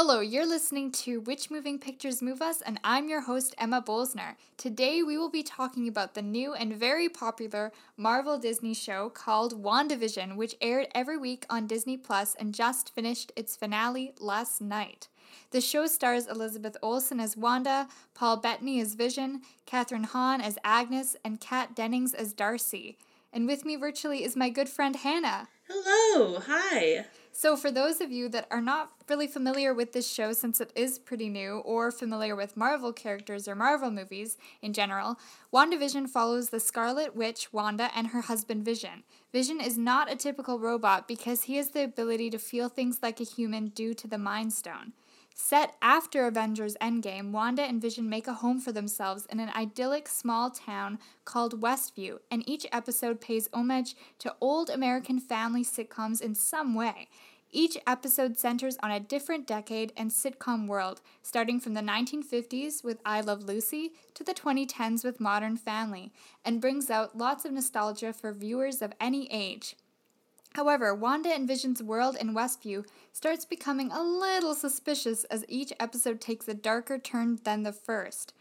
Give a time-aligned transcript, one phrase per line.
[0.00, 4.36] Hello, you're listening to Which Moving Pictures Move Us, and I'm your host, Emma Bolsner.
[4.56, 9.60] Today, we will be talking about the new and very popular Marvel Disney show called
[9.60, 15.08] WandaVision, which aired every week on Disney Plus and just finished its finale last night.
[15.50, 21.16] The show stars Elizabeth Olsen as Wanda, Paul Bettany as Vision, Kathryn Hahn as Agnes,
[21.24, 22.98] and Kat Dennings as Darcy.
[23.32, 25.48] And with me virtually is my good friend Hannah.
[25.68, 27.06] Hello, hi.
[27.40, 30.72] So, for those of you that are not really familiar with this show since it
[30.74, 35.20] is pretty new, or familiar with Marvel characters or Marvel movies in general,
[35.54, 39.04] WandaVision follows the Scarlet Witch, Wanda, and her husband Vision.
[39.32, 43.20] Vision is not a typical robot because he has the ability to feel things like
[43.20, 44.92] a human due to the Mind Stone.
[45.40, 50.08] Set after Avengers Endgame, Wanda and Vision make a home for themselves in an idyllic
[50.08, 56.34] small town called Westview, and each episode pays homage to old American family sitcoms in
[56.34, 57.08] some way.
[57.50, 63.00] Each episode centers on a different decade and sitcom world, starting from the 1950s with
[63.06, 66.12] I Love Lucy to the 2010s with Modern Family,
[66.44, 69.76] and brings out lots of nostalgia for viewers of any age.
[70.54, 76.20] However, Wanda and Vision's world in Westview starts becoming a little suspicious as each episode
[76.20, 78.34] takes a darker turn than the first.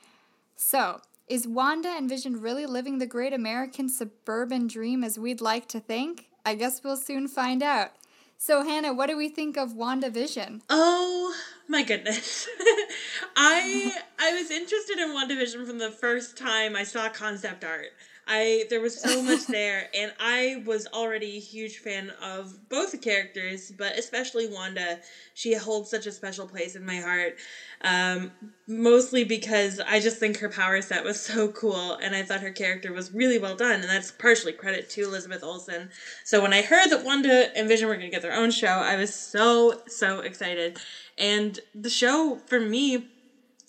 [0.56, 5.67] So, is Wanda and Vision really living the great American suburban dream as we'd like
[5.70, 6.30] to think?
[6.45, 7.92] I guess we'll soon find out.
[8.40, 10.62] So, Hannah, what do we think of WandaVision?
[10.70, 11.36] Oh
[11.68, 12.48] my goodness.
[13.36, 17.88] I I was interested in WandaVision from the first time I saw concept art.
[18.28, 22.92] I there was so much there, and I was already a huge fan of both
[22.92, 25.00] the characters, but especially Wanda.
[25.33, 27.38] She holds such a special place in my heart,
[27.81, 28.31] um,
[28.67, 32.52] mostly because I just think her power set was so cool, and I thought her
[32.52, 35.89] character was really well done, and that's partially credit to Elizabeth Olsen.
[36.23, 38.67] So when I heard that Wanda and Vision were going to get their own show,
[38.67, 40.80] I was so so excited,
[41.17, 43.08] and the show for me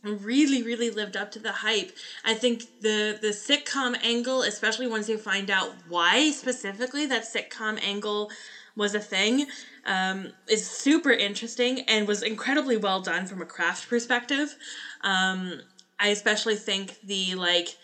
[0.05, 1.91] really really lived up to the hype.
[2.25, 7.79] I think the the sitcom angle especially once you find out why specifically that sitcom
[7.83, 8.31] angle
[8.77, 9.47] was a thing
[9.85, 14.55] um, is super interesting and was incredibly well done from a craft perspective.
[15.03, 15.61] Um,
[16.01, 17.77] i especially think the like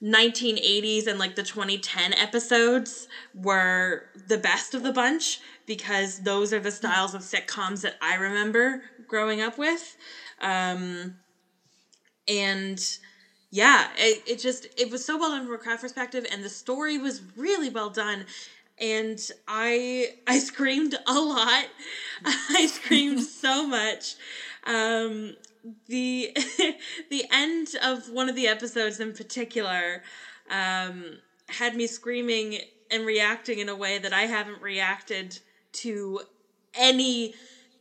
[0.00, 6.60] 1980s and like the 2010 episodes were the best of the bunch because those are
[6.60, 9.96] the styles of sitcoms that i remember growing up with.
[10.40, 11.16] Um,
[12.28, 12.98] and
[13.50, 16.48] yeah it, it just it was so well done from a craft perspective and the
[16.50, 18.24] story was really well done.
[18.78, 21.66] And i i screamed a lot.
[22.24, 24.16] I screamed so much.
[24.64, 25.34] Um
[25.88, 26.30] the
[27.10, 30.02] the end of one of the episodes in particular
[30.50, 32.60] um had me screaming
[32.90, 35.40] and reacting in a way that i haven't reacted
[35.72, 36.20] to
[36.74, 37.32] any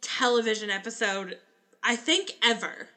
[0.01, 1.35] television episode
[1.83, 2.89] i think ever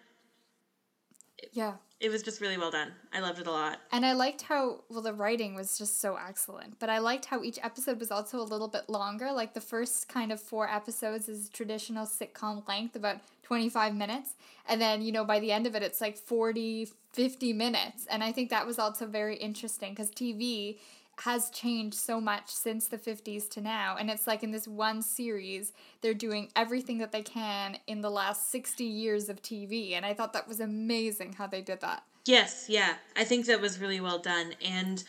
[1.53, 1.75] yeah.
[2.01, 2.93] It was just really well done.
[3.13, 3.81] I loved it a lot.
[3.91, 6.79] And I liked how, well, the writing was just so excellent.
[6.79, 9.33] But I liked how each episode was also a little bit longer.
[9.33, 14.35] Like the first kind of four episodes is traditional sitcom length, about 25 minutes.
[14.69, 18.07] And then, you know, by the end of it, it's like 40, 50 minutes.
[18.09, 20.79] And I think that was also very interesting because TV
[21.21, 23.97] has changed so much since the 50s to now.
[23.99, 28.11] And it's like in this one series they're doing everything that they can in the
[28.11, 32.05] last 60 years of TV and I thought that was amazing how they did that.
[32.27, 32.95] Yes, yeah.
[33.17, 34.53] I think that was really well done.
[34.65, 35.03] And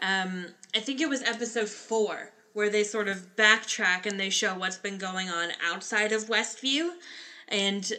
[0.00, 4.56] um, I think it was episode 4 where they sort of backtrack and they show
[4.56, 6.90] what's been going on outside of Westview.
[7.48, 7.90] And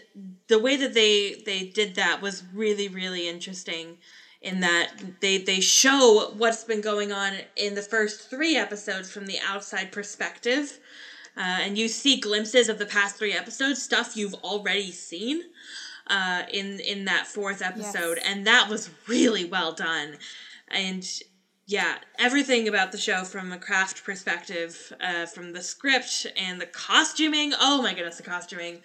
[0.47, 3.97] the way that they they did that was really really interesting
[4.41, 9.25] in that they they show what's been going on in the first three episodes from
[9.25, 10.79] the outside perspective.
[11.37, 15.41] Uh, and you see glimpses of the past three episodes stuff you've already seen
[16.07, 18.17] uh, in in that fourth episode.
[18.17, 18.25] Yes.
[18.25, 20.17] and that was really well done.
[20.69, 21.05] And
[21.69, 26.65] yeah everything about the show from a craft perspective uh, from the script and the
[26.65, 27.53] costuming.
[27.59, 28.81] Oh my goodness the costuming.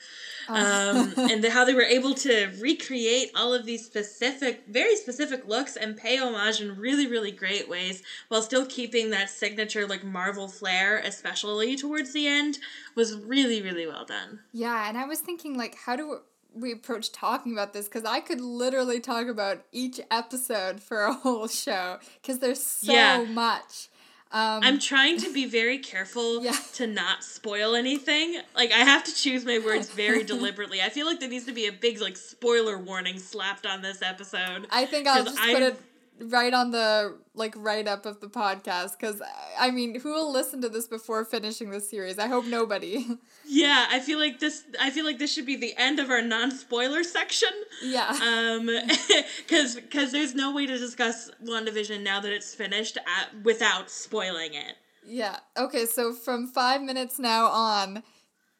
[0.48, 5.48] Um, and the, how they were able to recreate all of these specific, very specific
[5.48, 10.04] looks and pay homage in really, really great ways while still keeping that signature like
[10.04, 12.58] Marvel flair, especially towards the end,
[12.94, 14.40] was really, really well done.
[14.52, 16.20] Yeah, and I was thinking like, how do
[16.54, 21.12] we approach talking about this because I could literally talk about each episode for a
[21.12, 23.24] whole show because there's so yeah.
[23.24, 23.88] much.
[24.32, 26.56] Um, I'm trying to be very careful yeah.
[26.74, 28.40] to not spoil anything.
[28.56, 30.82] Like I have to choose my words very deliberately.
[30.82, 34.02] I feel like there needs to be a big like spoiler warning slapped on this
[34.02, 34.66] episode.
[34.70, 35.80] I think I'll just put it
[36.20, 39.20] right on the like write up of the podcast because
[39.58, 42.18] I mean, who will listen to this before finishing the series?
[42.18, 43.06] I hope nobody.
[43.46, 44.64] Yeah, I feel like this.
[44.80, 47.50] I feel like this should be the end of our non spoiler section.
[47.82, 48.08] Yeah.
[48.08, 48.66] Um,
[49.46, 54.54] because because there's no way to discuss WandaVision now that it's finished at, without spoiling
[54.54, 54.76] it.
[55.06, 55.40] Yeah.
[55.58, 55.84] Okay.
[55.84, 58.02] So from five minutes now on,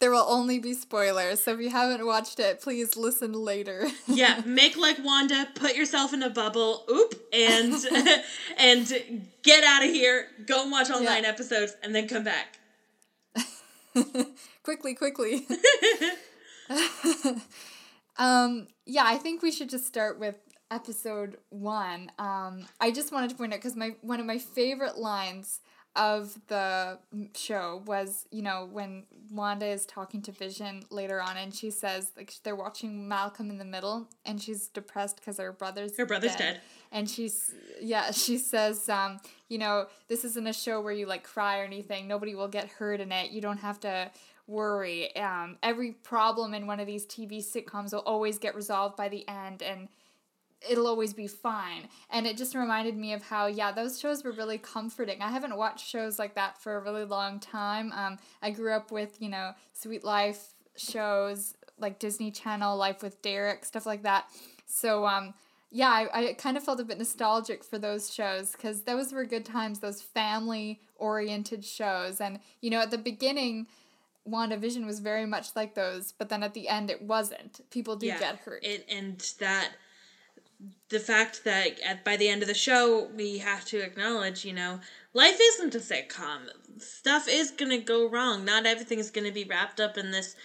[0.00, 1.42] there will only be spoilers.
[1.42, 3.86] So if you haven't watched it, please listen later.
[4.06, 7.74] yeah, make like Wanda, put yourself in a bubble, oop, and
[8.58, 10.26] and get out of here.
[10.46, 11.14] Go and watch all yeah.
[11.14, 12.58] nine episodes, and then come back.
[14.62, 15.46] quickly, quickly.
[18.16, 20.36] um, yeah, I think we should just start with
[20.70, 22.10] episode one.
[22.18, 25.60] Um, I just wanted to point out because my one of my favorite lines
[25.96, 26.98] of the
[27.36, 32.10] show was you know when Wanda is talking to Vision later on and she says
[32.16, 36.32] like they're watching Malcolm in the Middle and she's depressed because her brother's her brother's
[36.32, 36.54] dead.
[36.54, 36.60] dead.
[36.90, 41.22] and she's yeah she says um you know this isn't a show where you like
[41.22, 44.10] cry or anything nobody will get hurt in it you don't have to
[44.48, 49.08] worry um every problem in one of these TV sitcoms will always get resolved by
[49.08, 49.88] the end and
[50.68, 51.88] it'll always be fine.
[52.10, 55.20] And it just reminded me of how, yeah, those shows were really comforting.
[55.20, 57.92] I haven't watched shows like that for a really long time.
[57.92, 63.20] Um, I grew up with, you know, Suite Life shows like Disney Channel, Life with
[63.22, 64.26] Derek, stuff like that.
[64.66, 65.34] So, um,
[65.70, 69.24] yeah, I, I kind of felt a bit nostalgic for those shows because those were
[69.24, 72.20] good times, those family oriented shows.
[72.20, 73.66] And, you know, at the beginning,
[74.28, 77.60] WandaVision was very much like those, but then at the end, it wasn't.
[77.70, 78.64] People do yeah, get hurt.
[78.64, 79.70] It, and that
[80.88, 84.52] the fact that at, by the end of the show we have to acknowledge you
[84.52, 84.80] know
[85.12, 86.48] life isn't a sitcom.
[86.78, 88.44] Stuff is gonna go wrong.
[88.44, 90.36] Not everything is gonna be wrapped up in this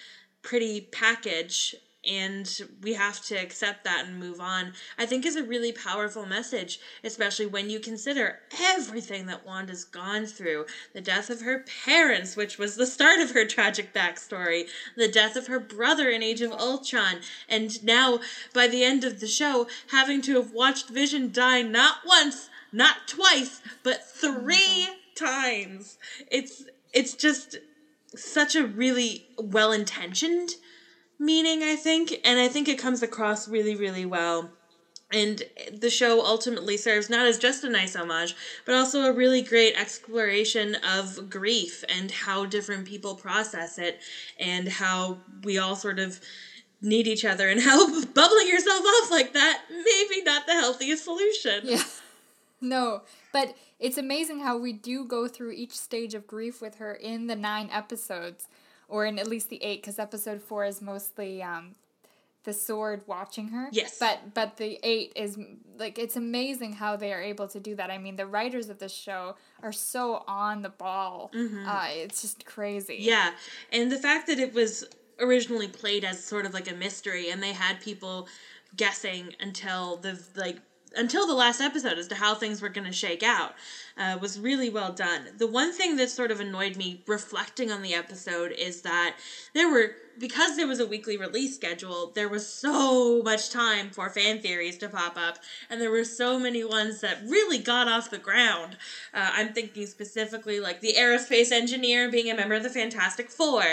[0.42, 1.76] pretty package
[2.10, 6.26] and we have to accept that and move on i think is a really powerful
[6.26, 10.66] message especially when you consider everything that wanda's gone through.
[10.94, 14.68] The death of her parents which was the start of her tragic backstory.
[14.96, 17.22] The death of her brother in age of ultron.
[17.48, 18.20] And now
[18.54, 23.08] by the end of the show having to have watched vision die not once not
[23.08, 25.98] twice but three times.
[26.32, 26.64] It's
[26.94, 27.58] it's just
[28.16, 30.52] such a really well intentioned
[31.20, 34.50] meaning, I think, and I think it comes across really, really well.
[35.12, 35.42] And
[35.74, 38.36] the show ultimately serves not as just a nice homage,
[38.66, 44.00] but also a really great exploration of grief and how different people process it,
[44.40, 46.20] and how we all sort of
[46.82, 51.62] need each other, and how bubbling yourself off like that maybe not the healthiest solution.
[51.64, 51.84] Yeah.
[52.62, 56.94] No, but it's amazing how we do go through each stage of grief with her
[56.94, 58.50] in the nine episodes
[58.90, 61.76] or in at least the eight, because episode four is mostly um,
[62.44, 63.70] the sword watching her.
[63.72, 63.98] Yes.
[64.00, 65.38] But but the eight is
[65.78, 67.92] like it's amazing how they are able to do that.
[67.92, 71.32] I mean, the writers of this show are so on the ball.
[71.34, 71.68] Mm-hmm.
[71.68, 72.98] Uh, it's just crazy.
[73.00, 73.32] Yeah,
[73.72, 74.86] and the fact that it was
[75.20, 78.28] originally played as sort of like a mystery, and they had people
[78.76, 80.58] guessing until the like
[80.96, 83.54] until the last episode as to how things were going to shake out
[84.00, 85.28] uh, was really well done.
[85.38, 89.18] The one thing that sort of annoyed me reflecting on the episode is that
[89.54, 94.10] there were because there was a weekly release schedule, there was so much time for
[94.10, 98.10] fan theories to pop up, and there were so many ones that really got off
[98.10, 98.76] the ground.
[99.14, 103.64] Uh, I'm thinking specifically like the aerospace engineer being a member of the Fantastic Four.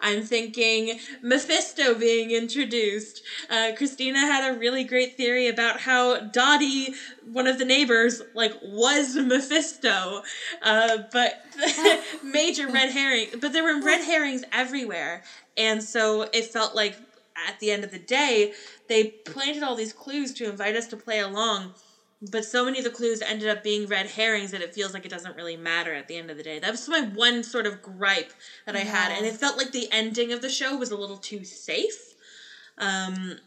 [0.00, 3.22] I'm thinking Mephisto being introduced.
[3.50, 6.94] Uh, Christina had a really great theory about how Dottie,
[7.24, 9.67] one of the neighbors, like was Mephisto,
[10.62, 11.44] uh, but
[12.24, 13.28] major red herring.
[13.40, 15.22] But there were red herrings everywhere,
[15.56, 16.96] and so it felt like
[17.46, 18.52] at the end of the day,
[18.88, 21.74] they planted all these clues to invite us to play along.
[22.20, 25.04] But so many of the clues ended up being red herrings that it feels like
[25.04, 26.58] it doesn't really matter at the end of the day.
[26.58, 28.32] That was my one sort of gripe
[28.66, 28.84] that I yeah.
[28.86, 29.12] had.
[29.12, 32.14] And it felt like the ending of the show was a little too safe.
[32.76, 33.38] Um,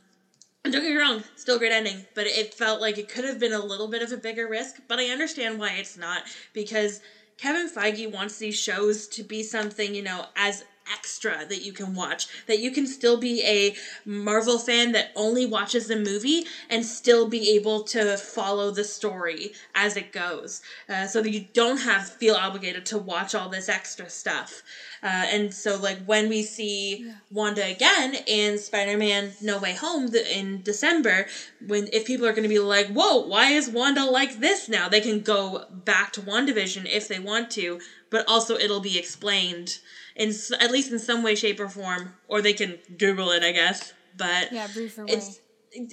[0.63, 3.39] and don't get me wrong, still great ending, but it felt like it could have
[3.39, 4.77] been a little bit of a bigger risk.
[4.87, 6.99] But I understand why it's not because
[7.37, 10.61] Kevin Feige wants these shows to be something, you know, as
[10.91, 12.27] extra that you can watch.
[12.47, 17.27] That you can still be a Marvel fan that only watches the movie and still
[17.27, 20.61] be able to follow the story as it goes.
[20.87, 24.61] Uh, so that you don't have feel obligated to watch all this extra stuff.
[25.03, 27.13] Uh, and so, like, when we see yeah.
[27.31, 31.27] Wanda again in Spider Man No Way Home in December,
[31.65, 34.87] when if people are going to be like, whoa, why is Wanda like this now?
[34.87, 39.79] They can go back to WandaVision if they want to, but also it'll be explained
[40.15, 43.51] in at least in some way, shape, or form, or they can Google it, I
[43.51, 43.93] guess.
[44.17, 45.39] But yeah, brief it's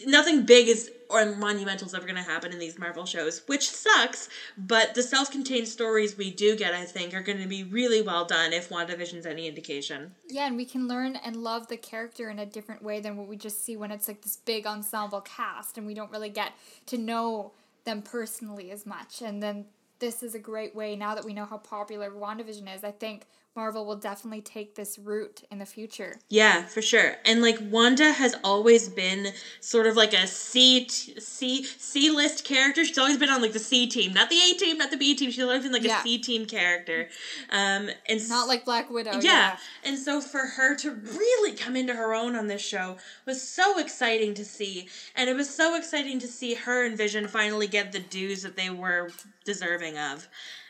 [0.06, 3.70] nothing big is or monumental is ever going to happen in these Marvel shows, which
[3.70, 4.28] sucks.
[4.58, 8.24] But the self-contained stories we do get, I think, are going to be really well
[8.26, 10.14] done if WandaVision's any indication.
[10.28, 13.28] Yeah, and we can learn and love the character in a different way than what
[13.28, 16.52] we just see when it's like this big ensemble cast, and we don't really get
[16.86, 17.52] to know
[17.84, 19.22] them personally as much.
[19.22, 19.66] And then
[19.98, 22.84] this is a great way now that we know how popular WandaVision is.
[22.84, 23.26] I think
[23.56, 26.20] Marvel will definitely take this route in the future.
[26.28, 27.16] Yeah, for sure.
[27.24, 32.44] And like Wanda has always been sort of like a C t- C C list
[32.44, 32.84] character.
[32.84, 35.14] She's always been on like the C team, not the A team, not the B
[35.16, 35.32] team.
[35.32, 35.98] She's always been like yeah.
[35.98, 37.08] a C team character.
[37.50, 39.14] Um, and not like Black Widow.
[39.14, 39.20] Yeah.
[39.22, 39.56] yeah.
[39.84, 43.78] And so for her to really come into her own on this show was so
[43.80, 47.90] exciting to see, and it was so exciting to see her and Vision finally get
[47.90, 49.10] the dues that they were
[49.44, 50.28] deserving of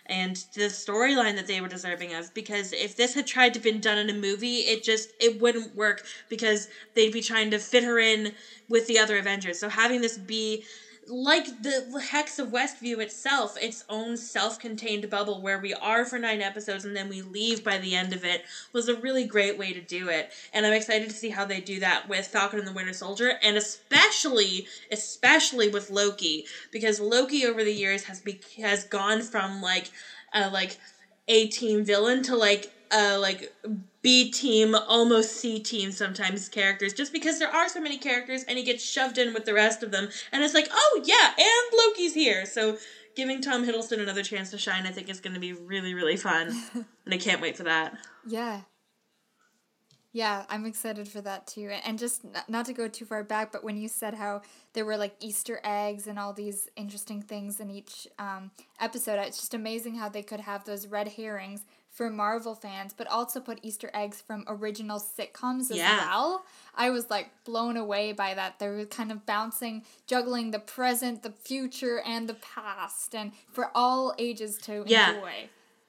[0.09, 3.81] and the storyline that they were deserving of because if this had tried to been
[3.81, 7.83] done in a movie it just it wouldn't work because they'd be trying to fit
[7.83, 8.33] her in
[8.69, 9.59] with the other avengers.
[9.59, 10.63] So having this be
[11.09, 16.41] like the hex of westview itself its own self-contained bubble where we are for nine
[16.43, 19.73] episodes and then we leave by the end of it was a really great way
[19.73, 20.29] to do it.
[20.53, 23.35] And i'm excited to see how they do that with falcon and the winter soldier
[23.43, 29.61] and especially especially with loki because loki over the years has be has gone from
[29.61, 29.91] like
[30.33, 30.79] a like
[31.29, 33.53] a team villain to like uh like
[34.03, 38.59] B team, almost C team sometimes characters, just because there are so many characters and
[38.59, 41.79] he gets shoved in with the rest of them, and it's like, oh yeah, and
[41.79, 42.47] Loki's here.
[42.47, 42.79] So
[43.17, 46.17] giving Tom Hiddleston another chance to shine, I think is going to be really really
[46.17, 47.97] fun, and I can't wait for that.
[48.27, 48.63] Yeah.
[50.13, 51.71] Yeah, I'm excited for that too.
[51.85, 54.41] And just not to go too far back, but when you said how
[54.73, 59.39] there were like Easter eggs and all these interesting things in each um, episode, it's
[59.39, 61.67] just amazing how they could have those red herrings
[61.99, 65.97] for Marvel fans, but also put Easter eggs from original sitcoms as yeah.
[65.97, 66.45] well.
[66.77, 68.61] I was like blown away by that.
[68.61, 73.73] They were kind of bouncing, juggling the present, the future, and the past, and for
[73.75, 75.15] all ages to yeah.
[75.17, 75.49] enjoy.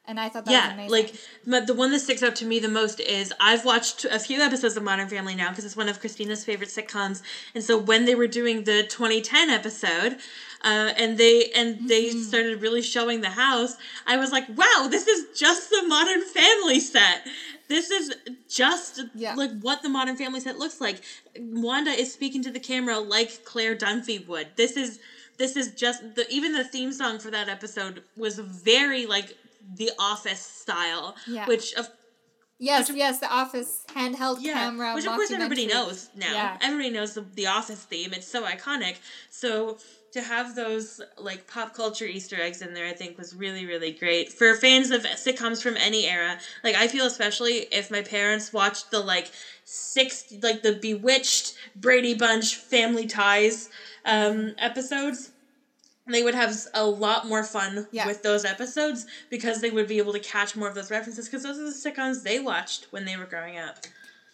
[0.09, 1.13] And I thought that yeah, like
[1.45, 4.75] the one that sticks out to me the most is I've watched a few episodes
[4.75, 7.21] of Modern Family now because it's one of Christina's favorite sitcoms.
[7.53, 10.17] And so when they were doing the 2010 episode,
[10.63, 11.87] uh, and they and mm-hmm.
[11.87, 13.77] they started really showing the house.
[14.07, 17.27] I was like, wow, this is just the Modern Family set.
[17.67, 18.15] This is
[18.49, 19.35] just yeah.
[19.35, 21.01] like what the Modern Family set looks like.
[21.39, 24.47] Wanda is speaking to the camera like Claire Dunphy would.
[24.55, 24.99] This is
[25.37, 29.37] this is just the even the theme song for that episode was very like
[29.75, 31.45] the Office style, yeah.
[31.45, 31.89] which of
[32.61, 34.93] Yes, which, yes, the Office handheld yeah, camera.
[34.93, 36.33] Which of course everybody knows now.
[36.33, 36.57] Yeah.
[36.61, 38.11] Everybody knows the, the Office theme.
[38.13, 38.97] It's so iconic.
[39.29, 39.77] So
[40.11, 43.93] to have those like pop culture Easter eggs in there, I think was really, really
[43.93, 46.37] great for fans of sitcoms from any era.
[46.61, 49.31] Like I feel especially if my parents watched the like
[49.63, 53.69] six like the Bewitched, Brady Bunch, Family Ties
[54.03, 55.31] um, episodes.
[56.09, 58.07] They would have a lot more fun yeah.
[58.07, 61.43] with those episodes because they would be able to catch more of those references because
[61.43, 63.77] those are the sitcoms they watched when they were growing up.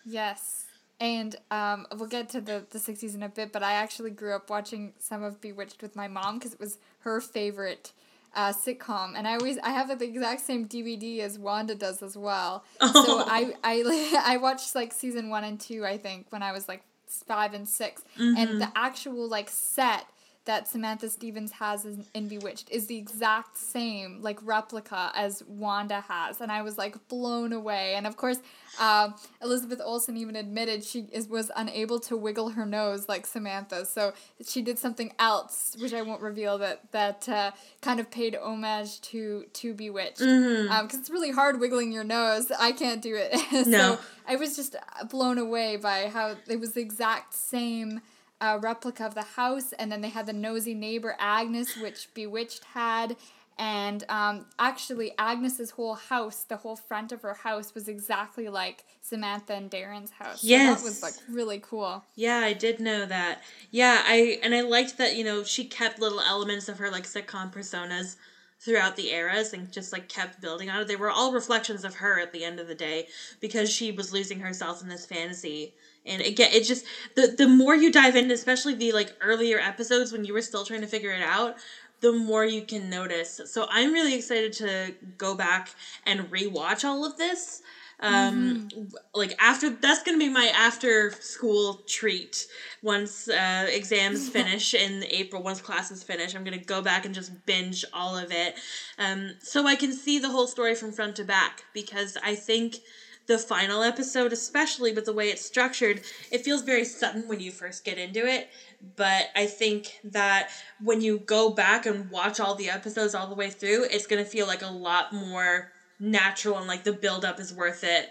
[0.06, 0.66] Yes.
[1.00, 4.34] And um, we'll get to the, the 60s in a bit, but I actually grew
[4.34, 7.92] up watching some of Bewitched with my mom because it was her favorite
[8.34, 9.14] uh, sitcom.
[9.16, 12.64] And I always, I have the exact same DVD as Wanda does as well.
[12.80, 13.06] Oh.
[13.06, 16.68] So I, I, I watched like season one and two, I think, when I was
[16.68, 18.38] like five and 6 mm-hmm.
[18.38, 20.06] And the actual like set
[20.46, 26.02] that Samantha Stephens has in, in Bewitched is the exact same like replica as Wanda
[26.02, 27.96] has, and I was like blown away.
[27.96, 28.38] And of course,
[28.80, 29.12] uh,
[29.42, 34.14] Elizabeth Olsen even admitted she is was unable to wiggle her nose like Samantha, so
[34.46, 39.02] she did something else, which I won't reveal that that uh, kind of paid homage
[39.02, 40.72] to to Bewitched, because mm-hmm.
[40.72, 42.52] um, it's really hard wiggling your nose.
[42.52, 43.36] I can't do it.
[43.66, 44.00] so no.
[44.28, 44.76] I was just
[45.10, 48.02] blown away by how it was the exact same
[48.42, 52.64] a replica of the house, and then they had the nosy neighbor Agnes, which Bewitched
[52.74, 53.16] had.
[53.58, 58.84] And um, actually, Agnes's whole house, the whole front of her house, was exactly like
[59.02, 60.44] Samantha and Darrin's house.
[60.44, 62.04] Yes, so that was like really cool.
[62.16, 63.42] Yeah, I did know that.
[63.72, 67.06] Yeah, I and I liked that you know she kept little elements of her like
[67.06, 68.18] sitcom personas
[68.60, 70.88] throughout the eras and just like kept building on it.
[70.88, 73.08] They were all reflections of her at the end of the day
[73.40, 75.74] because she was losing herself in this fantasy
[76.06, 76.86] and again it just
[77.16, 80.66] the the more you dive in especially the like earlier episodes when you were still
[80.66, 81.56] trying to figure it out
[82.02, 83.42] the more you can notice.
[83.46, 85.70] So i'm really excited to go back
[86.06, 87.62] and rewatch all of this.
[88.00, 88.96] Um mm-hmm.
[89.14, 92.46] like after that's gonna be my after school treat.
[92.84, 97.32] Once uh, exams finish in april once classes finish i'm gonna go back and just
[97.46, 98.56] binge all of it.
[99.00, 102.78] Um so i can see the whole story from front to back because i think
[103.28, 106.02] the final episode, especially with the way it's structured,
[106.32, 108.50] it feels very sudden when you first get into it.
[108.96, 113.36] But I think that when you go back and watch all the episodes all the
[113.36, 117.24] way through, it's going to feel like a lot more natural and like the build
[117.24, 118.10] up is worth it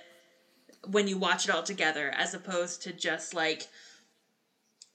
[0.86, 3.68] when you watch it all together as opposed to just like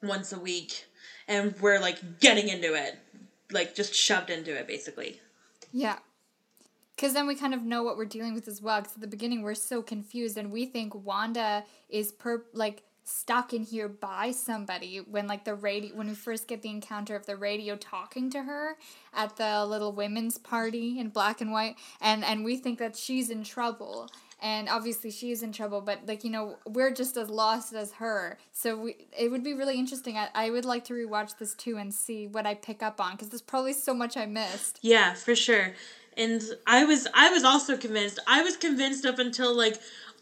[0.01, 0.85] once a week
[1.27, 2.97] and we're like getting into it
[3.51, 5.19] like just shoved into it basically
[5.71, 5.99] Yeah.
[6.99, 8.81] Because then we kind of know what we're dealing with as well.
[8.81, 13.53] Because at the beginning, we're so confused and we think Wanda is per like stuck
[13.53, 17.25] in here by somebody when like the radio when we first get the encounter of
[17.25, 18.77] the radio talking to her
[19.13, 23.31] at the little women's party in black and white and and we think that she's
[23.31, 24.07] in trouble
[24.43, 27.93] and obviously she is in trouble but like you know we're just as lost as
[27.93, 31.55] her so we, it would be really interesting I, I would like to rewatch this
[31.55, 34.77] too and see what i pick up on because there's probably so much i missed
[34.83, 35.73] yeah for sure
[36.19, 39.79] and i was i was also convinced i was convinced up until like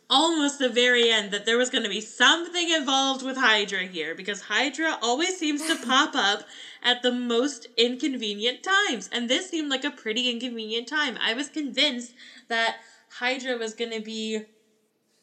[0.09, 4.15] almost the very end that there was going to be something involved with hydra here
[4.15, 6.43] because hydra always seems to pop up
[6.81, 11.17] at the most inconvenient times and this seemed like a pretty inconvenient time.
[11.19, 12.13] I was convinced
[12.47, 12.75] that
[13.09, 14.41] hydra was going to be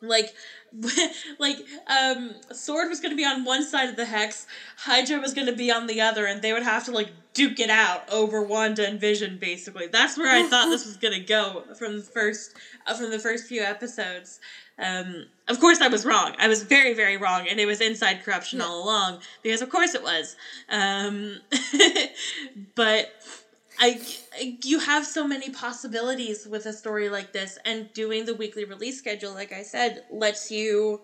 [0.09, 0.35] like
[1.39, 4.45] like um sword was going to be on one side of the hex
[4.79, 7.61] hydra was going to be on the other and they would have to like duke
[7.61, 9.87] it out over wanda and vision basically.
[9.87, 12.55] That's where i thought this was going to go from the first
[12.87, 14.41] uh, from the first few episodes.
[14.79, 16.35] Um of course i was wrong.
[16.39, 18.67] I was very very wrong and it was inside corruption Yeah.
[18.67, 20.35] all along because of course it was.
[20.69, 21.39] Um
[22.75, 23.11] but
[23.79, 24.01] I,
[24.65, 28.99] you have so many possibilities with a story like this and doing the weekly release
[28.99, 31.01] schedule like i said lets you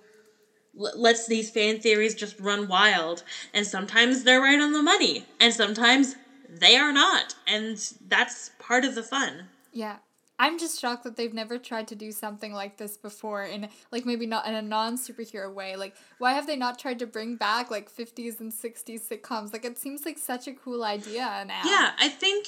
[0.74, 3.22] lets these fan theories just run wild
[3.52, 6.14] and sometimes they're right on the money and sometimes
[6.48, 9.98] they are not and that's part of the fun Yeah.
[10.40, 14.06] I'm just shocked that they've never tried to do something like this before in like
[14.06, 15.76] maybe not in a non superhero way.
[15.76, 19.52] Like why have they not tried to bring back like 50s and 60s sitcoms?
[19.52, 21.62] Like it seems like such a cool idea now.
[21.64, 22.46] yeah i think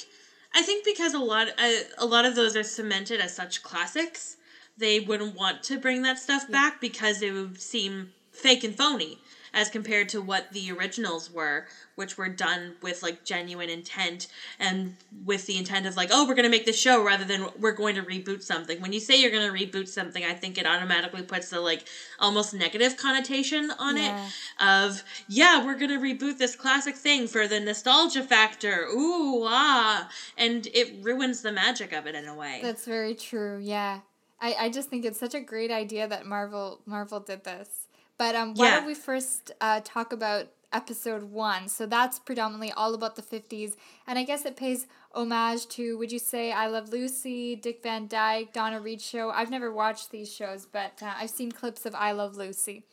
[0.54, 4.36] i think because a lot uh, a lot of those are cemented as such classics
[4.78, 9.18] they wouldn't want to bring that stuff back because it would seem fake and phony
[9.54, 14.26] as compared to what the originals were which were done with like genuine intent
[14.58, 17.46] and with the intent of like oh we're going to make this show rather than
[17.58, 20.56] we're going to reboot something when you say you're going to reboot something i think
[20.58, 21.84] it automatically puts the like
[22.18, 24.26] almost negative connotation on Yeah.
[24.26, 24.32] it
[24.64, 30.66] of yeah we're gonna reboot this classic thing for the nostalgia factor ooh ah and
[30.72, 33.58] it ruins the magic of it in a way That's very true.
[33.62, 34.00] Yeah.
[34.40, 37.81] I, I just think it's such a great idea that Marvel Marvel did this.
[38.18, 38.76] But um, why Yeah.
[38.76, 41.68] don't we first uh, talk about episode one?
[41.68, 43.74] So that's predominantly all about the 50s.
[44.06, 48.06] And I guess it pays homage to, would you say, I Love Lucy, Dick Van
[48.06, 49.30] Dyke, Donna Reed Show?
[49.30, 52.84] I've never watched these shows, but uh, I've seen clips of I Love Lucy.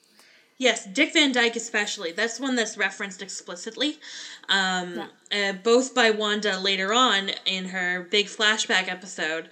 [0.57, 3.97] yes dick van dyke especially that's one that's referenced explicitly
[4.49, 4.99] um,
[5.31, 9.47] uh, both by wanda later on in her big flashback episode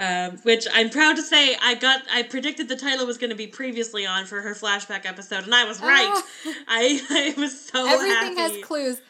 [0.00, 3.36] um, which I'm proud to say I got I predicted the title was going to
[3.36, 6.08] be previously on for her flashback episode and I was right.
[6.08, 6.24] Ah.
[6.68, 8.56] I I was so everything happy.
[8.56, 9.00] has clues.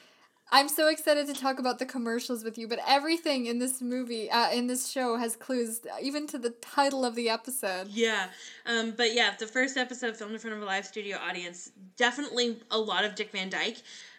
[0.52, 4.28] I'm so excited to talk about the commercials with you, but everything in this movie,
[4.28, 7.86] uh, in this show, has clues, even to the title of the episode.
[7.88, 8.26] Yeah.
[8.66, 12.58] Um, but yeah, the first episode filmed in front of a live studio audience, definitely
[12.72, 13.76] a lot of Dick Van Dyke.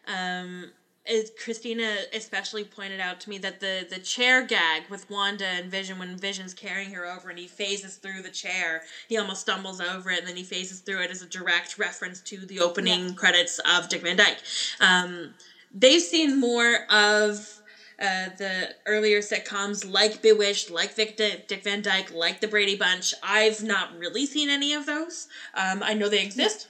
[0.08, 0.72] Um,
[1.06, 5.72] is Christina especially pointed out to me that the the chair gag with Wanda and
[5.72, 9.82] Vision when Vision's carrying her over and he phases through the chair, he almost stumbles
[9.82, 13.16] over it and then he phases through it as a direct reference to the opening
[13.16, 14.38] credits of Dick Van Dyke.
[14.80, 15.34] Um,
[15.74, 17.62] they've seen more of
[18.00, 22.76] uh, the earlier sitcoms like Bewitched, like Vic Dick, Dick Van Dyke, like The Brady
[22.76, 23.14] Bunch.
[23.22, 25.28] I've not really seen any of those.
[25.54, 26.68] Um, I know they exist.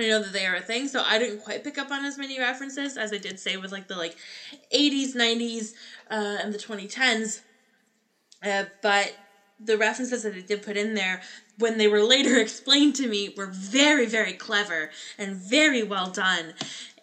[0.00, 2.18] I know that they are a thing, so I didn't quite pick up on as
[2.18, 4.16] many references as I did say with like the like
[4.74, 5.72] 80s, 90s,
[6.10, 7.40] uh, and the 2010s.
[8.44, 9.12] Uh, but
[9.62, 11.20] the references that they did put in there,
[11.58, 16.54] when they were later explained to me, were very, very clever and very well done.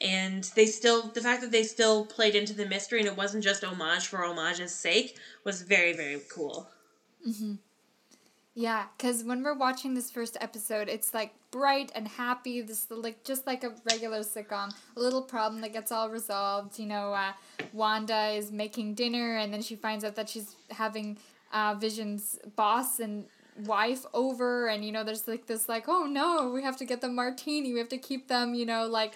[0.01, 3.43] And they still, the fact that they still played into the mystery and it wasn't
[3.43, 6.67] just homage for homage's sake was very, very cool.
[8.57, 12.61] Yeah, because when we're watching this first episode, it's like bright and happy.
[12.61, 14.73] This like just like a regular sitcom.
[14.95, 16.79] A little problem that gets all resolved.
[16.79, 17.33] You know, uh,
[17.71, 21.19] Wanda is making dinner, and then she finds out that she's having
[21.53, 23.25] uh, Vision's boss and
[23.63, 26.99] wife over, and you know, there's like this like, oh no, we have to get
[26.99, 27.73] the martini.
[27.73, 29.13] We have to keep them, you know, like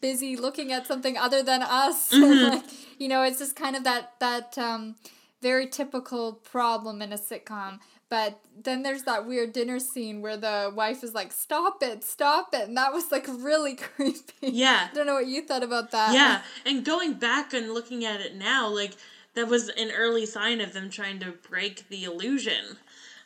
[0.00, 2.12] busy looking at something other than us.
[2.12, 2.62] like,
[3.00, 4.94] you know, it's just kind of that that um,
[5.42, 7.80] very typical problem in a sitcom.
[8.10, 12.52] But then there's that weird dinner scene where the wife is like, "Stop it, stop
[12.52, 14.22] it," and that was like really creepy.
[14.42, 14.88] Yeah.
[14.90, 16.12] I don't know what you thought about that.
[16.12, 18.92] Yeah, and going back and looking at it now, like
[19.34, 22.76] that was an early sign of them trying to break the illusion.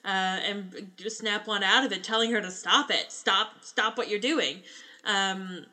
[0.04, 3.96] Uh, and just snap one out of it, telling her to stop it, stop, stop
[3.96, 4.60] what you're doing.
[5.06, 5.64] Um,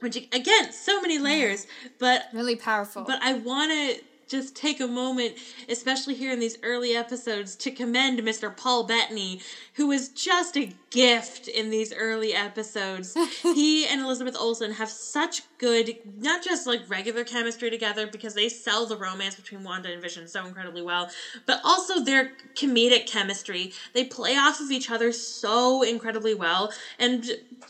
[0.00, 1.66] which again, so many layers,
[2.00, 3.04] but really powerful.
[3.04, 5.34] But I want to just take a moment,
[5.68, 8.54] especially here in these early episodes, to commend Mr.
[8.54, 9.40] Paul Bettany,
[9.74, 13.16] who is just a gift in these early episodes.
[13.42, 18.48] he and Elizabeth Olsen have such good, not just like regular chemistry together because they
[18.48, 21.10] sell the romance between Wanda and Vision so incredibly well,
[21.46, 23.72] but also their comedic chemistry.
[23.92, 27.24] They play off of each other so incredibly well, and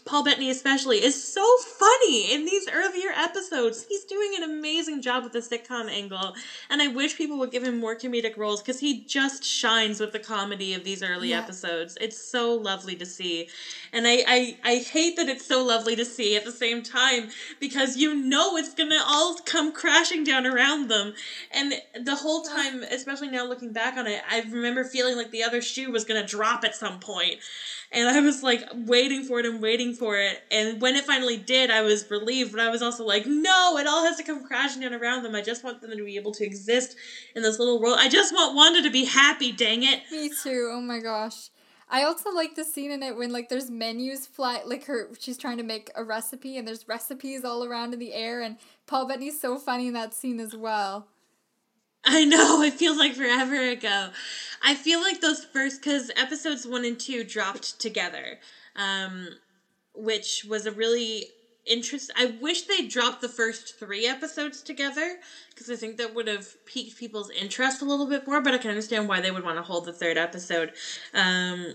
[0.04, 1.44] Paul Bettany especially is so
[1.78, 3.86] funny in these earlier episodes.
[3.88, 6.34] He's doing an amazing job with the sitcom angle,
[6.70, 10.12] and I wish people would give him more comedic roles because he just shines with
[10.12, 11.38] the comedy of these early yeah.
[11.38, 11.96] episodes.
[12.00, 13.48] It's so lovely to see.
[13.92, 17.30] And I, I, I hate that it's so lovely to see at the same time
[17.60, 21.14] because you know it's gonna all come crashing down around them.
[21.50, 25.42] And the whole time, especially now looking back on it, I remember feeling like the
[25.42, 27.40] other shoe was gonna drop at some point.
[27.92, 30.42] And I was like waiting for it and waiting for it.
[30.50, 33.86] And when it finally did, I was relieved, but I was also like, no, it
[33.86, 35.34] all has to come crashing down around them.
[35.34, 36.96] I just want them to be able to exist
[37.34, 37.98] in this little world.
[37.98, 40.02] I just want Wanda to be happy, dang it.
[40.10, 40.70] Me too.
[40.72, 41.50] Oh my gosh.
[41.88, 45.38] I also like the scene in it when like there's menus fly like her she's
[45.38, 48.56] trying to make a recipe and there's recipes all around in the air and
[48.88, 51.06] Paul Bettany's so funny in that scene as well.
[52.06, 54.10] I know, it feels like forever ago.
[54.62, 58.38] I feel like those first because episodes one and two dropped together.
[58.74, 59.34] Um
[59.94, 61.26] which was a really
[61.66, 62.10] interest.
[62.16, 65.18] I wish they dropped the first three episodes together
[65.54, 68.40] because I think that would have piqued people's interest a little bit more.
[68.40, 70.72] But I can understand why they would want to hold the third episode.
[71.14, 71.74] Um,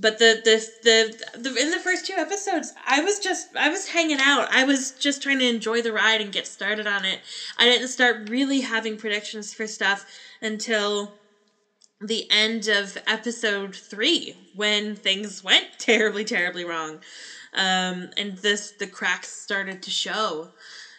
[0.00, 3.88] but the, the the the in the first two episodes, I was just I was
[3.88, 4.48] hanging out.
[4.50, 7.20] I was just trying to enjoy the ride and get started on it.
[7.58, 10.04] I didn't start really having predictions for stuff
[10.40, 11.14] until
[12.00, 17.00] the end of episode three when things went terribly terribly wrong
[17.52, 20.50] um, and this the cracks started to show.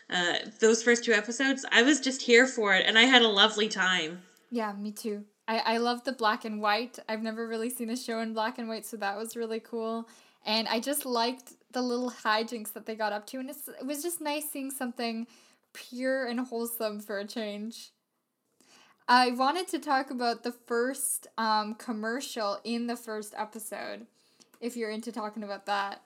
[0.09, 3.27] Uh, those first two episodes, I was just here for it, and I had a
[3.27, 4.23] lovely time.
[4.51, 5.25] Yeah, me too.
[5.47, 6.99] I I love the black and white.
[7.07, 10.07] I've never really seen a show in black and white, so that was really cool.
[10.45, 13.85] And I just liked the little hijinks that they got up to, and it's, it
[13.85, 15.25] was just nice seeing something
[15.73, 17.91] pure and wholesome for a change.
[19.07, 24.05] I wanted to talk about the first um, commercial in the first episode,
[24.61, 26.01] if you're into talking about that.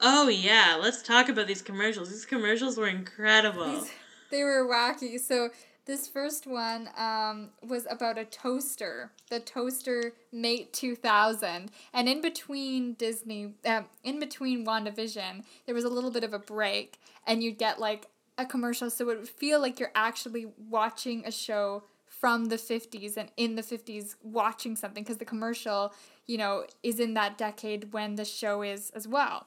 [0.00, 2.10] Oh yeah, let's talk about these commercials.
[2.10, 3.84] These commercials were incredible.
[4.30, 5.18] they were wacky.
[5.18, 5.50] So
[5.86, 11.70] this first one um, was about a toaster, the Toaster Mate 2000.
[11.94, 16.40] And in between Disney, uh, in between WandaVision, there was a little bit of a
[16.40, 18.90] break, and you'd get like a commercial.
[18.90, 23.54] So it would feel like you're actually watching a show from the 50s and in
[23.54, 25.94] the 50s watching something because the commercial,
[26.26, 29.46] you know, is in that decade when the show is as well.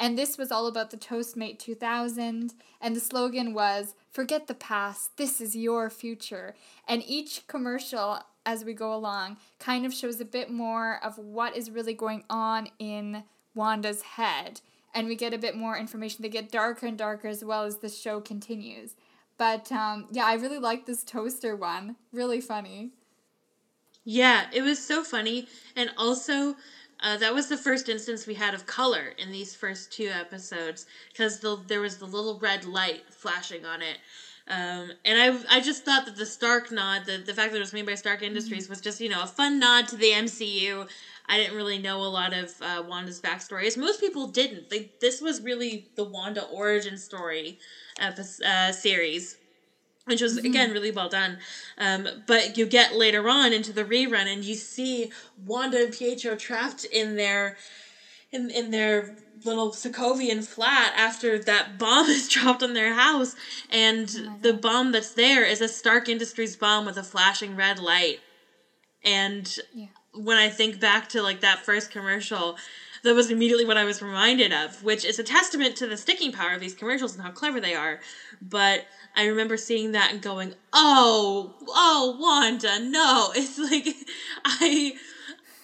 [0.00, 2.54] And this was all about the Toastmate 2000.
[2.80, 6.54] And the slogan was, Forget the past, this is your future.
[6.88, 11.54] And each commercial, as we go along, kind of shows a bit more of what
[11.54, 14.62] is really going on in Wanda's head.
[14.94, 16.22] And we get a bit more information.
[16.22, 18.96] They get darker and darker as well as the show continues.
[19.36, 21.96] But um, yeah, I really like this toaster one.
[22.10, 22.90] Really funny.
[24.04, 25.46] Yeah, it was so funny.
[25.76, 26.56] And also,
[27.02, 30.86] uh, that was the first instance we had of color in these first two episodes
[31.12, 33.98] because the, there was the little red light flashing on it.
[34.48, 37.60] Um, and I, I just thought that the Stark nod, the, the fact that it
[37.60, 38.72] was made by Stark Industries, mm-hmm.
[38.72, 40.88] was just, you know, a fun nod to the MCU.
[41.26, 44.68] I didn't really know a lot of uh, Wanda's backstory, as most people didn't.
[44.68, 47.60] They, this was really the Wanda origin story
[48.00, 49.36] episode, uh, series
[50.06, 50.46] which was mm-hmm.
[50.46, 51.38] again really well done.
[51.78, 55.12] Um, but you get later on into the rerun, and you see
[55.44, 57.56] Wanda and Pietro trapped in their
[58.32, 63.34] in in their little Sokovian flat after that bomb is dropped on their house,
[63.70, 67.78] and oh the bomb that's there is a Stark Industries bomb with a flashing red
[67.78, 68.20] light.
[69.02, 69.86] And yeah.
[70.12, 72.56] when I think back to like that first commercial,
[73.02, 76.32] that was immediately what I was reminded of, which is a testament to the sticking
[76.32, 78.00] power of these commercials and how clever they are.
[78.42, 83.94] But I remember seeing that and going, "Oh, oh, Wanda, no!" It's like
[84.44, 84.94] I,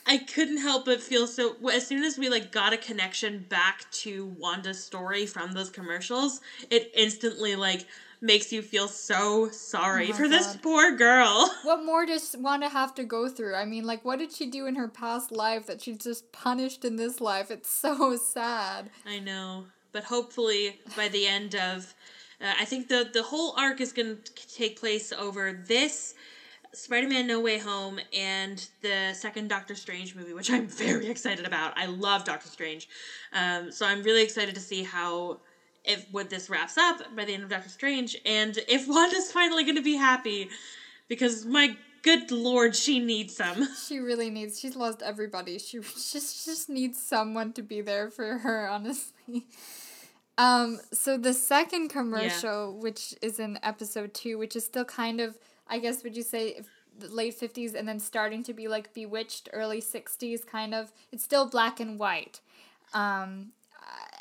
[0.06, 1.56] I couldn't help but feel so.
[1.72, 6.40] As soon as we like got a connection back to Wanda's story from those commercials,
[6.70, 7.86] it instantly like
[8.20, 11.50] makes you feel so sorry Oh for this poor girl.
[11.62, 13.54] What more does Wanda have to go through?
[13.54, 16.84] I mean, like, what did she do in her past life that she's just punished
[16.84, 17.50] in this life?
[17.50, 18.90] It's so sad.
[19.04, 21.94] I know, but hopefully by the end of,
[22.40, 26.14] uh, I think the the whole arc is going to take place over this
[26.72, 31.76] Spider-Man: No Way Home and the second Doctor Strange movie, which I'm very excited about.
[31.76, 32.88] I love Doctor Strange,
[33.32, 35.40] um, so I'm really excited to see how
[35.84, 39.64] if what this wraps up by the end of Doctor Strange, and if Wanda's finally
[39.64, 40.50] going to be happy,
[41.08, 43.68] because my good lord, she needs some.
[43.86, 44.60] She really needs.
[44.60, 45.58] She's lost everybody.
[45.58, 48.68] She just just needs someone to be there for her.
[48.68, 49.46] Honestly.
[50.38, 50.80] Um.
[50.92, 55.78] So the second commercial, which is in episode two, which is still kind of, I
[55.78, 56.60] guess, would you say,
[57.08, 60.92] late fifties, and then starting to be like Bewitched, early sixties, kind of.
[61.12, 62.40] It's still black and white.
[62.92, 63.52] Um.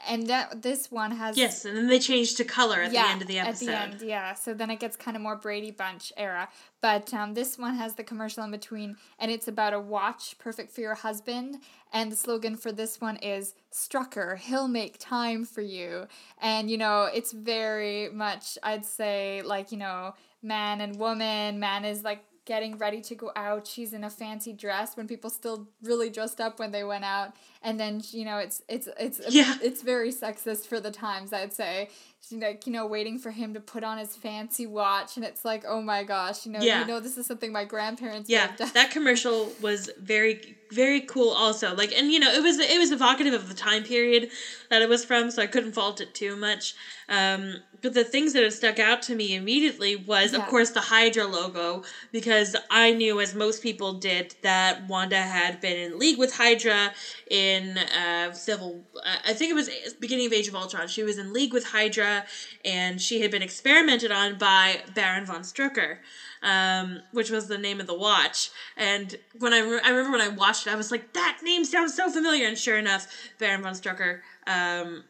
[0.08, 3.22] And that this one has Yes, and then they change to color at the end
[3.22, 3.70] of the episode.
[3.70, 4.34] At the end, yeah.
[4.34, 6.48] So then it gets kind of more Brady Bunch era.
[6.82, 10.72] But um, this one has the commercial in between, and it's about a watch perfect
[10.72, 11.58] for your husband.
[11.92, 16.08] And the slogan for this one is Strucker, he'll make time for you.
[16.42, 20.14] And, you know, it's very much, I'd say, like, you know,
[20.44, 21.60] man and woman.
[21.60, 23.66] Man is like getting ready to go out.
[23.68, 27.34] She's in a fancy dress when people still really dressed up when they went out.
[27.64, 29.56] And then, you know, it's, it's, it's, Yeah.
[29.64, 31.90] it's very sexist for the times, I'd say.
[32.28, 35.46] She's like, you know, waiting for him to put on his fancy watch, and it's
[35.46, 36.82] like, oh my gosh, you know, Yeah.
[36.82, 38.72] you know, this is something my grandparents Yeah, would have done.
[38.74, 41.74] that commercial was very very cool also.
[41.74, 44.30] Like and you know, it was it was evocative of the time period
[44.70, 46.74] that it was from, so I couldn't fault it too much.
[47.08, 50.82] Um but the things that have stuck out to me immediately was of course the
[50.82, 56.18] Hydra logo because I knew as most people did that Wanda had been in league
[56.18, 56.94] with Hydra
[57.30, 60.88] in uh Civil uh, I think it was beginning of Age of Ultron.
[60.88, 62.26] She was in league with Hydra
[62.64, 65.98] and she had been experimented on by Baron von Strucker
[66.46, 68.50] um, which was the name of the watch.
[68.78, 71.66] And when I, re- I remember when I watched it, I was like, that name
[71.66, 72.48] sounds so familiar.
[72.48, 73.08] And sure enough,
[73.40, 75.04] Baron von Strucker um,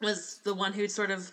[0.00, 1.32] was the one who sort of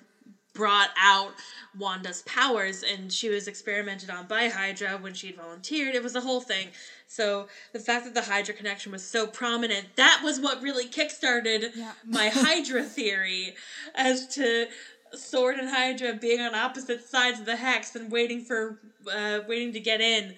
[0.54, 1.32] brought out
[1.80, 5.96] Wanda's powers, and she was experimented on by Hydra when she'd volunteered.
[5.96, 6.68] It was a whole thing.
[7.08, 11.70] So the fact that the Hydra connection was so prominent, that was what really kickstarted
[11.76, 11.94] Yeah.
[12.06, 13.56] my Hydra theory
[13.96, 14.68] as to
[15.14, 18.80] Sword and Hydra being on opposite sides of the hex and waiting for
[19.12, 20.36] uh, waiting to get in.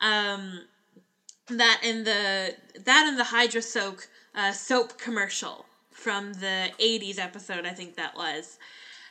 [0.00, 0.64] Um,
[1.48, 7.66] that in the that in the Hydra soak uh, soap commercial from the '80s episode,
[7.66, 8.58] I think that was.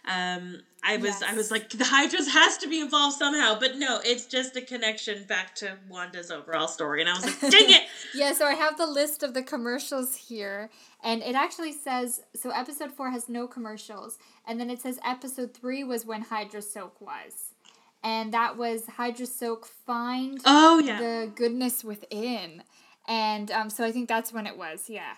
[0.05, 4.01] Um, I was I was like the Hydras has to be involved somehow, but no,
[4.03, 7.83] it's just a connection back to Wanda's overall story, and I was like, dang it!
[8.13, 10.69] Yeah, so I have the list of the commercials here,
[11.01, 12.49] and it actually says so.
[12.49, 16.99] Episode four has no commercials, and then it says episode three was when Hydra Soak
[16.99, 17.53] was,
[18.03, 22.63] and that was Hydra Soak find Oh yeah, the goodness within,
[23.07, 24.89] and um, so I think that's when it was.
[24.89, 25.13] Yeah.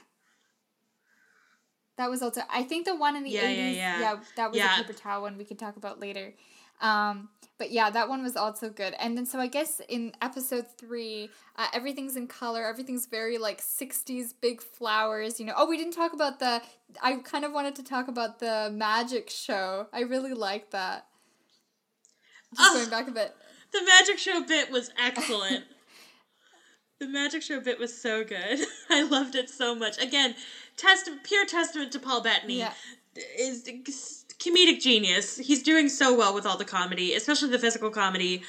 [1.97, 2.41] That was also.
[2.49, 3.77] I think the one in the Yeah, yeah, eighties.
[3.77, 4.19] yeah.
[4.35, 4.73] that was Yeah.
[4.79, 6.33] a paper towel one we could talk about later.
[6.81, 8.93] Um, but yeah, that one was also good.
[8.99, 12.65] And then so I guess in episode three, uh, everything's in color.
[12.65, 15.39] Everything's very like '60s, big flowers.
[15.39, 15.53] You know.
[15.55, 16.61] Oh, we didn't talk about the.
[17.01, 19.87] I kind of wanted to talk about the magic show.
[19.93, 21.07] I really liked that.
[22.55, 22.73] Just Oh.
[22.77, 23.35] going back a bit.
[23.71, 25.63] the magic show bit was excellent.
[26.99, 28.59] the magic show bit was so good.
[28.89, 29.97] I loved it so much.
[30.01, 30.35] Again,
[30.77, 32.59] test pure testament to Paul Bettany.
[32.59, 32.73] Yeah.
[33.37, 33.63] Is
[34.39, 35.37] comedic genius.
[35.37, 38.41] He's doing so well with all the comedy, especially the physical comedy,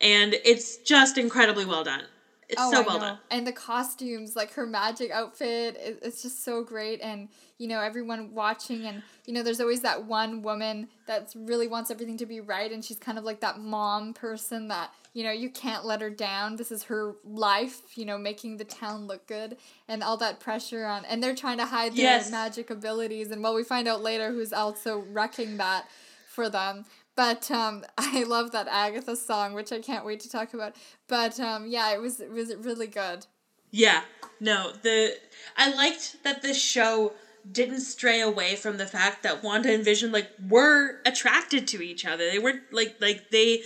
[0.00, 2.08] and it's just incredibly well done.
[2.48, 3.04] It's oh, so Oh, I well know.
[3.04, 3.18] done.
[3.30, 7.00] And the costumes, like her magic outfit, it, it's just so great.
[7.02, 11.66] And, you know, everyone watching, and, you know, there's always that one woman that really
[11.68, 12.72] wants everything to be right.
[12.72, 16.08] And she's kind of like that mom person that, you know, you can't let her
[16.10, 16.56] down.
[16.56, 19.56] This is her life, you know, making the town look good
[19.86, 21.04] and all that pressure on.
[21.04, 22.30] And they're trying to hide their Yes.
[22.30, 23.30] magic abilities.
[23.30, 25.86] And well, we find out later who's also wrecking that
[26.28, 26.84] for them.
[27.18, 30.76] But um, I love that Agatha song, which I can't wait to talk about.
[31.08, 33.26] But um, yeah, it was it was really good.
[33.72, 34.02] Yeah.
[34.40, 35.16] No, the
[35.56, 37.12] I liked that this show
[37.50, 42.06] didn't stray away from the fact that Wanda and Vision like were attracted to each
[42.06, 42.30] other.
[42.30, 43.62] They weren't like like they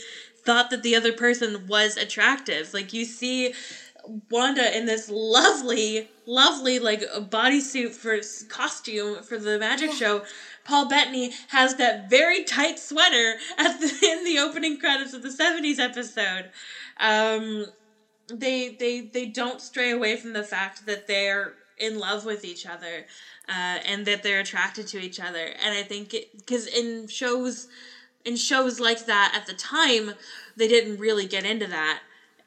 [0.46, 2.72] thought that the other person was attractive.
[2.72, 3.52] Like you see
[4.30, 10.22] Wanda in this lovely, lovely like bodysuit for costume for the magic show.
[10.64, 15.30] Paul Bettany has that very tight sweater at the in the opening credits of the
[15.30, 16.50] '70s episode.
[16.98, 17.66] Um,
[18.28, 22.64] they they they don't stray away from the fact that they're in love with each
[22.66, 23.06] other
[23.48, 27.66] uh, and that they're attracted to each other and i think because in shows
[28.24, 30.12] in shows like that at the time,
[30.56, 32.00] they didn't really get into that.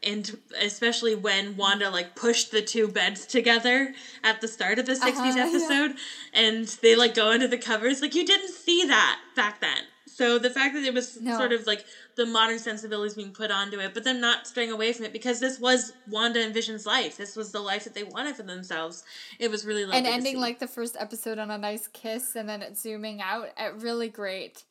[0.05, 4.93] And especially when Wanda like pushed the two beds together at the start of the
[4.93, 5.47] 60s Uh-huh, yeah.
[5.47, 5.95] episode
[6.33, 9.79] and they like go into the covers, like you didn't see that back then.
[10.07, 11.37] So the fact that it was No.
[11.37, 11.83] sort of like
[12.15, 15.41] the modern sensibilities being put onto it, but them not straying away from it because
[15.41, 17.17] this was Wanda and Vision's life.
[17.17, 19.03] This was the life that they wanted for themselves.
[19.39, 22.47] It was really lovely and ending like the first episode on a nice kiss and
[22.47, 24.63] then it zooming out uh, really great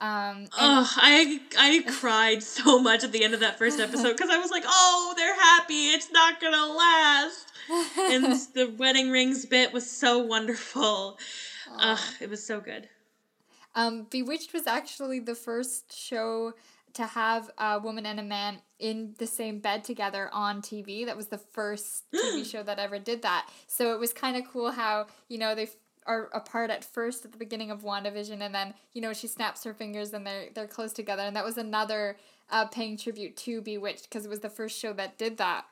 [0.00, 4.30] um Oh, I I cried so much at the end of that first episode because
[4.30, 5.90] I was like, oh, they're happy.
[5.90, 7.52] It's not gonna last.
[7.98, 11.18] And the wedding rings bit was so wonderful.
[11.78, 12.88] Ugh, it was so good.
[13.74, 16.54] Um, Bewitched was actually the first show
[16.94, 21.06] to have a woman and a man in the same bed together on TV.
[21.06, 23.48] That was the first TV show that ever did that.
[23.68, 25.68] So it was kind of cool how, you know, they
[26.06, 29.64] are apart at first at the beginning of WandaVision and then, you know, she snaps
[29.64, 32.16] her fingers and they're they're close together and that was another
[32.50, 35.64] uh, paying tribute to Bewitched because it was the first show that did that.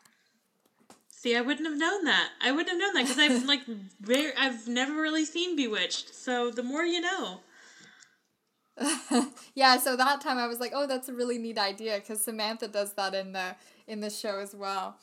[1.10, 2.30] See, I wouldn't have known that.
[2.40, 3.62] I wouldn't have known that because I've like
[4.00, 6.14] very, I've never really seen Bewitched.
[6.14, 7.40] So the more you know.
[9.54, 12.68] yeah, so that time I was like, oh, that's a really neat idea because Samantha
[12.68, 13.56] does that in the
[13.88, 14.96] in the show as well.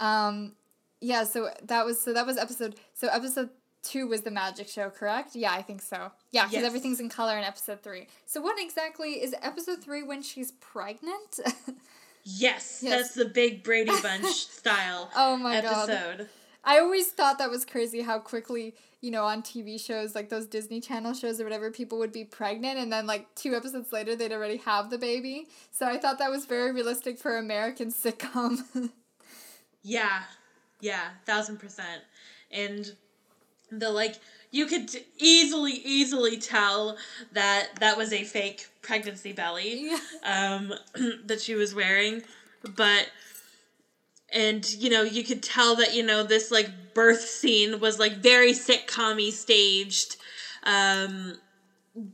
[0.00, 0.54] Um,
[1.00, 3.50] yeah, so that was so that was episode so episode
[3.84, 5.36] two was the magic show, correct?
[5.36, 6.10] Yeah, I think so.
[6.32, 6.64] Yeah, because Yes.
[6.64, 8.08] everything's in color in episode three.
[8.26, 11.40] So what exactly is episode three when she's pregnant?
[12.26, 13.02] Yes, Yes.
[13.02, 16.26] that's the big Brady Bunch style oh my god.
[16.64, 20.46] I always thought that was crazy how quickly, you know, on TV shows like those
[20.46, 24.16] Disney Channel shows or whatever, people would be pregnant and then like two episodes later
[24.16, 25.48] they'd already have the baby.
[25.70, 28.60] So I thought that was very realistic for American sitcom.
[29.82, 30.22] Yeah,
[30.80, 32.00] yeah, thousand percent.
[32.50, 32.90] And
[33.70, 34.16] the like,
[34.50, 36.96] you could easily, easily tell
[37.32, 39.98] that that was a fake pregnancy belly yeah.
[40.24, 40.72] um,
[41.26, 42.22] that she was wearing,
[42.76, 43.08] but.
[44.32, 48.16] And you know, you could tell that you know this like birth scene was like
[48.16, 50.16] very sitcom staged,
[50.64, 51.36] um,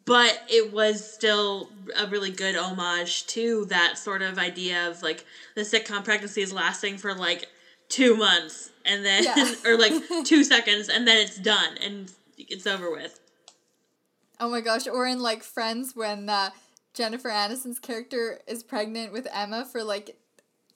[0.04, 5.24] but it was still a really good homage to that sort of idea of like
[5.54, 7.48] the sitcom pregnancy is lasting for like
[7.88, 9.54] two months and then Yeah.
[9.64, 9.92] or like
[10.24, 13.20] two seconds and then it's done and it's over with.
[14.38, 16.50] Oh my gosh, or in like Friends when uh,
[16.94, 20.16] Jennifer Aniston's character is pregnant with Emma for like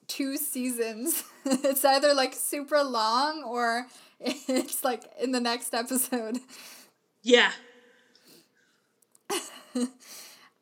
[0.07, 1.23] two seasons.
[1.45, 3.87] it's either like super long or
[4.19, 6.39] it's like in the next episode.
[7.23, 7.51] Yeah.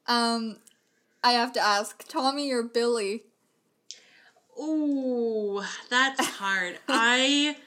[0.08, 0.58] Um,
[1.23, 3.23] I have to ask, Tommy or Billy?
[4.59, 6.79] Ooh, that's hard.
[6.87, 7.57] I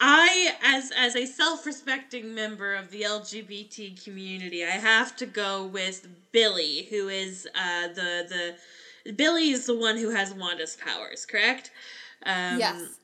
[0.00, 6.06] I as as a self-respecting member of the LGBT community, I have to go with
[6.32, 8.56] Billy, who is uh the
[9.04, 11.70] the Billy is the one who has Wanda's powers, correct?
[12.24, 12.97] Um yes.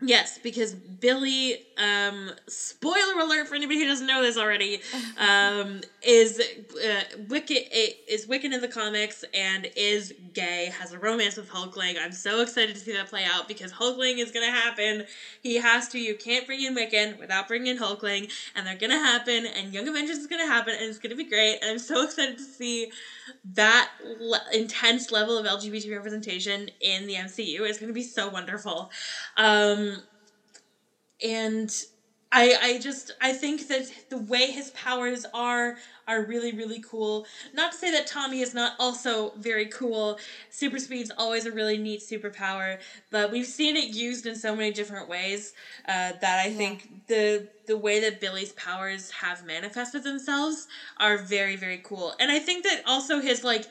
[0.00, 4.80] Yes, because Billy, um, spoiler alert for anybody who doesn't know this already,
[5.16, 7.62] um, is uh, Wicked
[8.06, 11.98] is Wiccan in the comics and is gay, has a romance with Hulkling.
[11.98, 15.02] I'm so excited to see that play out because Hulkling is gonna happen.
[15.40, 15.98] He has to.
[15.98, 19.46] You can't bring in Wiccan without bringing in Hulkling, and they're gonna happen.
[19.46, 21.58] And Young Avengers is gonna happen, and it's gonna be great.
[21.60, 22.92] And I'm so excited to see
[23.54, 27.64] that le- intense level of LGBT representation in the MCU.
[27.64, 28.90] It's gonna be so wonderful.
[29.36, 29.87] Um,
[31.22, 31.70] and
[32.30, 35.76] I I just I think that the way his powers are
[36.06, 37.24] are really really cool.
[37.54, 40.18] Not to say that Tommy is not also very cool.
[40.50, 42.78] Super speed's always a really neat superpower,
[43.10, 45.52] but we've seen it used in so many different ways
[45.86, 46.56] uh, that I Yeah.
[46.58, 50.66] think the the way that Billy's powers have manifested themselves
[50.98, 52.14] are very very cool.
[52.18, 53.66] And I think that also his like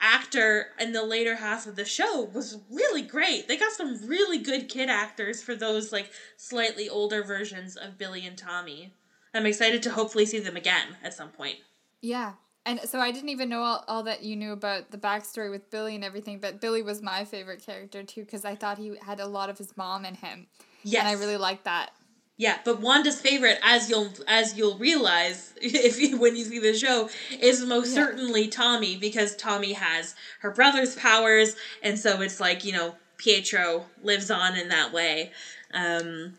[0.00, 3.48] actor in the later half of the show was really great.
[3.48, 8.26] They got some really good kid actors for those like slightly older versions of Billy
[8.26, 8.94] and Tommy.
[9.34, 11.56] I'm excited to hopefully see them again at some point.
[12.00, 12.34] Yeah.
[12.64, 15.70] And so I didn't even know all, all that you knew about the backstory with
[15.70, 19.20] Billy and everything, but Billy was my favorite character too because I thought he had
[19.20, 20.48] a lot of his mom in him.
[20.82, 21.00] Yes.
[21.00, 21.90] And I really liked that.
[22.38, 26.72] Yeah, but Wanda's favorite, as you'll as you'll realize if you when you see the
[26.78, 28.04] show, is most Yeah.
[28.06, 33.86] certainly Tommy because Tommy has her brother's powers, and so it's like you know Pietro
[34.00, 35.32] lives on in that way.
[35.74, 36.36] Um,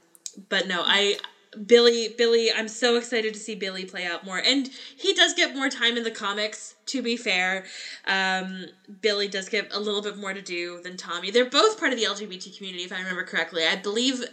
[0.47, 1.17] but no, I
[1.65, 5.53] Billy Billy, I'm so excited to see Billy play out more, and he does get
[5.53, 6.75] more time in the comics.
[6.87, 7.65] To be fair,
[8.05, 8.67] um,
[9.01, 11.29] Billy does get a little bit more to do than Tommy.
[11.29, 13.65] They're both part of the LGBT community, if I remember correctly.
[13.65, 14.23] I believe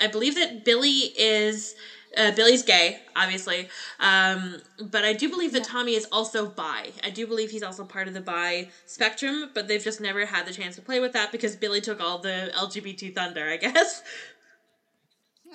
[0.00, 1.74] I believe that Billy is
[2.16, 3.68] Uh, Billy's gay, obviously,
[3.98, 6.92] um, but I do believe that Tommy is also bi.
[7.02, 10.46] I do believe he's also part of the bi spectrum, but they've just never had
[10.46, 14.04] the chance to play with that because Billy took all the LGBT thunder, I guess.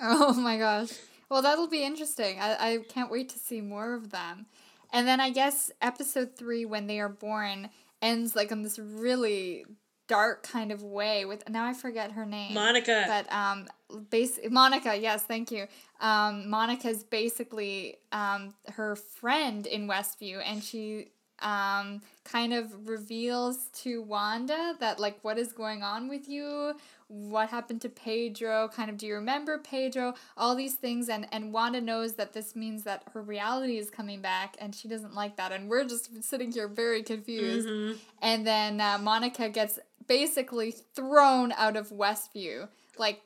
[0.02, 0.90] Oh my gosh.
[1.30, 2.38] Well, that'll be interesting.
[2.40, 4.46] I, I can't wait to see more of them.
[4.92, 7.70] And then I guess episode three, when they are born,
[8.02, 9.64] ends like on this really
[10.08, 12.52] dark kind of way with now I forget her name.
[12.52, 13.04] Monica.
[13.06, 13.68] But um
[14.10, 15.66] base Monica, yes, thank you.
[16.00, 21.12] Um Monica's basically um her friend in Westview and she
[21.42, 26.74] um kind of reveals to Wanda that like what is going on with you?
[27.08, 28.68] What happened to Pedro?
[28.68, 30.14] Kind of do you remember Pedro?
[30.36, 34.20] All these things and and Wanda knows that this means that her reality is coming
[34.20, 37.66] back and she doesn't like that and we're just sitting here very confused.
[37.68, 37.96] Mhm.
[38.20, 42.68] And then uh, Monica gets basically thrown out of Westview,
[42.98, 43.22] like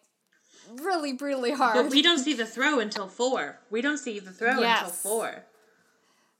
[0.82, 1.74] really brutally hard.
[1.74, 3.60] But we don't see the throw until four.
[3.70, 5.02] We don't see the throw until Yes.
[5.02, 5.44] four.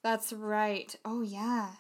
[0.03, 0.95] That's right.
[1.05, 1.71] Oh yeah.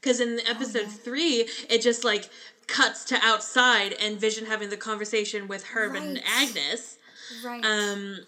[0.00, 2.28] Because in episode three, it just like
[2.66, 6.96] cuts to outside and Vision having the conversation with Herb and Agnes.
[7.44, 7.64] Right.
[7.64, 8.18] Um,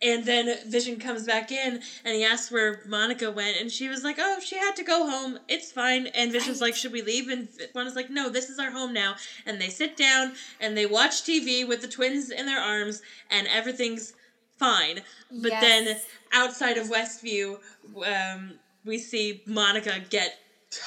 [0.00, 4.02] and then Vision comes back in and he asks where Monica went, and she was
[4.04, 5.38] like, "Oh, she had to go home.
[5.48, 8.70] It's fine." And Vision's like, "Should we leave?" And Wanda's like, "No, this is our
[8.70, 12.60] home now." And they sit down and they watch TV with the twins in their
[12.60, 14.12] arms, and everything's
[14.58, 15.02] fine.
[15.30, 15.96] But then
[16.32, 17.58] outside of Westview,
[18.04, 20.38] um, we see Monica get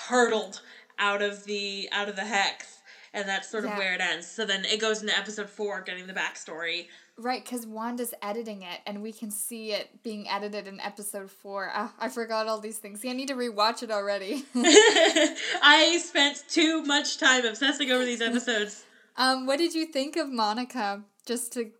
[0.07, 0.61] hurtled
[0.99, 2.77] out of the out of the hex.
[3.13, 3.77] And that's sort of Yeah.
[3.77, 4.25] where it ends.
[4.25, 6.87] So then it goes into episode four, getting the backstory.
[7.17, 11.71] Right, because Wanda's editing it, and we can see it being edited in episode four.
[11.73, 13.01] Ah, I forgot all these things.
[13.01, 14.45] See, I need to rewatch it already.
[14.55, 18.83] I spent too much time obsessing over these episodes.
[19.17, 21.03] um, what did you think of Monica?
[21.25, 21.71] Just to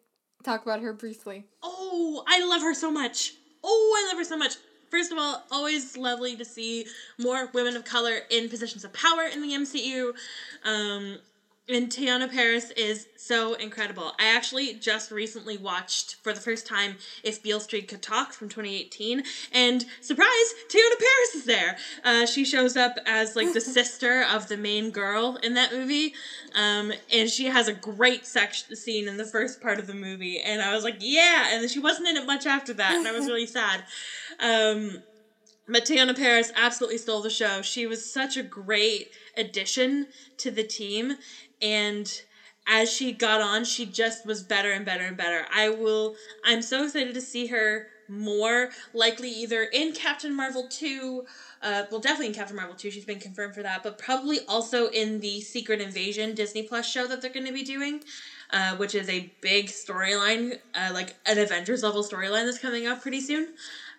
[0.43, 1.45] talk about her briefly.
[1.63, 3.33] Oh, I love her so much.
[3.63, 4.55] Oh, I love her so much.
[4.89, 6.85] First of all, always lovely to see
[7.17, 10.11] more women of color in positions of power in the MCU.
[10.65, 11.17] Um,
[11.71, 14.13] and Teyonah Parris is so incredible.
[14.19, 18.49] I actually just recently watched for the first time If Beale Street Could Talk from
[18.49, 20.27] 2018, and surprise,
[20.69, 21.75] Teyonah Parris is there.
[22.03, 26.13] Uh, she shows up as like the sister of the main girl in that movie,
[26.53, 30.39] um, and she has a great section scene in the first part of the movie,
[30.39, 33.11] and I was like, yeah, and she wasn't in it much after that, and I
[33.11, 33.83] was really sad.
[34.39, 34.99] Um,
[35.67, 37.61] but Teyonah Parris absolutely stole the show.
[37.61, 39.07] She was such a great
[39.37, 40.07] addition
[40.37, 41.13] to the team,
[41.61, 42.21] and
[42.67, 45.45] as she got on, she just was better and better and better.
[45.53, 46.15] I will.
[46.43, 51.25] I'm so excited to see her more, likely either in Captain Marvel two.
[51.61, 54.87] Uh, well, definitely in Captain Marvel 2, she's been confirmed for that, but probably also
[54.87, 58.03] in the Secret Invasion Disney Plus show that they're going to be doing,
[58.49, 63.01] uh, which is a big storyline, uh, like an Avengers level storyline that's coming up
[63.01, 63.49] pretty soon.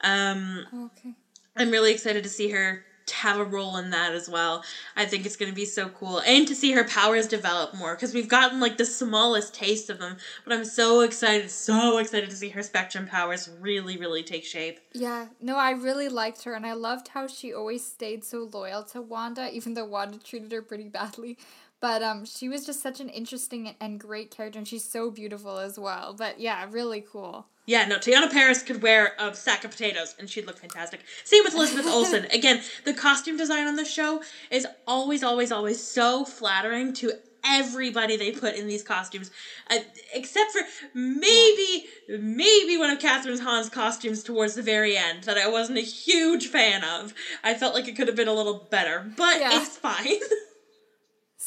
[0.01, 1.15] Um, Okay.
[1.55, 4.65] I'm really excited to see her have a role in that as well.
[4.97, 6.21] I think it's going to be so cool.
[6.21, 9.99] And to see her powers develop more because we've gotten like the smallest taste of
[9.99, 10.17] them.
[10.45, 14.81] But I'm so excited, so excited to see her spectrum powers really, really take shape.
[14.93, 18.83] Yeah, no, I really liked her, and I loved how she always stayed so loyal
[18.85, 21.39] to Wanda, even though Wanda treated her pretty badly.
[21.83, 25.59] But um, she was just such an interesting and great character, and she's so beautiful
[25.59, 26.15] as well.
[26.17, 27.47] But yeah, really cool.
[27.67, 31.01] Yeah, no, Teyonah Parris could wear a sack of potatoes and she'd look fantastic.
[31.25, 32.25] Same with Elizabeth Olsen.
[32.27, 37.13] Again, the costume design on the show is always, always, always so flattering to
[37.45, 39.31] everybody they put in these costumes.
[39.71, 39.79] Uh,
[40.15, 40.63] except for
[40.95, 45.83] maybe, maybe one of Kathryn Hahn's costumes towards the very end that I wasn't a
[45.83, 47.13] huge fan of.
[47.45, 49.61] I felt like it could have been a little better, but Yeah.
[49.61, 50.19] it's fine.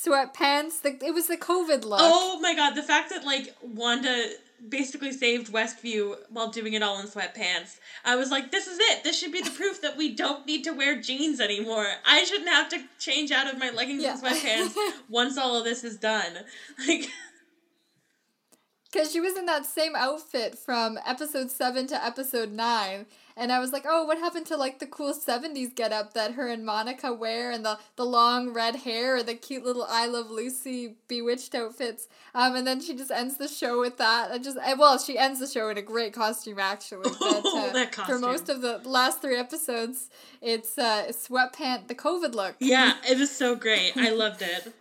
[0.05, 1.99] Sweatpants, the, it was the COVID look.
[2.01, 4.29] Oh my god, the fact that like Wanda
[4.69, 7.79] basically saved Westview while doing it all in sweatpants.
[8.03, 9.03] I was like, this is it.
[9.03, 11.87] This should be the proof that we don't need to wear jeans anymore.
[12.05, 14.75] I shouldn't have to change out of my leggings and sweatpants
[15.09, 16.33] once all of this is done.
[16.87, 17.09] Like
[18.95, 23.05] Because she was in that same outfit from episode 7 to episode 9.
[23.35, 26.35] And I was like, oh, what happened to like the cool 70s get up that
[26.35, 30.05] her and Monica wear and the, the long red hair or the cute little I
[30.05, 32.07] Love Lucy bewitched outfits?
[32.33, 34.31] Um, and then she just ends the show with that.
[34.31, 37.11] I just, well, she ends the show in a great costume actually.
[37.19, 40.09] But, Oh, uh, that For most of the last three episodes,
[40.41, 42.55] it's uh, sweatpant, the COVID look.
[42.59, 43.97] Yeah, it was so great.
[43.97, 44.73] I loved it.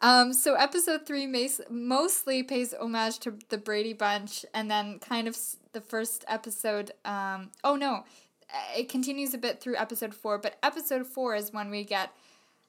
[0.00, 5.26] Um, so episode three mas- mostly pays homage to the Brady Bunch, and then kind
[5.26, 6.92] of s- the first episode.
[7.04, 8.04] Um, oh no,
[8.76, 12.12] it continues a bit through episode four, but episode four is when we get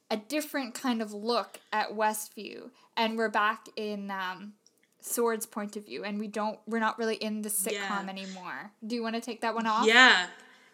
[0.09, 4.53] a different kind of look at Westview, and we're back in um,
[4.99, 8.05] Sword's point of view, and we don't we're not really in the sitcom Yeah.
[8.09, 8.71] anymore.
[8.85, 9.85] Do you want to take that one off?
[9.85, 10.25] Yeah.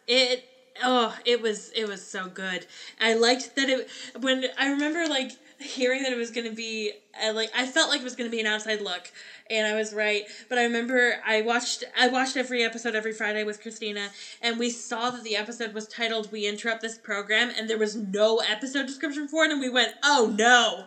[0.07, 0.45] It
[0.83, 2.65] oh, it was it was so good.
[3.01, 3.89] I liked that it
[4.21, 6.91] when I remember like hearing that it was going to be
[7.23, 9.11] uh, like I felt like it was going to be an outside look
[9.49, 10.23] and I was right.
[10.49, 14.09] But I remember I watched I watched every episode every Friday with Christina
[14.41, 17.95] and we saw that the episode was titled We Interrupt This Program and there was
[17.95, 20.85] no episode description for it and we went, "Oh no.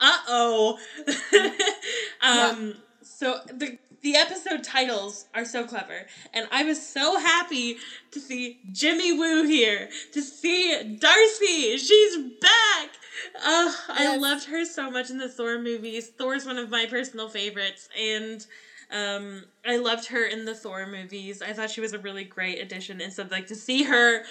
[0.00, 0.78] Uh-oh."
[2.22, 7.78] um so the the episode titles are so clever, and I was so happy
[8.12, 11.76] to see Jimmy Woo here, to see Darcy.
[11.78, 12.90] She's back.
[13.40, 14.20] I Yes.
[14.20, 16.08] loved her so much in the Thor movies.
[16.08, 18.44] Thor's one of my personal favorites, and
[18.90, 21.42] um, I loved her in the Thor movies.
[21.42, 24.24] I thought she was a really great addition, and so like to see her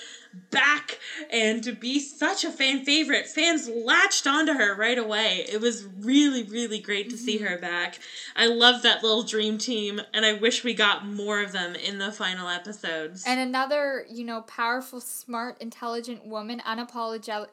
[0.52, 1.00] back
[1.32, 5.46] and to be such a fan favorite, fans latched onto her right away.
[5.48, 8.00] It was really, really great to see her back.
[8.36, 11.98] I love that little dream team, and I wish we got more of them in
[12.00, 13.24] the final episodes.
[13.28, 17.48] And another, you know, powerful, smart, intelligent woman, unapologetic,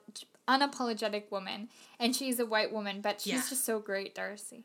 [0.48, 1.68] unapologetic woman,
[1.98, 3.42] and she's a white woman, but she's Yeah.
[3.48, 4.64] just so great, Darcy.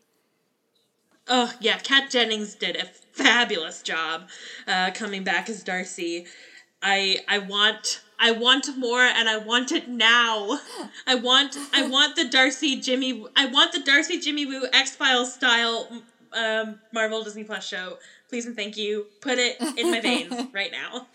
[1.28, 4.28] Oh yeah, Kat Dennings did a fabulous job
[4.66, 6.26] uh, coming back as Darcy.
[6.82, 10.58] I I want I want more and I want it now.
[11.06, 15.32] I want I want the Darcy Jimmy I want the Darcy Jimmy Woo X Files
[15.34, 15.88] style
[16.32, 17.98] um, Marvel Disney Plus show.
[18.28, 19.06] Please and thank you.
[19.20, 21.06] Put it in my veins right now.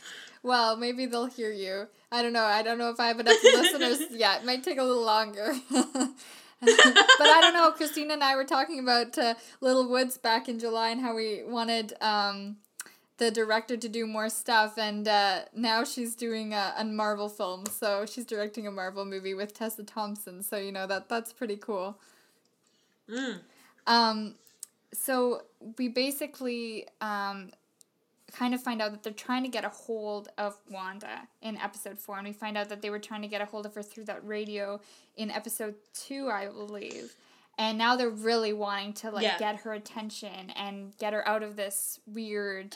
[0.45, 1.87] Well, maybe they'll hear you.
[2.11, 2.43] I don't know.
[2.43, 4.41] I don't know if I have enough listeners yet.
[4.41, 5.55] It might take a little longer.
[5.71, 5.81] but
[6.69, 7.71] I don't know.
[7.71, 11.41] Christina and I were talking about uh, Little Woods back in July and how we
[11.47, 12.57] wanted um,
[13.17, 17.65] the director to do more stuff, and uh, now she's doing a, a Marvel film.
[17.65, 20.43] So she's directing a Marvel movie with Tessa Thompson.
[20.43, 21.97] So you know that that's pretty cool.
[23.09, 23.39] Mm.
[23.87, 24.35] Um,
[24.93, 25.41] so
[25.79, 27.49] we basically um,
[28.31, 31.99] kind of find out that they're trying to get a hold of Wanda in episode
[31.99, 33.83] four, and we find out that they were trying to get a hold of her
[33.83, 34.79] through that radio
[35.15, 37.15] in episode two, I believe.
[37.57, 39.37] And now they're really wanting to like Yeah.
[39.37, 42.75] get her attention and get her out of this weird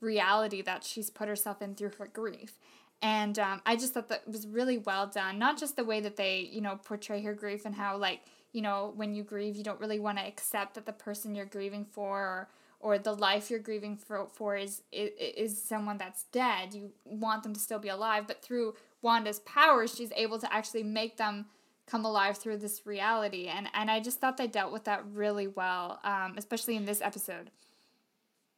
[0.00, 2.54] reality that she's put herself in through her grief.
[3.02, 5.38] And um, I just thought that was really well done.
[5.38, 8.22] Not just the way that they, you know, portray her grief and how, like,
[8.52, 11.44] you know, when you grieve, you don't really want to accept that the person you're
[11.44, 12.48] grieving for or,
[12.86, 16.72] or the life you're grieving for, for is, is is someone that's dead.
[16.72, 20.84] You want them to still be alive, but through Wanda's powers, she's able to actually
[20.84, 21.46] make them
[21.88, 23.48] come alive through this reality.
[23.48, 27.00] And and I just thought they dealt with that really well, um, especially in this
[27.00, 27.50] episode.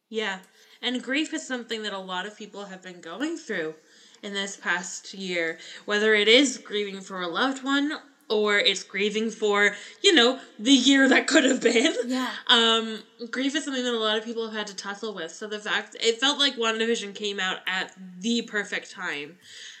[0.09, 0.39] Yeah.
[0.83, 3.73] And grief is something that a lot of people have been going through
[4.21, 7.97] in this past year, whether it is grieving for a loved one
[8.29, 11.95] or it's grieving for, you know, the year that could have been.
[12.05, 12.31] Yeah.
[12.47, 15.31] Um, grief is something that a lot of people have had to tussle with.
[15.31, 19.37] So the fact it felt like WandaVision came out at the perfect time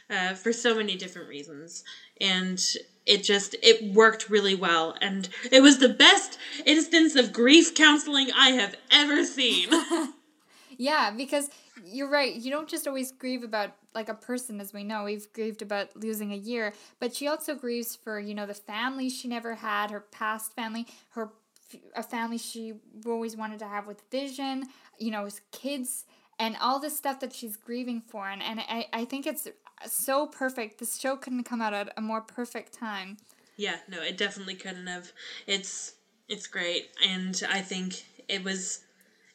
[0.09, 1.83] uh, for so many different reasons.
[2.19, 2.61] And
[3.05, 8.29] it just it worked really well and it was the best instance of grief counseling
[8.35, 9.69] I have ever seen.
[10.79, 11.49] Yeah, because
[11.85, 12.33] you're right.
[12.33, 15.05] You don't just always grieve about like a person, as we know.
[15.05, 19.09] We've grieved about losing a year, but she also grieves for you know the family
[19.09, 21.31] she never had, her past family, her
[21.95, 22.73] a family she
[23.05, 24.65] always wanted to have with Vision,
[24.97, 26.05] you know, his kids,
[26.39, 28.27] and all this stuff that she's grieving for.
[28.27, 29.47] And and I I think it's
[29.85, 30.79] so perfect.
[30.79, 33.17] This show couldn't come out at a more perfect time.
[33.57, 35.11] Yeah, no, it definitely couldn't have.
[35.47, 35.93] It's
[36.27, 38.81] it's great, and I think it was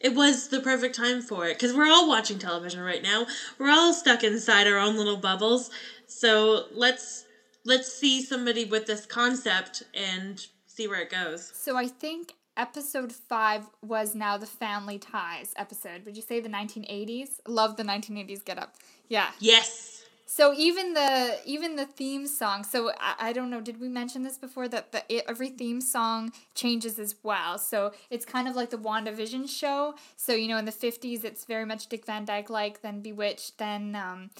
[0.04, 3.26] it was the perfect time for it because we're all watching television right now.
[3.58, 5.70] We're all stuck inside our own little bubbles.
[6.06, 7.24] So let's
[7.64, 11.50] let's see somebody with this concept and see where it goes.
[11.54, 16.04] So I think episode five was now the family ties episode.
[16.04, 17.40] Would you say the 1980s?
[17.48, 18.74] Love the 1980s get up.
[19.08, 19.30] Yeah.
[19.40, 19.93] Yes.
[20.36, 22.64] So even the even the theme song.
[22.64, 23.60] So I, I don't know.
[23.60, 27.56] Did we mention this before that the it, every theme song changes as well.
[27.56, 29.94] So it's kind of like the WandaVision show.
[30.16, 33.58] So you know in the fifties it's very much Dick Van Dyke like, then Bewitched,
[33.58, 34.30] then um,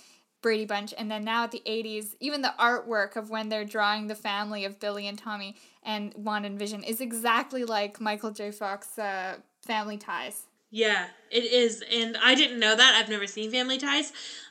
[0.42, 4.08] Brady Bunch, and then now at the eighties, even the artwork of when they're drawing
[4.08, 8.50] the family of Billy and Tommy and Wanda and Vision is exactly like Michael J.
[8.50, 10.48] Fox uh, Family Ties.
[10.76, 12.94] Yeah, it is, and I didn't know that.
[12.96, 14.10] I've never seen Family Ties,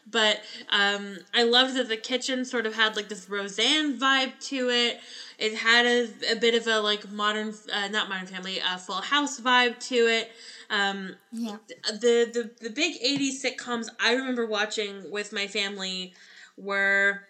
[0.09, 4.69] but um, I loved that the kitchen sort of had like this Roseanne vibe to
[4.69, 4.99] it.
[5.37, 9.01] It had a, a bit of a like modern, uh, not Modern Family, uh, Full
[9.01, 10.31] House vibe to it.
[10.69, 11.57] Um, Yeah.
[11.91, 16.13] the the the big '80s sitcoms I remember watching with my family
[16.55, 17.23] were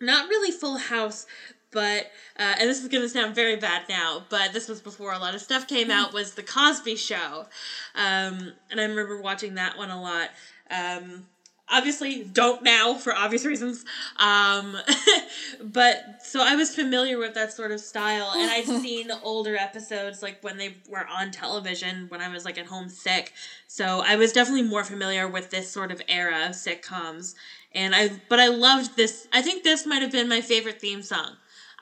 [0.00, 1.26] not really Full House,
[1.72, 5.12] but uh, and this is going to sound very bad now, but this was before
[5.12, 6.12] a lot of stuff came out.
[6.12, 7.46] Was the Cosby Show,
[7.94, 10.30] um, and I remember watching that one a lot.
[10.70, 11.26] Um,
[11.68, 13.84] obviously, don't now for obvious reasons.
[14.16, 14.76] Um,
[15.62, 20.22] but so I was familiar with that sort of style, and I'd seen older episodes
[20.22, 23.32] like when they were on television when I was like at home sick.
[23.66, 27.34] So I was definitely more familiar with this sort of era of sitcoms.
[27.72, 29.28] And I, but I loved this.
[29.32, 31.36] I think this might have been my favorite theme song.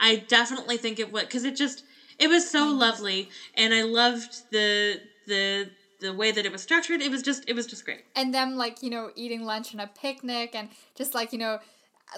[0.04, 1.82] I definitely think it would because it just
[2.18, 7.00] it was so lovely, and I loved the the the way that it was structured.
[7.00, 8.04] It was just it was just great.
[8.14, 11.58] And them like you know eating lunch on a picnic, and just like you know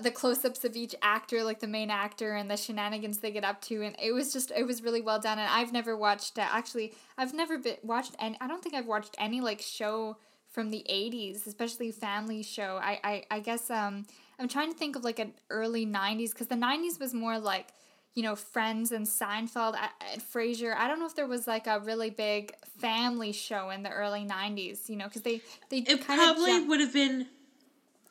[0.03, 3.63] the close-ups of each actor like the main actor and the shenanigans they get up
[3.63, 6.47] to and it was just it was really well done and i've never watched uh,
[6.51, 10.17] actually i've never been watched and i don't think i've watched any like show
[10.51, 14.07] from the 80s especially family show i i, I guess um
[14.39, 17.69] I'm trying to think of like an early 90s because the 90s was more like,
[18.15, 19.77] you know, Friends and Seinfeld
[20.13, 20.75] and Frasier.
[20.77, 24.25] I don't know if there was like a really big family show in the early
[24.25, 27.27] 90s, you know, because they, they It probably jump- would have been.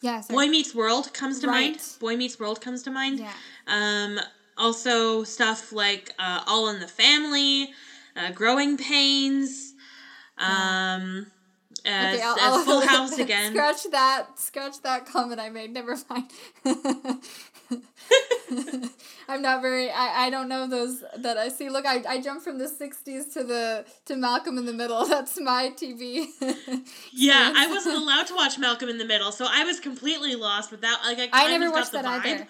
[0.02, 1.72] Yeah, Boy Meets World comes to right.
[1.72, 1.82] mind.
[2.00, 3.20] Boy Meets World comes to mind.
[3.20, 3.32] Yeah.
[3.66, 4.20] Um,
[4.58, 7.70] also, stuff like uh, All in the Family,
[8.16, 9.74] uh, Growing Pains.
[10.38, 11.28] Um,
[11.86, 13.52] okay, I'll, I'll Full House again.
[13.52, 14.40] Scratch that.
[14.40, 15.74] Scratch that comment I made.
[15.74, 16.32] Never mind.
[19.28, 19.90] I'm not very.
[19.90, 21.70] I, I don't know those that I see.
[21.70, 25.06] Look, I, I jumped from the '60s to the to Malcolm in the Middle.
[25.06, 26.28] That's my TV.
[27.12, 30.72] yeah, I wasn't allowed to watch Malcolm in the Middle, so I was completely lost
[30.72, 31.04] without.
[31.04, 32.48] Like I, I never watched that vibe, either.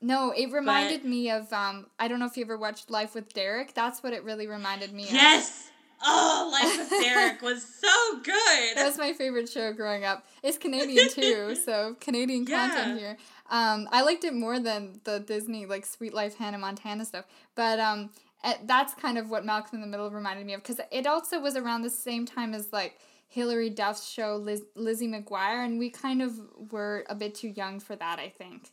[0.00, 1.08] No, it reminded but...
[1.08, 1.86] me of um.
[1.98, 3.74] I don't know if you ever watched Life with Derek.
[3.74, 5.12] That's what it really reminded me yes!
[5.12, 5.22] of.
[5.22, 5.70] Yes.
[6.02, 8.76] Oh, Life with Derek was so good.
[8.76, 10.26] That was my favorite show growing up.
[10.42, 12.68] It's Canadian too, so Canadian yeah.
[12.68, 13.16] content here.
[13.50, 17.24] Um, I liked it more than the Disney like Suite Life Hannah Montana stuff,
[17.54, 18.10] but um,
[18.44, 21.40] eh, that's kind of what Malcolm in the Middle reminded me of because it also
[21.40, 25.90] was around the same time as like Hilary Duff's show Liz- Lizzie McGuire, and we
[25.90, 26.38] kind of
[26.70, 28.70] were a bit too young for that, I think.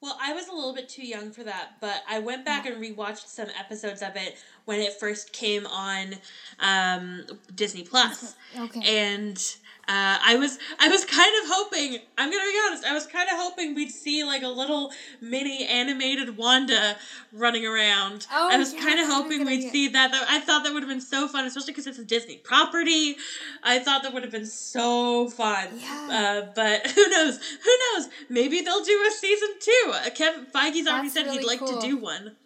[0.00, 2.76] Well, I was a little bit too young for that, but I went back and
[2.76, 6.14] rewatched some episodes of it when it first came on
[6.60, 7.24] um,
[7.54, 8.36] Disney Plus.
[8.56, 8.80] Okay.
[8.80, 9.56] And
[9.88, 13.28] uh, I was I was kind of hoping I'm gonna be honest I was kind
[13.28, 16.96] of hoping we'd see like a little mini animated Wanda
[17.32, 18.26] running around.
[18.32, 19.70] Oh, I was yeah, kind of hoping we'd idea.
[19.70, 20.12] see that.
[20.28, 23.16] I thought that would have been so fun, especially because it's a Disney property.
[23.62, 25.68] I thought that would have been so fun.
[25.78, 26.08] Yeah.
[26.10, 27.38] Uh, but who knows?
[27.38, 28.08] Who knows?
[28.28, 29.92] Maybe they'll do a season two.
[29.94, 31.80] Uh, Kevin Feige's That's already said really he'd like cool.
[31.80, 32.36] to do one.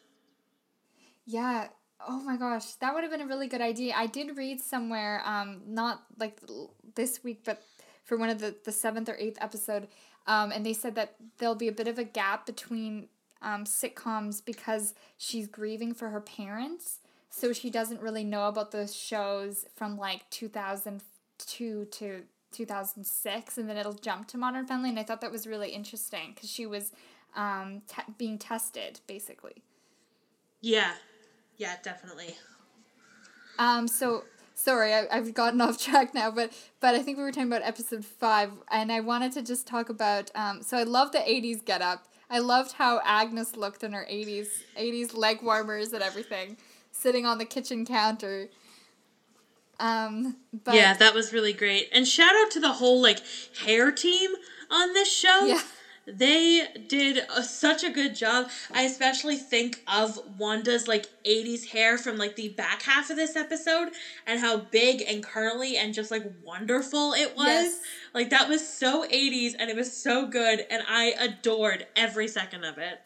[1.27, 1.69] Yeah,
[2.07, 3.95] Oh my gosh, that would have been a really good idea.
[3.97, 6.39] I did read somewhere, um, not like
[6.95, 7.63] this week, but
[8.05, 9.89] for one of the, the seventh or eighth episode,
[10.27, 13.09] um, and they said that there'll be a bit of a gap between
[13.41, 16.99] um, sitcoms because she's grieving for her parents.
[17.31, 22.23] So she doesn't really know about those shows from like 2002 to
[22.53, 24.91] 2006, and then it'll jump to Modern Family.
[24.91, 26.93] And I thought that was really interesting because she was
[27.35, 29.63] um, te- being tested, basically.
[30.61, 30.93] Yeah,
[31.63, 32.37] yeah, definitely.
[33.57, 34.25] Um, so
[34.57, 37.63] sorry, I, I've gotten off track now, but but I think we were talking about
[37.63, 40.33] episode five, and I wanted to just talk about.
[40.35, 42.09] Um, so I love the '80s get up.
[42.29, 46.57] I loved how Agnes looked in her '80s '80s leg warmers and everything,
[46.91, 48.49] sitting on the kitchen counter.
[49.79, 53.21] Um, but yeah, that was really great, and shout out to the whole like
[53.65, 54.33] hair team
[54.69, 55.47] on this show.
[55.47, 55.61] Yeah.
[56.07, 58.49] They did a, such a good job.
[58.73, 63.37] I especially think of Wanda's like 80s hair from like the back half of this
[63.37, 63.91] episode
[64.27, 67.47] and how big and curly and just like wonderful it was.
[67.47, 67.81] Yes.
[68.15, 72.65] Like that was so 80s and it was so good and I adored every second
[72.65, 73.01] of it.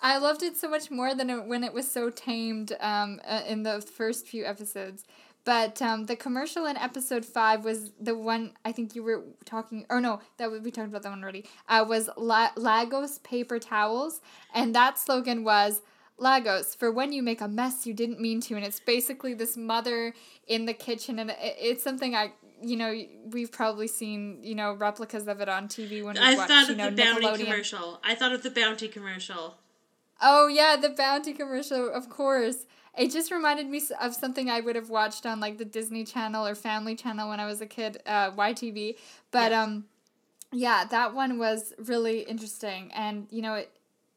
[0.00, 3.42] I loved it so much more than it, when it was so tamed um, uh,
[3.46, 5.04] in the first few episodes.
[5.46, 9.86] But um, the commercial in episode five was the one I think you were talking,
[9.88, 11.44] or no, that we talked about that one already.
[11.68, 14.20] Uh, was La- Lagos paper towels,
[14.52, 15.82] and that slogan was
[16.18, 19.56] Lagos for when you make a mess you didn't mean to, and it's basically this
[19.56, 20.14] mother
[20.48, 22.32] in the kitchen, and it, it's something I.
[22.60, 26.34] You know, we've probably seen you know replicas of it on TV when we I
[26.34, 28.00] watch, thought of you know, the bounty commercial.
[28.02, 29.58] I thought of the bounty commercial.
[30.20, 32.66] Oh yeah, the bounty commercial, of course.
[32.96, 36.46] It just reminded me of something I would have watched on like the Disney Channel
[36.46, 38.96] or Family Channel when I was a kid, uh, YTV.
[39.30, 39.62] But yeah.
[39.62, 39.84] um,
[40.52, 43.70] yeah, that one was really interesting, and you know, it,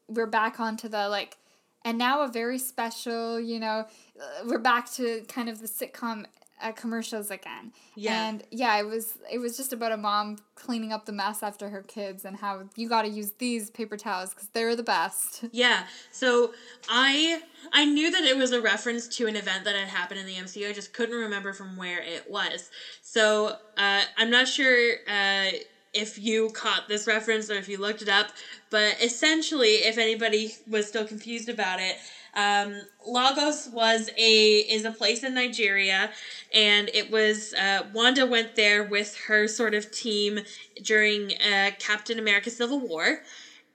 [0.08, 1.36] we're back onto the like,
[1.84, 3.38] and now a very special.
[3.38, 3.86] You know,
[4.20, 6.24] uh, we're back to kind of the sitcom
[6.60, 7.72] uh, commercials again.
[7.94, 8.28] Yeah.
[8.28, 11.68] And yeah, it was it was just about a mom cleaning up the mess after
[11.70, 15.44] her kids and how you got to use these paper towels cuz they're the best.
[15.52, 15.86] Yeah.
[16.12, 16.54] So
[16.88, 17.42] I
[17.72, 20.34] I knew that it was a reference to an event that had happened in the
[20.34, 20.68] MCU.
[20.68, 22.70] I just couldn't remember from where it was.
[23.02, 25.50] So uh, I'm not sure uh,
[25.92, 28.28] if you caught this reference or if you looked it up,
[28.70, 31.96] but essentially, if anybody was still confused about it,
[32.34, 36.10] um, Lagos was a is a place in Nigeria,
[36.52, 40.40] and it was uh, Wanda went there with her sort of team
[40.82, 43.20] during uh, Captain America: Civil War,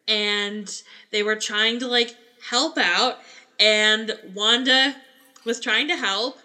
[0.07, 0.81] and
[1.11, 2.15] they were trying to like
[2.49, 3.17] help out,
[3.59, 4.97] and Wanda
[5.45, 6.39] was trying to help,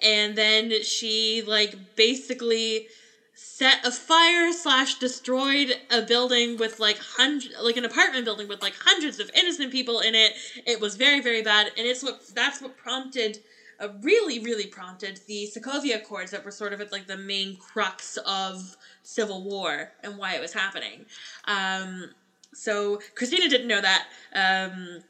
[0.00, 2.86] and then she like basically
[3.44, 8.62] set a fire slash destroyed a building with like hundred like an apartment building with
[8.62, 10.32] like hundreds of innocent people in it.
[10.66, 13.38] It was very very bad and it's what that's what prompted
[13.80, 17.56] uh, really really prompted the sokovia accords that were sort of at like the main
[17.56, 21.04] crux of civil war and why it was happening.
[21.46, 22.10] Um,
[22.54, 24.06] so christina didn't know that.
[24.34, 25.00] Um,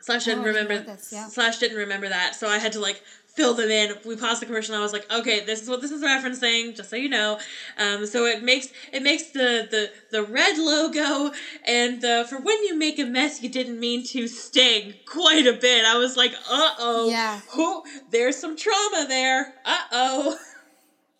[0.00, 1.26] slash didn't Oh, remember this, yeah.
[1.28, 3.02] slash didn't remember that so i had to like
[3.36, 3.94] fill them in.
[4.04, 6.74] We paused the commercial and i was like okay this is what this is referencing
[6.74, 7.38] just so you know.
[7.78, 11.32] Um, so it makes it makes the the the red logo
[11.64, 15.52] and the for when you make a mess you didn't mean to sting quite a
[15.52, 15.84] bit.
[15.84, 17.08] I was like uh-oh.
[17.10, 17.40] Yeah.
[17.54, 19.54] oh there's some trauma there.
[19.64, 20.38] Uh-oh.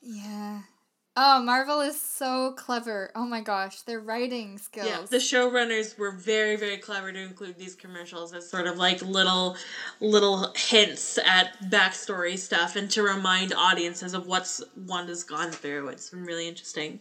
[0.02, 0.60] Yeah.
[1.18, 3.10] Oh, Marvel is so clever.
[3.14, 4.86] Oh my gosh, their writing skills.
[4.86, 9.00] Yeah, the showrunners were very, very clever to include these commercials as sort of like
[9.00, 9.56] little,
[10.00, 15.88] little hints at backstory stuff and to remind audiences of what's Wanda's gone through.
[15.88, 17.00] It's been really interesting.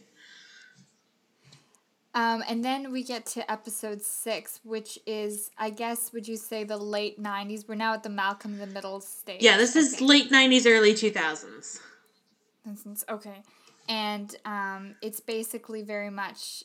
[2.14, 6.64] Um, and then we get to episode six, which is, I guess, would you say
[6.64, 7.68] the late '90s?
[7.68, 9.42] We're now at the Malcolm in the Middle stage.
[9.42, 11.82] Yeah, this is late '90s, early 2000s.
[13.10, 13.42] Okay.
[13.88, 16.64] And um, it's basically very much.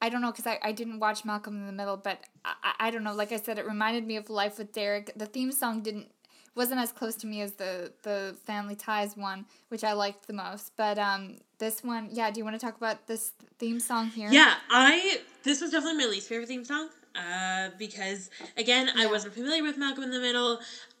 [0.00, 2.90] I don't know because I, I didn't watch Malcolm in the Middle, but I, I
[2.90, 3.14] don't know.
[3.14, 5.12] Like I said, it reminded me of Life with Derek.
[5.16, 6.08] The theme song didn't
[6.54, 10.32] wasn't as close to me as the the Family Ties one, which I liked the
[10.32, 10.72] most.
[10.76, 12.30] But um, this one, yeah.
[12.30, 14.28] Do you want to talk about this theme song here?
[14.30, 16.88] Yeah, I this was definitely my least favorite theme song.
[17.14, 20.58] Uh, because again, I wasn't familiar with Malcolm in the Middle.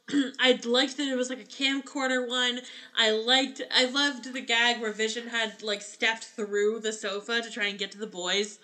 [0.38, 2.60] I liked that it was like a camcorder one.
[2.94, 7.50] I liked, I loved the gag where Vision had like stepped through the sofa to
[7.50, 8.58] try and get to the boys.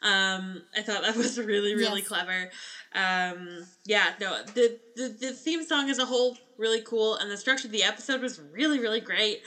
[0.00, 2.08] Um, I thought that was really, really Yes.
[2.08, 2.50] clever.
[2.94, 7.36] Um, yeah, no, the, the the theme song as a whole really cool, and the
[7.36, 9.42] structure of the episode was really, really great.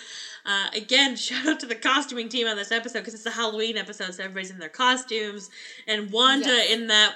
[0.45, 3.77] Uh, again, shout out to the costuming team on this episode because it's a Halloween
[3.77, 5.49] episode, so everybody's in their costumes,
[5.87, 6.71] and Wanda Yes.
[6.71, 7.15] in that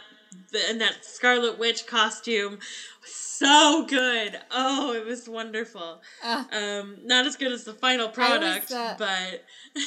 [0.69, 2.59] in that Scarlet Witch costume
[3.03, 4.39] so good.
[4.51, 6.01] Oh, it was wonderful.
[6.23, 9.43] Uh, Um, not as good as the final always, product, uh, but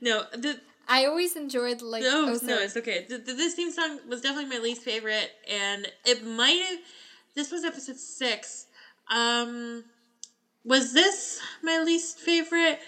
[0.00, 2.02] no, the I always enjoyed like.
[2.02, 3.06] no, oh, no, it's okay.
[3.08, 6.78] The, the, this theme song was definitely my least favorite, and it might have.
[7.34, 8.66] This was episode six.
[9.10, 9.84] Um,
[10.64, 12.80] was this my least favorite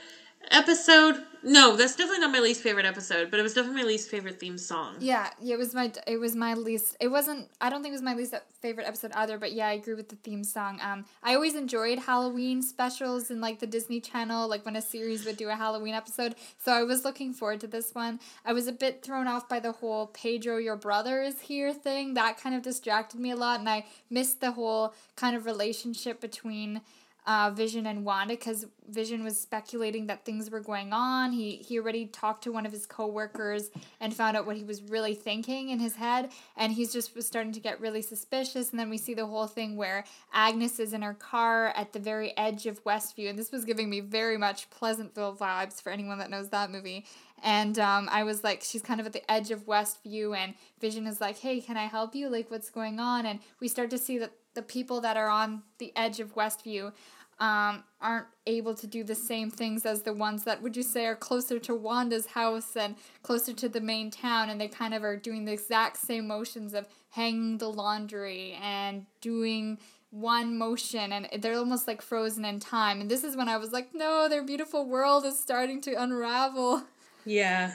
[0.50, 1.22] episode?
[1.42, 4.38] No, that's definitely not my least favorite episode, but it was definitely my least favorite
[4.38, 4.96] theme song.
[5.00, 6.96] Yeah, it was my it was my least.
[7.00, 7.48] It wasn't.
[7.62, 9.38] I don't think it was my least favorite episode either.
[9.38, 10.80] But yeah, I agree with the theme song.
[10.82, 15.24] Um, I always enjoyed Halloween specials and like the Disney Channel, like when a series
[15.24, 16.34] would do a Halloween episode.
[16.62, 18.20] So I was looking forward to this one.
[18.44, 22.12] I was a bit thrown off by the whole Pedro, your brother is here thing.
[22.14, 26.20] That kind of distracted me a lot, and I missed the whole kind of relationship
[26.20, 26.82] between
[27.30, 31.30] uh, Vision and Wanda because Vision was speculating that things were going on.
[31.30, 33.70] He he already talked to one of his coworkers
[34.00, 37.28] and found out what he was really thinking in his head, and he's just was
[37.28, 38.70] starting to get really suspicious.
[38.70, 40.02] And then we see the whole thing where
[40.32, 43.88] Agnes is in her car at the very edge of Westview, and this was giving
[43.88, 47.06] me very much Pleasantville vibes for anyone that knows that movie.
[47.44, 51.06] And um, I was like, she's kind of at the edge of Westview, and Vision
[51.06, 52.28] is like, hey, can I help you?
[52.28, 53.24] Like, what's going on?
[53.24, 56.92] And we start to see that the people that are on the edge of Westview
[57.40, 61.06] um, aren't able to do the same things as the ones that would you say
[61.06, 65.02] are closer to Wanda's house and closer to the main town, and they kind of
[65.02, 69.78] are doing the exact same motions of hanging the laundry and doing
[70.10, 73.70] one motion and they're almost like frozen in time and this is when i was
[73.70, 76.82] like no their beautiful world is starting to unravel
[77.24, 77.74] Yeah.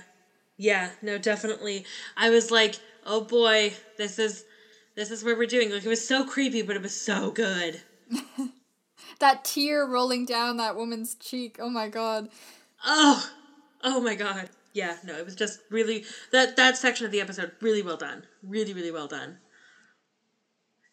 [0.57, 1.85] Yeah, no, definitely.
[2.15, 4.45] I was like, oh boy, this is
[4.95, 5.69] this is what we're doing.
[5.69, 7.81] Like it was so creepy, but it was so good.
[9.19, 12.29] that tear rolling down that woman's cheek oh my god
[12.85, 13.29] Oh,
[13.83, 14.49] oh my god.
[14.73, 18.25] Yeah, no, it was just really that that section of the episode really well done.
[18.43, 19.39] Really, really well done.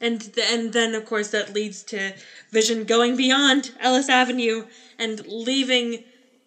[0.01, 2.13] and th- and then of course that leads to
[2.51, 4.65] Vision going beyond Ellis Avenue
[4.99, 6.05] and leaving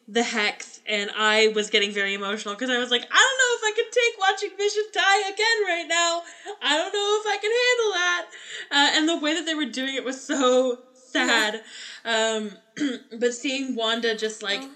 [0.08, 3.68] the hex and I was getting very emotional because I was like, I don't know
[3.68, 6.22] if I can take watching Vision die again right now.
[6.62, 8.26] I don't know if I can handle that.
[8.72, 10.80] Uh, and the way that they were doing it was so
[11.16, 11.62] sad.
[12.04, 12.52] Um,
[13.20, 14.70] but seeing Wanda just like Oh.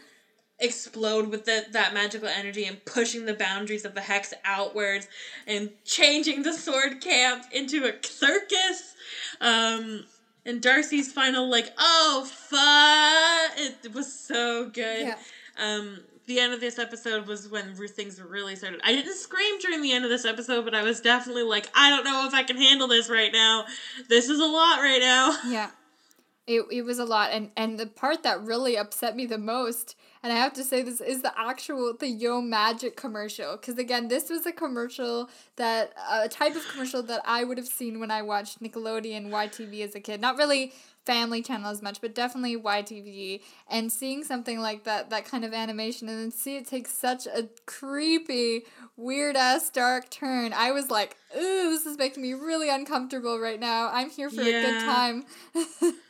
[0.60, 5.08] explode with the, that magical energy and pushing the boundaries of the hex outwards
[5.48, 8.94] and changing the sword camp into a circus.
[9.40, 10.06] Um,
[10.46, 13.60] and Darcy's final like, oh fuck!
[13.86, 15.08] It was so good.
[15.08, 15.18] Yeah.
[15.58, 18.80] Um, the end of this episode was when things really started.
[18.84, 21.90] I didn't scream during the end of this episode, but I was definitely like, I
[21.90, 23.66] don't know if I can handle this right now.
[24.10, 25.36] This is a lot right now.
[25.48, 25.72] Yeah.
[26.50, 29.96] It, it was a lot and and the part that really upset me the most
[30.24, 34.08] and I have to say this is the actual the Yo Magic commercial cuz again
[34.08, 38.10] this was a commercial that a type of commercial that I would have seen when
[38.10, 40.22] I watched Nickelodeon YTV as a kid.
[40.22, 40.74] Not really
[41.06, 45.54] family channel as much but definitely YTV and seeing something like that that kind of
[45.54, 48.66] animation and then see it take such a creepy
[48.98, 53.60] weird ass dark turn I was like ooh this is making me really uncomfortable right
[53.60, 53.92] now.
[53.94, 55.26] I'm here for a good time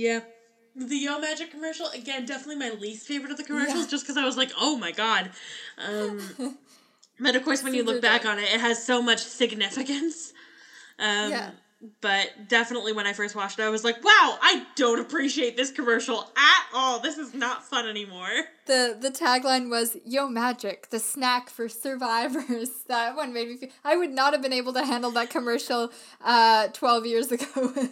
[0.00, 0.20] Yeah.
[0.76, 3.90] The Yo Magic commercial, again, definitely my least favorite of the commercials, Yeah.
[3.90, 5.30] just because I was like, oh my god.
[5.76, 6.20] Um,
[7.20, 10.32] but of course, when you look back on it, it has so much significance.
[10.98, 11.50] Um, Yeah.
[12.02, 15.70] But definitely when I first watched it, I was like, wow, I don't appreciate this
[15.70, 17.00] commercial at all.
[17.00, 18.28] This is not fun anymore.
[18.66, 23.70] The the tagline was "Yo Magic, the snack for survivors." That one made me feel
[23.82, 25.90] I would not have been able to handle that commercial
[26.22, 27.72] uh 12 years ago.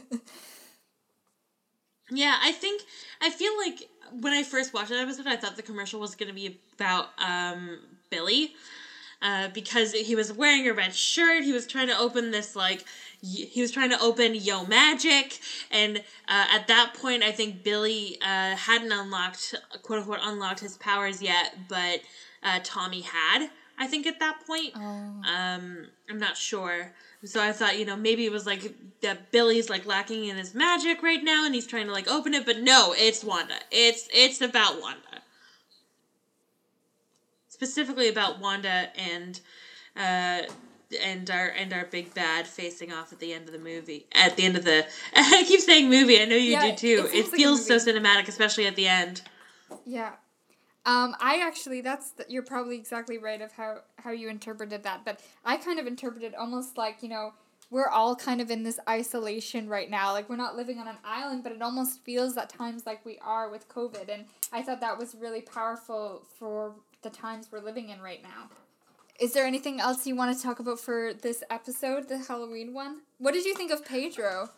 [2.11, 2.83] Yeah, I think
[3.21, 3.89] I feel like
[4.21, 7.11] when I first watched that episode, I thought the commercial was going to be about
[7.19, 7.81] um,
[8.11, 8.55] Billy.
[9.21, 12.85] Uh, because he was wearing a red shirt, he was trying to open this like
[13.21, 15.41] y- he was trying to open Yo Magic,
[15.73, 15.99] and
[16.29, 21.21] uh, at that point, I think Billy uh, hadn't unlocked quote unquote unlocked his powers
[21.21, 22.01] yet, but
[22.45, 23.51] uh, Tommy had.
[23.77, 24.81] I think at that point, oh.
[24.81, 26.93] um, I'm not sure.
[27.25, 30.55] So I thought, you know, maybe it was like that Billy's like lacking in his
[30.55, 32.47] magic right now, and he's trying to like open it.
[32.47, 33.57] But no, it's Wanda.
[33.71, 35.01] It's it's about Wanda.
[37.49, 39.41] Specifically about Wanda and
[39.97, 40.43] uh,
[41.03, 44.07] and our and our big bad facing off at the end of the movie.
[44.13, 46.21] At the end of the, I keep saying movie.
[46.21, 46.87] I know you Yeah, do too.
[46.87, 49.23] it It, seems like feels so cinematic, especially at the end.
[49.85, 50.13] Yeah.
[50.89, 55.05] Um, I actually, that's the, you're probably exactly right of how how you interpreted that,
[55.05, 57.35] but I kind of interpreted almost like you know
[57.71, 60.13] we're all kind of in this isolation right now.
[60.13, 63.19] Like we're not living on an island, but it almost feels at times like we
[63.19, 66.73] are with COVID, and I thought that was really powerful for
[67.03, 68.49] the times we're living in right now.
[69.21, 73.03] Is there anything else you want to talk about for this episode, the Halloween one?
[73.19, 74.49] What did you think of Pedro?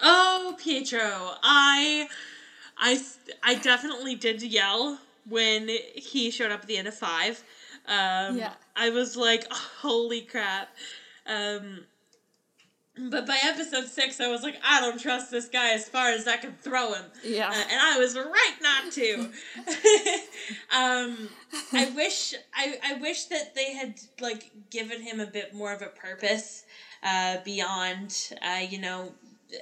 [0.00, 2.08] Oh, Pietro, I,
[2.78, 3.02] I,
[3.42, 4.98] I definitely did yell
[5.28, 7.42] when he showed up at the end of five.
[7.86, 8.52] Um, Yeah.
[8.76, 10.68] I was like, holy crap.
[11.26, 11.84] Um,
[13.10, 16.26] but by episode six, I was like, I don't trust this guy as far as
[16.26, 17.04] I can throw him.
[17.22, 17.48] Yeah.
[17.48, 19.30] Uh, and I was right not to.
[20.76, 21.28] um,
[21.72, 25.82] I wish I, I wish that they had like given him a bit more of
[25.82, 26.64] a purpose
[27.02, 29.12] uh, beyond uh, you know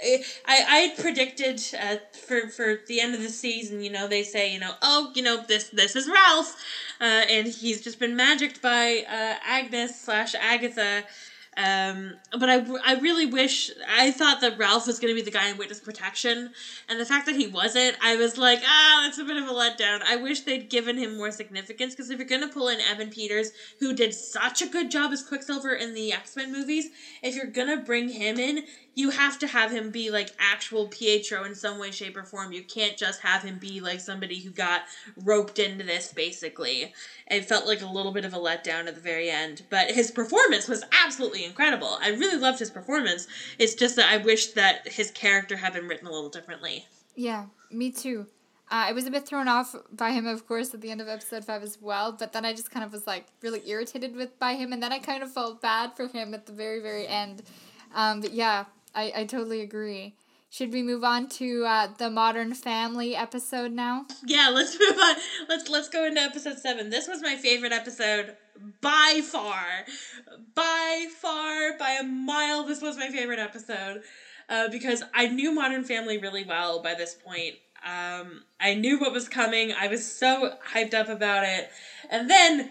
[0.06, 4.52] I I predicted uh, for for the end of the season you know they say
[4.52, 6.56] you know oh you know this this is Ralph.
[7.00, 11.04] Uh, and he's just been magicked by uh, Agnes slash Agatha.
[11.58, 15.30] Um, but I, I really wish I thought that Ralph was going to be the
[15.30, 16.50] guy in witness protection,
[16.86, 19.52] and the fact that he wasn't, I was like, ah, that's a bit of a
[19.52, 20.02] letdown.
[20.06, 23.08] I wish they'd given him more significance because if you're going to pull in Evan
[23.08, 26.88] Peters, who did such a good job as Quicksilver in the X Men movies,
[27.22, 28.64] if you're going to bring him in,
[28.96, 32.52] you have to have him be like actual Pietro in some way, shape, or form.
[32.52, 34.84] You can't just have him be like somebody who got
[35.22, 36.94] roped into this, basically.
[37.30, 40.10] It felt like a little bit of a letdown at the very end, but his
[40.10, 41.98] performance was absolutely incredible.
[42.00, 43.28] I really loved his performance.
[43.58, 46.86] It's just that I wish that his character had been written a little differently.
[47.14, 48.26] Yeah, me too.
[48.68, 51.08] Uh, I was a bit thrown off by him, of course, at the end of
[51.08, 52.12] episode five as well.
[52.12, 54.90] But then I just kind of was like really irritated with by him, and then
[54.90, 57.42] I kind of felt bad for him at the very very end.
[57.94, 58.64] Um, but yeah,
[58.96, 60.16] I, I totally agree.
[60.48, 64.06] Should we move on to uh, the Modern Family episode now?
[64.24, 65.16] Yeah, let's move on.
[65.48, 66.88] Let's let's go into episode seven.
[66.88, 68.36] This was my favorite episode
[68.80, 69.64] by far,
[70.54, 72.64] by far, by a mile.
[72.64, 74.02] This was my favorite episode
[74.48, 77.56] uh, because I knew Modern Family really well by this point.
[77.84, 79.72] Um, I knew what was coming.
[79.78, 81.68] I was so hyped up about it,
[82.08, 82.70] and then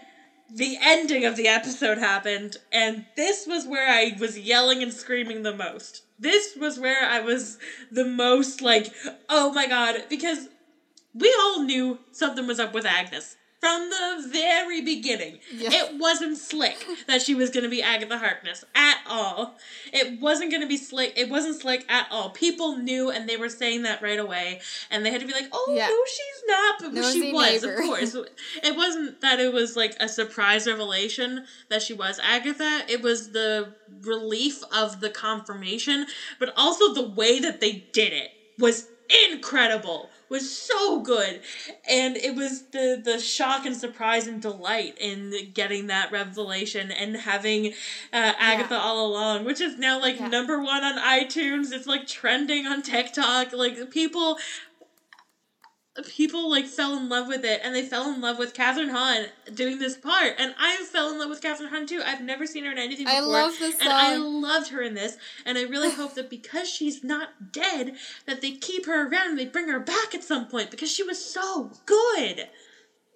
[0.52, 5.42] the ending of the episode happened, and this was where I was yelling and screaming
[5.42, 6.02] the most.
[6.18, 7.58] This was where I was
[7.90, 8.92] the most like,
[9.28, 10.48] oh my god, because
[11.14, 13.35] we all knew something was up with Agnes
[13.66, 15.40] from the very beginning.
[15.50, 19.58] It wasn't slick that she was going to be Agatha Harkness at all.
[19.92, 21.14] It wasn't going to be slick.
[21.16, 22.30] It wasn't slick at all.
[22.30, 24.60] People knew, and they were saying that right away,
[24.90, 25.88] and they had to be like, "Oh yeah.
[25.88, 27.74] no, she's not," but she was, neighbor.
[27.74, 28.14] of course.
[28.62, 32.82] it wasn't that it was like a surprise revelation that she was Agatha.
[32.88, 36.06] It was the relief of the confirmation,
[36.38, 38.86] but also the way that they did it was
[39.30, 41.40] incredible was so good
[41.88, 47.16] and it was the the shock and surprise and delight in getting that revelation and
[47.16, 47.66] having
[48.12, 48.80] uh, agatha yeah.
[48.80, 50.28] all along which is now like yeah.
[50.28, 54.38] number one on itunes it's like trending on tiktok like people
[56.04, 59.26] people like fell in love with it and they fell in love with Kathryn Hahn
[59.54, 62.02] doing this part and I fell in love with Kathryn Hahn too.
[62.04, 63.20] I've never seen her in anything before.
[63.20, 63.88] I love this song.
[63.88, 67.94] And I loved her in this and I really hope that because she's not dead
[68.26, 71.02] that they keep her around and they bring her back at some point because she
[71.02, 72.48] was so good.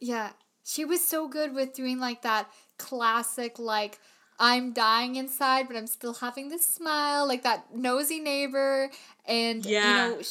[0.01, 0.31] Yeah.
[0.64, 3.99] She was so good with doing like that classic like
[4.43, 8.91] I'm dying inside, but I'm still having this smile, like that nosy neighbor.
[9.26, 10.09] And, yeah.
[10.09, 10.22] you know,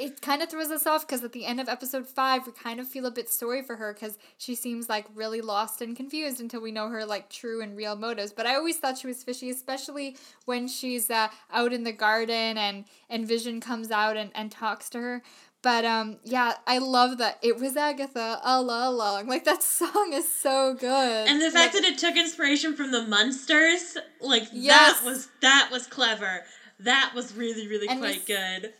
[0.00, 2.78] it kind of throws us off because at the end of episode five, we kind
[2.78, 6.40] of feel a bit sorry for her because she seems like really lost and confused
[6.40, 8.32] until we know her like true and real motives.
[8.32, 12.56] But I always thought she was fishy, especially when she's uh, out in the garden
[12.56, 15.22] and and Vision comes out and, and talks to her.
[15.62, 19.28] But um, yeah, I love that it was Agatha all along.
[19.28, 21.28] Like that song is so good.
[21.28, 25.00] And the fact like, that it took inspiration from the Munsters, like yes.
[25.00, 26.42] that was that was clever.
[26.80, 28.72] That was really really and quite good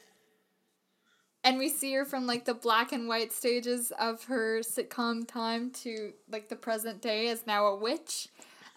[1.45, 5.71] and we see her from like the black and white stages of her sitcom time
[5.71, 8.29] to like the present day as now a witch.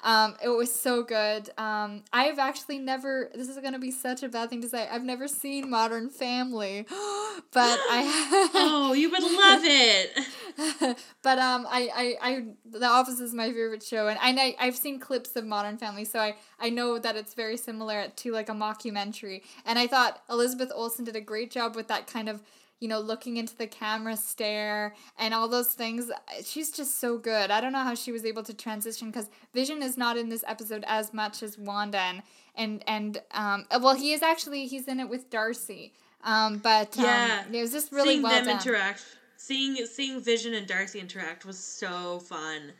[0.05, 1.49] Um, it was so good.
[1.57, 3.31] Um, I've actually never.
[3.33, 4.87] This is gonna be such a bad thing to say.
[4.89, 8.49] I've never seen Modern Family, but I.
[8.53, 10.97] oh, you would love it.
[11.23, 14.99] but um, I, I, I, The Office is my favorite show, and I, I've seen
[14.99, 18.53] clips of Modern Family, so I, I know that it's very similar to like a
[18.53, 19.41] mockumentary.
[19.65, 22.43] And I thought Elizabeth Olsen did a great job with that kind of
[22.79, 26.11] you know, looking into the camera stare and all those things.
[26.43, 27.51] She's just so good.
[27.51, 30.43] I don't know how she was able to transition because Vision is not in this
[30.47, 32.21] episode as much as Wanda and
[32.55, 35.93] and and um well he is actually he's in it with Darcy.
[36.23, 38.57] Um but um, yeah, it was just really seeing well them done.
[38.57, 39.03] interact.
[39.37, 42.73] Seeing seeing Vision and Darcy interact was so fun.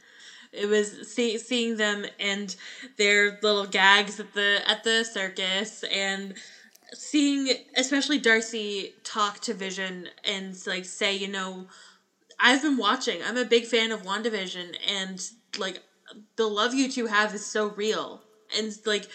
[0.52, 2.56] It was see, seeing them and
[2.98, 6.34] their little gags at the at the circus and
[6.96, 11.68] seeing especially Darcy talk to Vision and like say, you know,
[12.40, 13.22] I've been watching.
[13.24, 15.22] I'm a big fan of WandaVision and
[15.58, 15.80] like
[16.36, 18.22] the love you two have is so real.
[18.58, 19.06] And like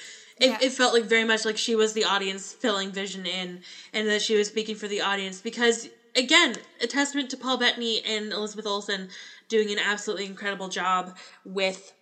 [0.41, 0.59] it, yeah.
[0.61, 3.61] it felt like very much like she was the audience filling Vision in
[3.93, 8.03] and that she was speaking for the audience because again, a testament to Paul Bettany
[8.05, 9.09] and Elizabeth Olsen
[9.49, 11.93] doing an absolutely incredible job with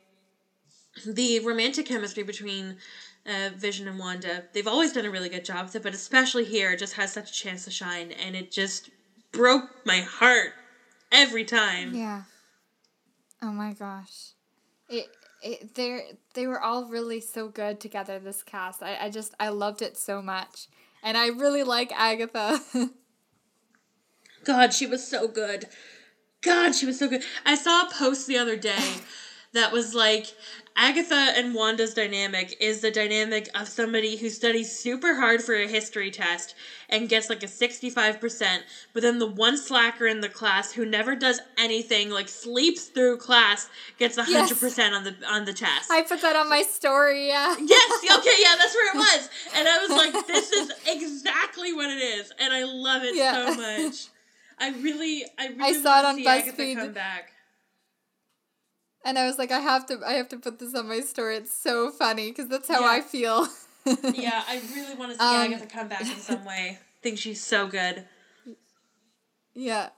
[1.07, 2.77] the romantic chemistry between
[3.29, 4.45] uh, Vision and Wanda.
[4.53, 7.13] They've always done a really good job with it, but especially here, it just has
[7.13, 8.91] such a chance to shine, and it just
[9.33, 10.53] broke my heart
[11.13, 11.95] every time.
[11.95, 12.23] Yeah.
[13.43, 14.33] Oh my gosh,
[14.89, 15.07] it
[15.43, 18.19] it they they were all really so good together.
[18.19, 20.67] This cast, I I just I loved it so much,
[21.03, 22.61] and I really like Agatha.
[24.45, 25.67] God, she was so good.
[26.41, 27.23] God, she was so good.
[27.45, 28.95] I saw a post the other day
[29.53, 30.27] that was like
[30.81, 35.67] Agatha and Wanda's dynamic is the dynamic of somebody who studies super hard for a
[35.67, 36.55] history test
[36.89, 38.61] and gets like a 65%,
[38.93, 43.17] but then the one slacker in the class who never does anything, like sleeps through
[43.17, 43.69] class,
[43.99, 44.79] gets 100% yes.
[44.95, 45.91] on the on the test.
[45.91, 47.57] I put that on my story, yeah.
[47.59, 49.31] yes, okay, yeah, that's where it was.
[49.57, 53.53] And I was like, this is exactly what it is, and I love it yeah.
[53.53, 54.07] so much.
[54.61, 56.77] I really I really I saw it on BuzzFeed.
[56.77, 57.33] come back
[59.09, 61.37] and I was like, I have to, I have to put this on my story.
[61.37, 62.91] It's so funny because that's how yeah.
[62.91, 63.49] I feel.
[64.13, 66.79] yeah, I really want to see um, Agatha come back in some way.
[66.79, 68.05] I think she's so good.
[69.55, 69.89] Yeah.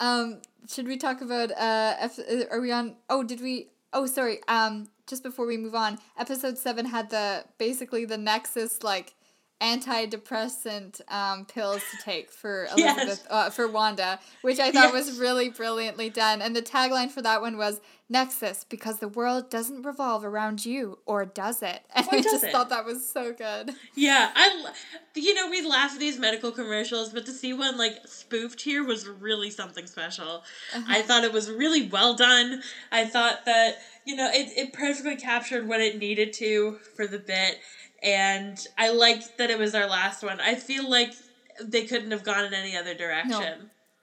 [0.00, 2.96] Um, should we talk about uh, F- uh, are we on?
[3.08, 3.68] Oh, did we?
[3.92, 4.40] Oh, sorry.
[4.48, 9.14] Um, just before we move on, episode seven had the basically the Nexus like
[9.60, 13.26] antidepressant um, pills to take for Elizabeth yes.
[13.28, 15.08] uh, for Wanda, which I thought yes.
[15.08, 16.40] was really brilliantly done.
[16.40, 20.98] And the tagline for that one was Nexus because the world doesn't revolve around you,
[21.04, 21.82] or does it?
[21.94, 22.52] And or I just it?
[22.52, 23.72] thought that was so good.
[23.94, 24.72] Yeah, I
[25.14, 28.84] you know we laugh at these medical commercials, but to see one like spoofed here
[28.84, 30.44] was really something special.
[30.74, 30.84] Uh-huh.
[30.86, 32.62] I thought it was really well done.
[32.90, 33.78] I thought that
[34.08, 37.58] you know, it, it perfectly captured what it needed to for the bit.
[38.02, 40.40] And I liked that it was our last one.
[40.40, 41.12] I feel like
[41.60, 43.30] they couldn't have gone in any other direction.
[43.30, 43.54] No.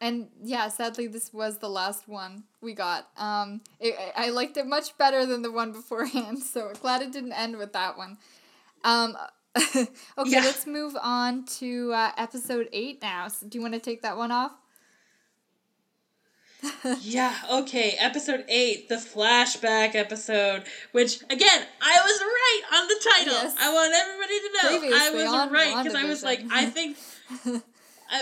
[0.01, 3.07] And yeah, sadly, this was the last one we got.
[3.17, 7.33] Um, it, I liked it much better than the one beforehand, so glad it didn't
[7.33, 8.17] end with that one.
[8.83, 9.15] Um,
[9.57, 9.87] okay,
[10.25, 10.41] yeah.
[10.41, 13.29] let's move on to uh, episode eight now.
[13.29, 14.51] So do you want to take that one off?
[17.01, 17.95] Yeah, okay.
[17.99, 23.33] Episode 8, the flashback episode, which, again, I was right on the title.
[23.33, 23.55] Yes.
[23.59, 26.97] I want everybody to know Previously I was right because I was like, I think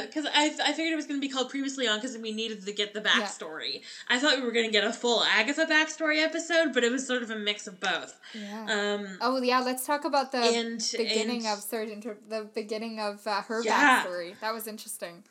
[0.01, 2.65] because I, I figured it was going to be called previously on because we needed
[2.65, 3.75] to get the backstory.
[3.75, 3.79] Yeah.
[4.09, 7.05] I thought we were going to get a full Agatha backstory episode, but it was
[7.05, 8.19] sort of a mix of both.
[8.33, 8.65] Yeah.
[8.69, 13.25] Um, oh yeah, let's talk about the and, beginning and, of Sergeant, the beginning of
[13.27, 14.03] uh, her yeah.
[14.03, 14.39] backstory.
[14.39, 15.23] That was interesting.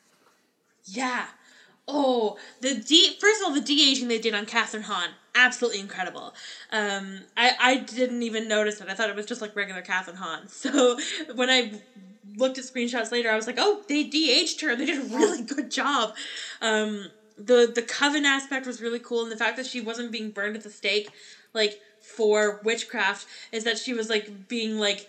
[0.84, 1.26] Yeah.
[1.88, 5.80] Oh, the de first of all the de aging they did on Kathryn Hahn, absolutely
[5.80, 6.32] incredible.
[6.70, 8.88] Um, I I didn't even notice it.
[8.88, 10.46] I thought it was just like regular Kathryn Hahn.
[10.48, 10.96] So
[11.34, 11.72] when I
[12.36, 14.76] looked at screenshots later, I was like, oh, they de-aged her.
[14.76, 16.14] They did a really good job.
[16.60, 20.30] Um, the the coven aspect was really cool, and the fact that she wasn't being
[20.30, 21.08] burned at the stake,
[21.52, 25.08] like for witchcraft, is that she was like being like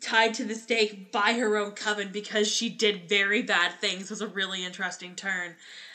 [0.00, 4.20] tied to the stake by her own coven because she did very bad things was
[4.20, 5.54] a really interesting turn.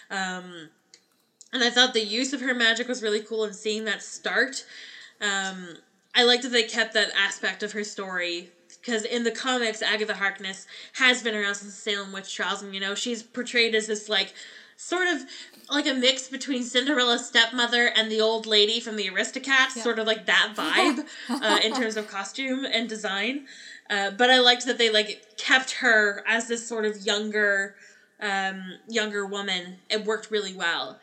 [0.10, 0.70] Um,
[1.54, 4.66] and I thought the use of her magic was really cool and seeing that start.
[5.20, 5.78] Um,
[6.16, 8.50] I liked that they kept that aspect of her story
[8.82, 12.74] because in the comics, Agatha Harkness has been around since the Salem witch trials, and
[12.74, 14.34] you know she's portrayed as this like
[14.76, 15.22] sort of
[15.70, 19.84] like a mix between Cinderella's stepmother and the old lady from the Aristocats, yeah.
[19.84, 23.46] sort of like that vibe uh, in terms of costume and design.
[23.92, 27.76] Uh, but I liked that they like kept her as this sort of younger,
[28.20, 29.78] um, younger woman.
[29.90, 31.00] It worked really well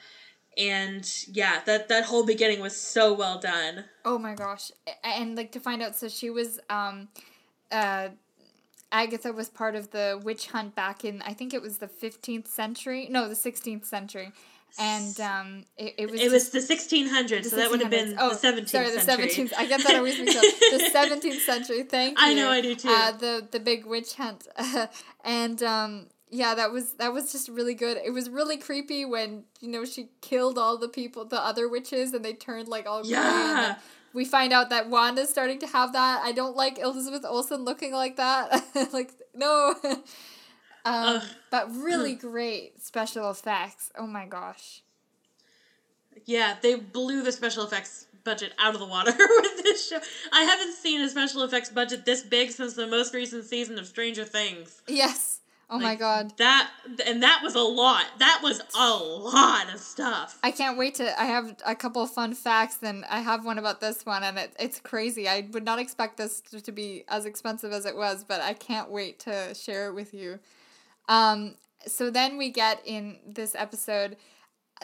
[0.56, 4.72] and yeah that that whole beginning was so well done oh my gosh
[5.04, 7.06] and like to find out so she was um
[7.70, 8.08] uh,
[8.90, 12.48] Agatha was part of the witch hunt back in I think it was the fifteenth
[12.48, 13.08] century.
[13.10, 14.32] No, the sixteenth century.
[14.78, 18.14] And um, it, it was it was the sixteen hundreds, so that would have been
[18.18, 18.70] oh, the seventeenth.
[18.70, 19.52] Sorry, the seventeenth.
[19.56, 20.42] I get that always mixed up.
[20.42, 21.82] The seventeenth century.
[21.82, 22.24] Thank you.
[22.24, 22.88] I know, I do too.
[22.88, 24.46] Uh, the the big witch hunt,
[25.24, 27.98] and um, yeah, that was that was just really good.
[28.04, 32.12] It was really creepy when you know she killed all the people, the other witches,
[32.12, 33.76] and they turned like all yeah
[34.12, 36.22] we find out that Wanda's starting to have that.
[36.24, 38.64] I don't like Elizabeth Olsen looking like that.
[38.92, 39.74] like no.
[40.88, 43.90] um, but really great special effects.
[43.96, 44.82] Oh my gosh.
[46.24, 49.12] Yeah, they blew the special effects budget out of the water
[49.42, 49.98] with this show.
[50.32, 53.86] I haven't seen a special effects budget this big since the most recent season of
[53.86, 54.82] Stranger Things.
[54.86, 55.40] Yes.
[55.70, 56.32] Oh like, my god.
[56.38, 56.70] That
[57.06, 58.06] and that was a lot.
[58.18, 60.38] That was a lot of stuff.
[60.42, 63.58] I can't wait to I have a couple of fun facts and I have one
[63.58, 65.28] about this one and it, it's crazy.
[65.28, 68.54] I would not expect this to, to be as expensive as it was, but I
[68.54, 70.38] can't wait to share it with you.
[71.08, 71.54] Um
[71.86, 74.16] so then we get in this episode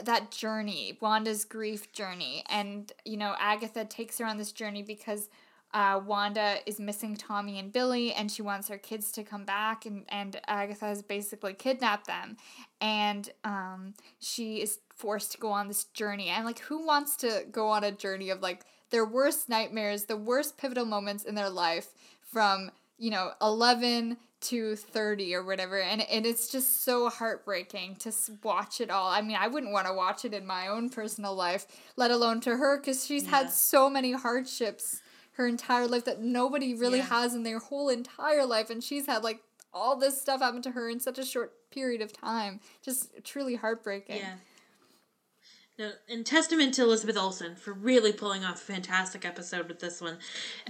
[0.02, 5.28] that journey, Wanda's grief journey and you know Agatha takes her on this journey because
[5.74, 9.84] uh, Wanda is missing Tommy and Billy, and she wants her kids to come back,
[9.84, 12.36] and, and Agatha has basically kidnapped them.
[12.80, 16.28] And um, she is forced to go on this journey.
[16.28, 20.16] And, like, who wants to go on a journey of, like, their worst nightmares, the
[20.16, 21.88] worst pivotal moments in their life
[22.22, 28.12] from, you know, 11 to 30 or whatever and, and it's just so heartbreaking to
[28.42, 31.34] watch it all i mean i wouldn't want to watch it in my own personal
[31.34, 31.66] life
[31.96, 33.30] let alone to her because she's yeah.
[33.30, 35.00] had so many hardships
[35.32, 37.06] her entire life that nobody really yeah.
[37.06, 39.40] has in their whole entire life and she's had like
[39.72, 43.54] all this stuff happen to her in such a short period of time just truly
[43.54, 44.34] heartbreaking yeah
[45.78, 50.00] no, and testament to Elizabeth Olsen for really pulling off a fantastic episode with this
[50.00, 50.18] one.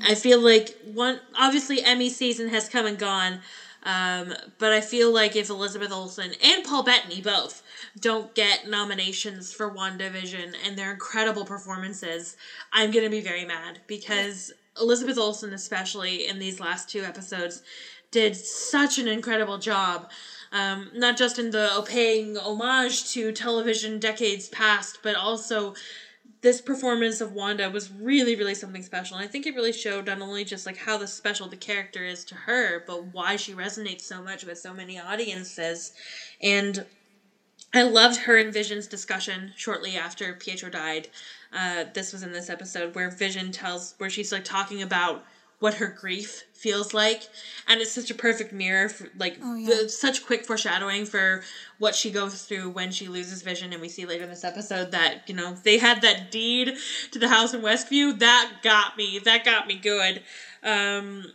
[0.01, 3.41] I feel like one obviously Emmy season has come and gone,
[3.83, 7.63] um, but I feel like if Elizabeth Olsen and Paul Bettany both
[8.01, 12.37] don't get nominations for WandaVision and their incredible performances,
[12.73, 17.63] I'm going to be very mad because Elizabeth Olsen, especially in these last two episodes,
[18.11, 20.09] did such an incredible job.
[20.55, 25.75] Um, not just in the paying homage to television decades past, but also
[26.43, 29.17] this performance of Wanda was really, really something special.
[29.17, 32.05] And I think it really showed not only just like how the special the character
[32.05, 35.93] is to her, but why she resonates so much with so many audiences.
[36.43, 36.85] And
[37.75, 41.09] I loved her and Vision's discussion shortly after Pietro died.
[41.53, 45.25] Uh, this was in this episode where Vision tells, where she's like talking about
[45.65, 47.23] what her grief feels like
[47.67, 49.69] and it's such a perfect mirror for like Oh, yeah.
[49.85, 51.43] the, such quick foreshadowing for
[51.79, 54.91] what she goes through when she loses vision and we see later in this episode
[54.91, 56.75] that you know they had that deed
[57.13, 58.19] to the house in westview.
[58.19, 60.21] That got me that got me good.
[60.63, 61.33] Um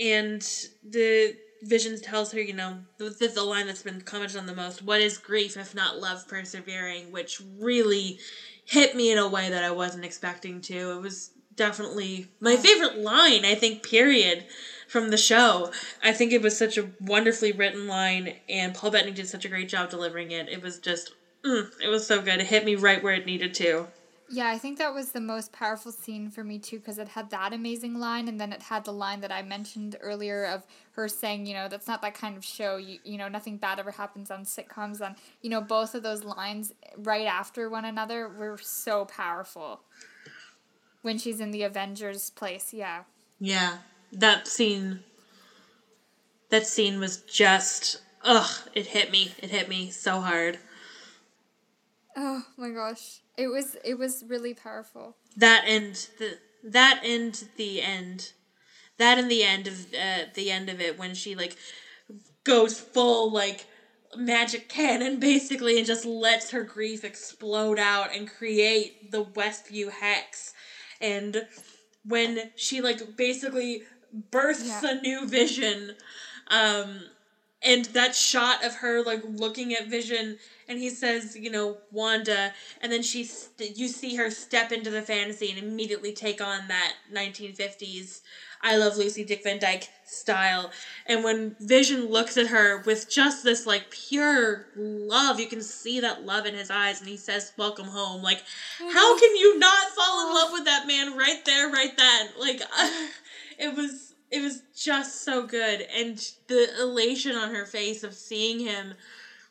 [0.00, 0.40] and
[0.82, 4.54] the vision tells her you know the, the, the line that's been commented on the
[4.54, 7.12] most what is grief if not love persevering?
[7.12, 8.18] which really
[8.64, 10.92] hit me in a way that i wasn't expecting to.
[10.96, 14.44] It was definitely my favorite line i think period
[14.86, 15.72] from the show.
[16.02, 19.48] I think it was such a wonderfully written line and paul bettany did such a
[19.48, 20.48] great job delivering it.
[20.48, 21.12] It was just
[21.44, 22.40] mm, it was so good.
[22.40, 23.88] It hit me right where it needed to.
[24.28, 27.30] Yeah, I think that was the most powerful scene for me too, because it had
[27.30, 31.06] that amazing line, and then it had the line that I mentioned earlier of her
[31.06, 32.76] saying, you know, that's not that kind of show.
[32.76, 36.24] You, you know, nothing bad ever happens on sitcoms, and you know, both of those
[36.24, 39.82] lines right after one another were so powerful.
[41.06, 43.04] When she's in the Avengers place, yeah.
[43.38, 43.76] Yeah,
[44.10, 45.04] that scene.
[46.50, 48.50] That scene was just ugh.
[48.74, 49.30] It hit me.
[49.38, 50.58] It hit me so hard.
[52.16, 55.14] Oh my gosh, it was it was really powerful.
[55.36, 58.32] That and the that and the end,
[58.98, 61.56] that and the end of uh, the end of it when she like
[62.42, 63.66] goes full like
[64.16, 70.52] magic cannon basically and just lets her grief explode out and create the Westview hex,
[71.00, 71.44] and
[72.04, 73.82] when she like basically
[74.30, 74.90] births Yeah.
[74.90, 75.94] a new vision
[76.48, 77.08] um
[77.62, 80.36] and that shot of her like looking at vision
[80.68, 84.90] and he says you know wanda and then she st- you see her step into
[84.90, 88.20] the fantasy and immediately take on that 1950s
[88.60, 90.70] i love lucy dick van dyke style.
[91.06, 96.00] And when vision looks at her with just this like pure love you can see
[96.00, 98.22] that love in his eyes and he says welcome home.
[98.22, 98.88] Like mm-hmm.
[98.88, 102.28] how can you not fall in love with that man right there right then?
[102.38, 102.62] Like
[103.58, 105.86] it was it was just so good.
[105.94, 106.18] And
[106.48, 108.94] the elation on her face of seeing him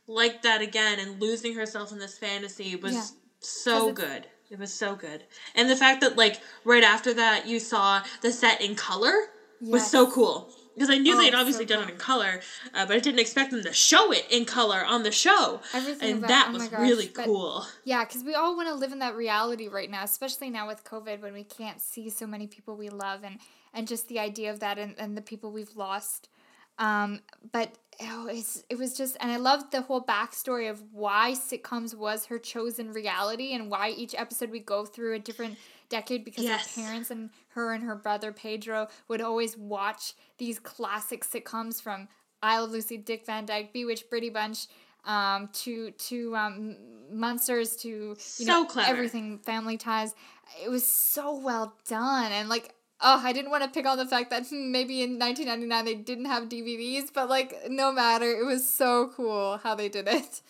[0.07, 3.06] like that again and losing herself in this fantasy was Yeah.
[3.40, 4.27] so good.
[4.49, 5.23] It was so good.
[5.56, 9.30] And the fact that like right after that you saw the set in color
[9.72, 12.42] was so cool because I knew Oh, they'd so obviously done it in color,
[12.74, 16.10] uh, but I didn't expect them to show it in color on the show, Everything
[16.10, 17.66] and about- that oh was gosh, really cool.
[17.86, 20.84] Yeah, because we all want to live in that reality right now, especially now with
[20.84, 23.40] COVID when we can't see so many people we love and,
[23.74, 26.28] and just the idea of that and, and the people we've lost.
[26.78, 27.22] Um,
[27.54, 27.72] but
[28.02, 32.26] oh, it's, it was just, and I loved the whole backstory of why sitcoms was
[32.26, 35.56] her chosen reality and why each episode we go through a different
[35.90, 36.76] decade because Yes.
[36.76, 42.07] her parents and her and her brother Pietro would always watch these classic sitcoms from
[42.44, 44.68] I Love Lucy, Dick Van Dyke, Bewitched, Brady Bunch,
[45.06, 46.76] um, to to um,
[47.12, 48.90] Munsters, to you So know clever.
[48.90, 50.14] everything, Family Ties.
[50.64, 54.06] It was so well done, and like oh, I didn't want to pick on the
[54.06, 58.45] fact that hmm, maybe in 1999 they didn't have DVDs, but like no matter, it
[58.45, 60.41] was so cool how they did it.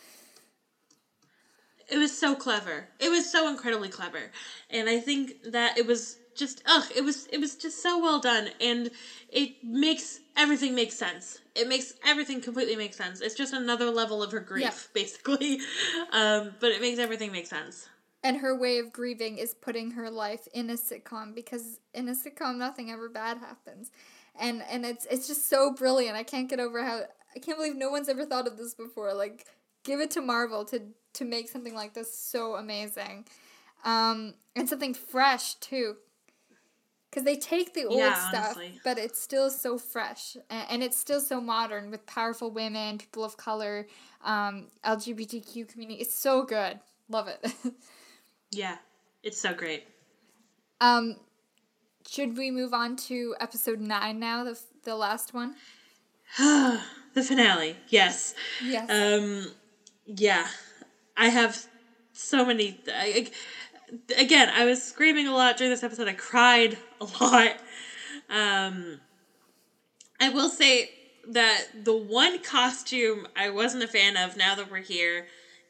[1.90, 2.88] It was so clever.
[3.00, 4.32] It was so incredibly clever,
[4.70, 6.86] and I think that it was just ugh.
[6.96, 8.92] It was it was just so well done, and
[9.30, 11.40] it makes everything make sense.
[11.56, 13.22] It makes everything completely make sense.
[13.22, 14.72] It's just another level of her grief, Yeah.
[14.94, 15.60] basically,
[16.12, 17.88] um, but it makes everything make sense.
[18.24, 22.14] And her way of grieving is putting her life in a sitcom because in a
[22.14, 23.92] sitcom nothing ever bad happens.
[24.38, 26.18] And and it's it's just so brilliant.
[26.18, 27.04] I can't get over how
[27.36, 29.14] I can't believe no one's ever thought of this before.
[29.14, 29.46] Like
[29.86, 30.82] give it to Marvel to
[31.14, 33.26] to make something like this so amazing.
[33.86, 35.96] Um and something fresh too.
[37.12, 38.82] Cuz they take the old Yeah, stuff, honestly.
[38.84, 43.24] but it's still so fresh and, and it's still so modern with powerful women, people
[43.24, 43.88] of color,
[44.24, 46.02] um LGBTQ community.
[46.02, 46.80] It's so good.
[47.08, 47.46] Love it.
[48.52, 48.78] Yeah,
[49.24, 49.84] it's so great.
[50.80, 51.18] Um,
[52.08, 55.56] should we move on to episode nine now, the the last one?
[56.38, 58.36] the finale, yes.
[58.64, 58.90] Yes.
[58.90, 59.52] Um,
[60.06, 60.48] yeah,
[61.18, 61.68] I have
[62.14, 62.80] so many.
[62.88, 66.08] I, I- again, I was screaming a lot during this episode.
[66.08, 67.56] I cried a lot.
[68.30, 69.02] Um,
[70.20, 70.92] I will say
[71.28, 74.36] that the one costume I wasn't a fan of.
[74.36, 75.26] Now that we're here.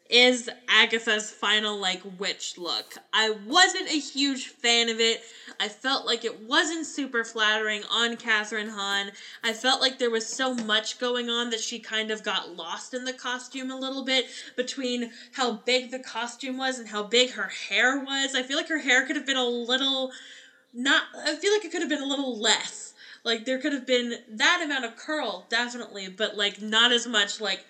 [0.07, 2.93] Is Agatha's final like witch look.
[3.11, 5.23] I wasn't a huge fan of it.
[5.59, 9.11] I felt like it wasn't super flattering on Kathryn Hahn.
[9.43, 12.93] I felt like there was so much going on that she kind of got lost
[12.93, 17.31] in the costume a little bit between how big the costume was and how big
[17.31, 18.35] her hair was.
[18.35, 20.11] I feel like her hair could have been a little
[20.71, 22.93] not I feel like it could have been a little less.
[23.23, 27.41] Like there could have been that amount of curl definitely, but like not as much
[27.41, 27.65] like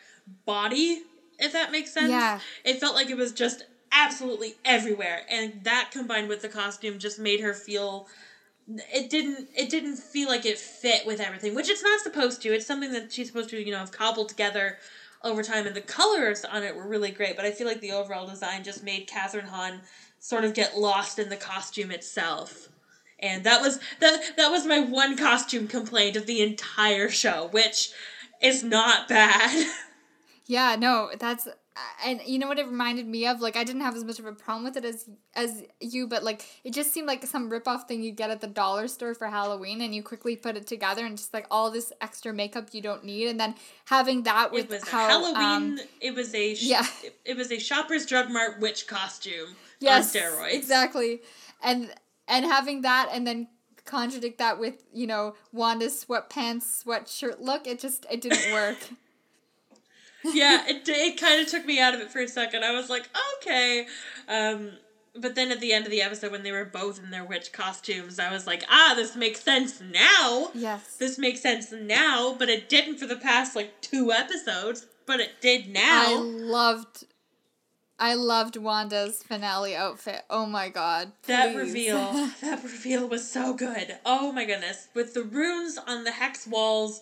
[0.46, 1.04] body
[1.40, 2.10] if that makes sense.
[2.10, 2.40] Yeah.
[2.64, 7.18] It felt like it was just absolutely everywhere and that combined with the costume just
[7.18, 8.06] made her feel
[8.94, 12.52] it didn't it didn't feel like it fit with everything, which it's not supposed to.
[12.54, 14.78] It's something that she's supposed to, you know, have cobbled together
[15.24, 17.92] over time and the colors on it were really great, but I feel like the
[17.92, 19.82] overall design just made Kathryn Hahn
[20.20, 22.68] sort of get lost in the costume itself.
[23.20, 27.90] And that was that that was my one costume complaint of the entire show, which
[28.42, 29.68] is not bad.
[30.48, 31.48] Yeah, no, that's
[32.06, 33.42] and you know what it reminded me of?
[33.42, 36.24] Like I didn't have as much of a problem with it as as you, but
[36.24, 39.28] like it just seemed like some ripoff thing you get at the dollar store for
[39.28, 42.82] Halloween, and you quickly put it together, and just like all this extra makeup you
[42.82, 43.56] don't need, and then
[43.86, 45.80] having that with it was how Halloween.
[45.80, 46.86] um, it was a sh- yeah.
[47.04, 50.54] It, it was a Shoppers Drug Mart witch costume yes, on steroids.
[50.54, 51.22] exactly,
[51.62, 51.94] and
[52.28, 53.48] and having that, and then
[53.84, 58.78] contradict that with you know Wanda's sweatpants sweatshirt look, it just it didn't work.
[60.34, 62.64] Yeah, it it kind of took me out of it for a second.
[62.64, 63.86] I was like, okay.
[64.28, 64.72] Um,
[65.16, 67.52] but then at the end of the episode, when they were both in their witch
[67.54, 70.50] costumes, I was like, ah, this makes sense now.
[70.54, 70.98] yes.
[70.98, 74.86] This makes sense now, but it didn't for the past like two episodes.
[75.06, 76.06] But it did now.
[76.08, 77.06] I loved
[77.98, 80.24] I loved Wanda's finale outfit.
[80.30, 81.14] Oh my god.
[81.28, 81.98] That reveal,
[82.42, 83.98] that reveal was so good.
[84.06, 84.90] Oh my goodness.
[84.94, 87.02] With the runes on the hex walls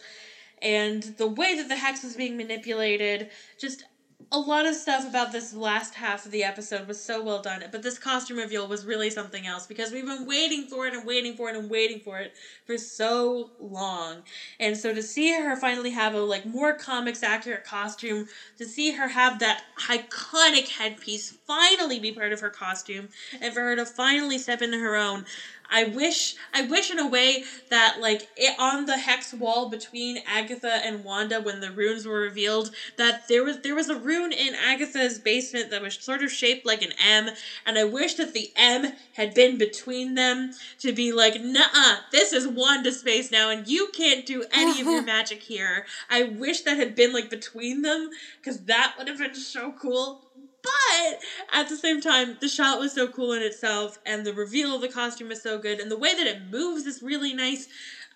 [0.64, 3.30] and the way that the hex was being manipulated,
[3.60, 3.84] just
[4.31, 7.64] a lot of stuff about this last half of the episode was so well done.
[7.72, 11.06] But this costume reveal was really something else because we've been waiting for it and
[11.06, 12.34] waiting for it and waiting for it
[12.65, 14.23] for so long.
[14.60, 18.27] And so to see her finally have a like more comics accurate costume,
[18.57, 23.10] to see her have that iconic headpiece finally be part of her costume,
[23.41, 25.26] and for her to finally step into her own,
[25.74, 30.20] I wish I wish in a way that like it on the hex wall between
[30.28, 34.32] Agatha and Wanda when the runes were revealed that there was there was a rune
[34.32, 37.32] in Agatha's basement that was sort of shaped like an M
[37.66, 42.32] and I wish that the M had been between them to be like nah this
[42.32, 45.06] is Wanda space now and you can't do any of your uh-huh.
[45.06, 45.88] magic here.
[46.08, 48.12] I wish that had been like between them
[48.44, 50.22] cuz that would have been so cool.
[50.64, 51.19] But
[51.52, 54.81] at the same time, the shot was so cool in itself, and the reveal of
[54.81, 57.68] the costume is so good, and the way that it moves is really nice.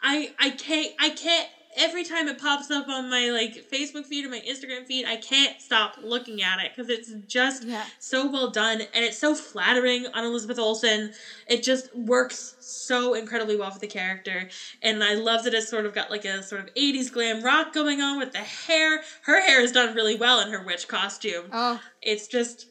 [0.02, 1.48] I I can't I can't
[1.78, 5.16] every time it pops up on my like Facebook feed or my Instagram feed, I
[5.18, 7.86] can't stop looking at it because it's just Yeah.
[8.00, 11.12] so well done and it's so flattering on Elizabeth Olsen.
[11.48, 14.48] It just works so incredibly well for the character.
[14.82, 17.72] And I love that it's sort of got like a sort of 80s glam rock
[17.72, 19.02] going on with the hair.
[19.24, 21.50] Her hair is done really well in her witch costume.
[21.52, 22.68] Oh, It's just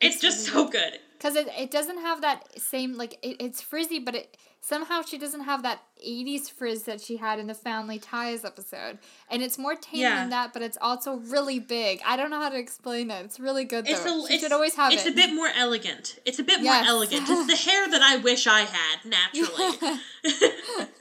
[0.00, 0.98] it's, It's just so good.
[1.20, 5.18] Because it, it doesn't have that same like it, it's frizzy, but it somehow she
[5.18, 8.98] doesn't have that '80s frizz that she had in the Family Ties episode,
[9.30, 10.16] and it's more tame Yeah.
[10.20, 12.00] than that, but it's also really big.
[12.06, 13.24] I don't know how to explain it.
[13.26, 13.90] It's really good though.
[13.90, 15.12] It's a she it's, should always have it's it.
[15.12, 16.18] a bit more elegant.
[16.24, 16.86] It's a bit Yes.
[16.86, 17.26] more elegant.
[17.28, 20.86] It's the hair that I wish I had naturally.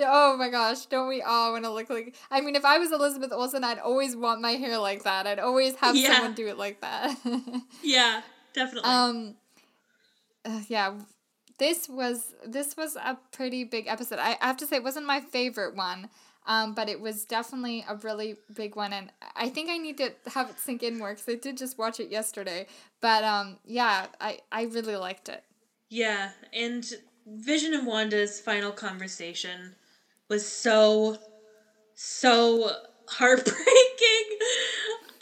[0.00, 2.14] Oh my gosh, don't we all want to look like?
[2.30, 5.26] I mean, if I was Elizabeth Olsen, I'd always want my hair like that.
[5.26, 6.12] I'd always have Yeah.
[6.14, 7.16] someone do it like that.
[7.82, 8.22] yeah,
[8.58, 8.90] definitely.
[8.90, 9.34] um,
[10.44, 10.94] uh, yeah,
[11.58, 14.18] this was this was a pretty big episode.
[14.18, 16.08] I, I have to say, it wasn't my favorite one,
[16.46, 20.12] um, but it was definitely a really big one, and I think I need to
[20.34, 22.66] have it sink in more because I did just watch it yesterday.
[23.00, 25.42] But um, yeah, I I really liked it.
[25.90, 26.84] Yeah, and
[27.26, 29.74] Vision and Wanda's final conversation
[30.28, 31.18] was so,
[31.94, 32.70] so
[33.08, 34.38] heartbreaking.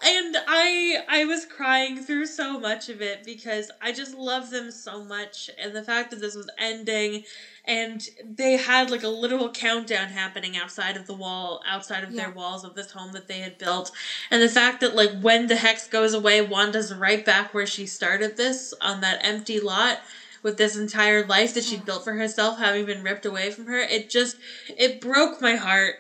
[0.08, 4.70] And I I was crying through so much of it because I just love them
[4.70, 5.50] so much.
[5.58, 7.22] And the fact that this was ending
[7.64, 12.30] and they had like a literal countdown happening outside of the wall outside of their
[12.30, 13.90] walls of this home that they had built.
[14.30, 17.84] And the fact that like when the hex goes away Wanda's right back where she
[17.86, 19.98] started this on that empty lot
[20.42, 23.80] with this entire life that she'd built for herself having been ripped away from her
[23.80, 24.36] it just
[24.76, 25.96] it broke my heart.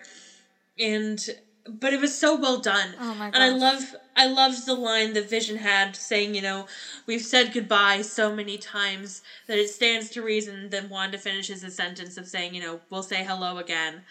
[0.78, 1.24] And
[1.68, 5.12] but it was so well done Oh my and I love I loved the line
[5.12, 6.64] that Vision had saying, you know,
[7.06, 11.70] we've said goodbye so many times that it stands to reason that Wanda finishes a
[11.70, 14.02] sentence of saying, you know, we'll say hello again.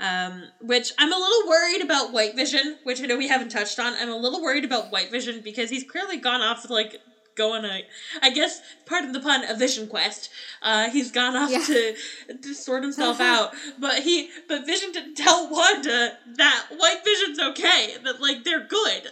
[0.00, 3.78] Um, which I'm a little worried about White Vision, which I know we haven't touched
[3.78, 3.94] on.
[3.94, 7.00] I'm a little worried about White Vision because he's clearly gone off like
[7.34, 7.82] go on a
[8.22, 10.30] I guess pardon the pun, a vision quest.
[10.62, 11.62] Uh he's gone off Yeah.
[11.64, 11.94] to
[12.42, 13.54] to sort himself out.
[13.78, 19.10] But he but Vision didn't tell Wanda that White Vision's okay, that like they're good.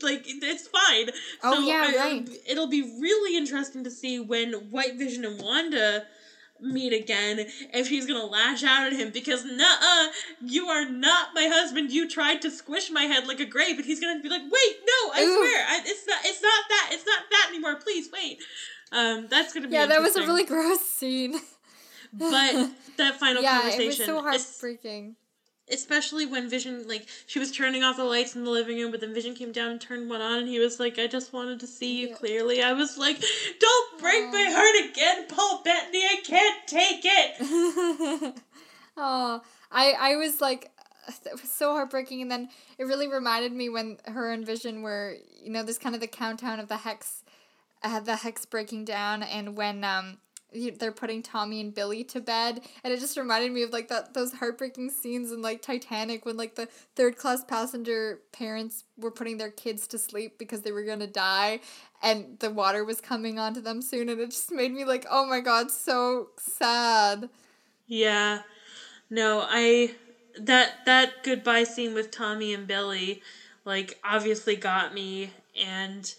[0.00, 1.10] Like it's fine.
[1.42, 2.28] Oh, yeah, I- right.
[2.46, 6.06] It'll be really interesting to see when White Vision and Wanda
[6.62, 10.08] meet again if he's gonna lash out at him because nuh-uh,
[10.40, 11.90] you are not my husband.
[11.90, 14.76] You tried to squish my head like a grape, and he's gonna be like, wait,
[14.86, 15.36] no, I Ooh.
[15.36, 17.76] swear, I, it's not, it's not that, it's not that anymore.
[17.76, 18.38] Please wait.
[18.92, 21.34] Um, that's gonna be Yeah, that was a really gross scene.
[22.12, 25.16] But that final yeah, conversation, it was so heartbreaking.
[25.70, 29.00] Especially when Vision, like, she was turning off the lights in the living room, but
[29.00, 31.60] then Vision came down and turned one on, and he was like, I just wanted
[31.60, 32.14] to see you Yeah.
[32.16, 32.62] clearly.
[32.62, 33.22] I was like,
[33.58, 38.34] don't break my heart again, Paul Bettany, I can't take it.
[38.96, 39.40] oh,
[39.70, 40.70] I I was like,
[41.08, 42.48] it was so heartbreaking, and then
[42.78, 46.06] it really reminded me when her and Vision were, you know, there's kind of the
[46.06, 47.22] countdown of the hex,
[47.82, 50.18] uh, the hex breaking down, and when um
[50.78, 54.14] they're putting Tommy and Billy to bed, and it just reminded me of like that
[54.14, 56.66] those heartbreaking scenes in like Titanic when like the
[56.96, 61.60] third class passenger parents were putting their kids to sleep because they were gonna die,
[62.02, 65.26] and the water was coming onto them soon, and it just made me like, oh
[65.26, 67.28] my god, so sad.
[67.86, 68.42] Yeah.
[69.10, 69.94] No, I
[70.38, 73.22] that that goodbye scene with Tommy and Billy
[73.64, 75.30] like obviously got me
[75.60, 76.14] and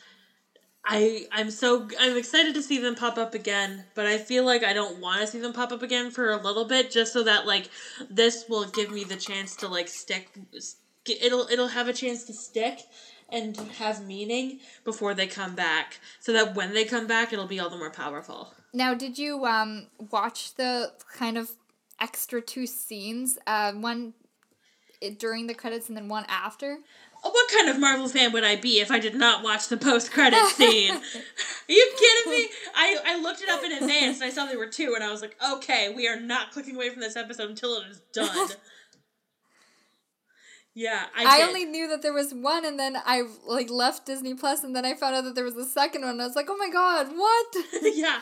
[0.86, 4.64] I I'm so I'm excited to see them pop up again, but I feel like
[4.64, 7.24] I don't want to see them pop up again for a little bit just so
[7.24, 7.70] that like
[8.10, 10.30] this will give me the chance to like stick
[11.06, 12.80] it'll it'll have a chance to stick
[13.30, 17.60] and have meaning before they come back so that when they come back it'll be
[17.60, 18.54] all the more powerful.
[18.74, 21.52] Now, did you um watch the kind of
[22.02, 23.38] extra two scenes?
[23.48, 24.14] Uh, one
[25.02, 26.80] i- during the credits and then one after.
[27.24, 30.12] What kind of Marvel fan would I be if I did not watch the post
[30.12, 30.92] credit scene?
[31.70, 32.50] Are you kidding me?
[32.76, 35.10] I, I looked it up in advance and I saw there were two and I
[35.10, 38.50] was like, okay, we are not clicking away from this episode until it is done.
[40.76, 44.34] yeah, I, I, only knew that there was one, and then I like left Disney
[44.34, 46.12] Plus, and then I found out that there was a second one.
[46.12, 47.56] And I was like, oh my god, what?
[47.96, 48.20] yeah,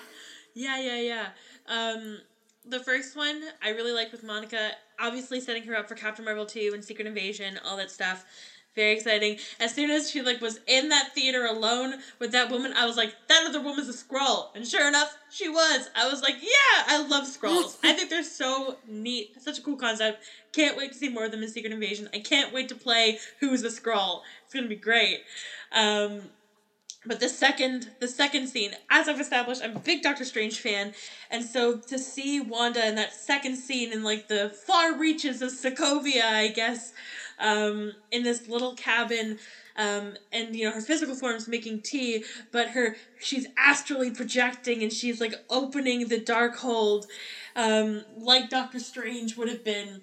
[0.53, 1.27] yeah, yeah, yeah.
[1.67, 2.19] Um,
[2.65, 6.45] the first one I really liked with Monica, obviously setting her up for Captain Marvel
[6.45, 8.25] two and Secret Invasion, all that stuff.
[8.73, 9.37] Very exciting.
[9.59, 12.95] As soon as she like was in that theater alone with that woman, I was
[12.95, 14.47] like, that other woman's a Skrull.
[14.55, 15.89] And sure enough, she was.
[15.93, 17.77] I was like, yeah, I love Skrulls.
[17.83, 19.31] I think they're so neat.
[19.41, 20.23] Such a cool concept.
[20.53, 22.07] Can't wait to see more of them in Secret Invasion.
[22.13, 24.21] I can't wait to play Who's the Skrull.
[24.45, 25.23] It's gonna be great.
[25.73, 26.29] Um,
[27.05, 30.93] but the second the second scene, as I've established, I'm a big Doctor Strange fan,
[31.31, 35.49] and so to see Wanda in that second scene in like the far reaches of
[35.49, 36.93] Sokovia, I guess,
[37.41, 39.37] um, in this little cabin,
[39.75, 44.93] um, and you know her physical form's making tea, but her she's astrally projecting and
[44.93, 47.05] she's like opening the Darkhold,
[47.55, 50.01] um, like Doctor Strange would have been.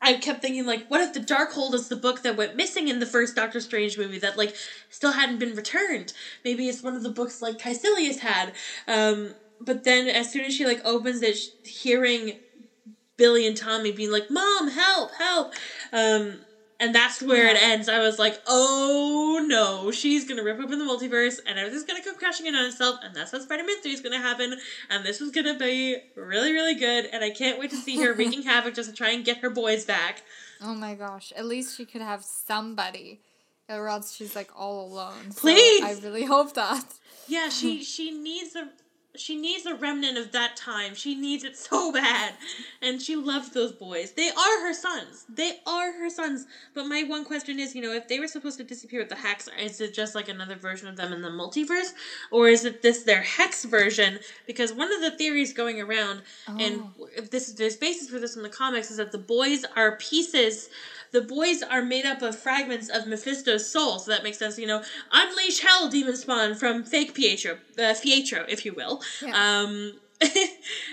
[0.00, 2.98] I kept thinking like, what if the Darkhold is the book that went missing in
[2.98, 4.54] the first Doctor Strange movie that like
[4.90, 6.12] still hadn't been returned?
[6.44, 8.52] Maybe it's one of the books like Kaecilius had.
[8.86, 12.34] Um, but then as soon as she like opens it, hearing
[13.16, 15.52] Billy and Tommy being like, "Mom, help, help,"
[15.92, 16.44] um,
[16.80, 17.88] and that's where it ends.
[17.88, 22.16] I was like, "Oh no, she's gonna rip open the multiverse, and everything's gonna come
[22.16, 24.58] crashing in on itself, and that's how Spider-Man Three is gonna happen,
[24.90, 28.12] and this is gonna be really, really good, and I can't wait to see her
[28.12, 30.22] wreaking havoc just to try and get her boys back."
[30.60, 31.32] Oh my gosh!
[31.36, 33.20] At least she could have somebody,
[33.68, 35.30] or else she's like all alone.
[35.30, 35.82] So Please!
[35.82, 36.84] I really hope that.
[37.28, 38.68] Yeah, she she needs a
[39.16, 40.94] she needs a remnant of that time.
[40.94, 42.34] She needs it so bad.
[42.82, 44.12] And she loved those boys.
[44.12, 45.24] They are her sons.
[45.28, 46.46] They are her sons.
[46.74, 49.16] But my one question is, you know, if they were supposed to disappear with the
[49.16, 51.92] Hex, is it just like another version of them in the multiverse?
[52.30, 54.18] Or is it this their Hex version?
[54.46, 57.08] Because one of the theories going around, and oh.
[57.30, 60.68] this there's basis for this in the comics, is that the boys are pieces
[61.14, 64.58] the boys are made up of fragments of Mephisto's soul, so that makes sense.
[64.58, 64.82] You know,
[65.12, 69.00] unleash hell, demon spawn from fake Pietro, uh, Fietro, if you will.
[69.22, 69.60] Yeah.
[69.62, 70.00] Um,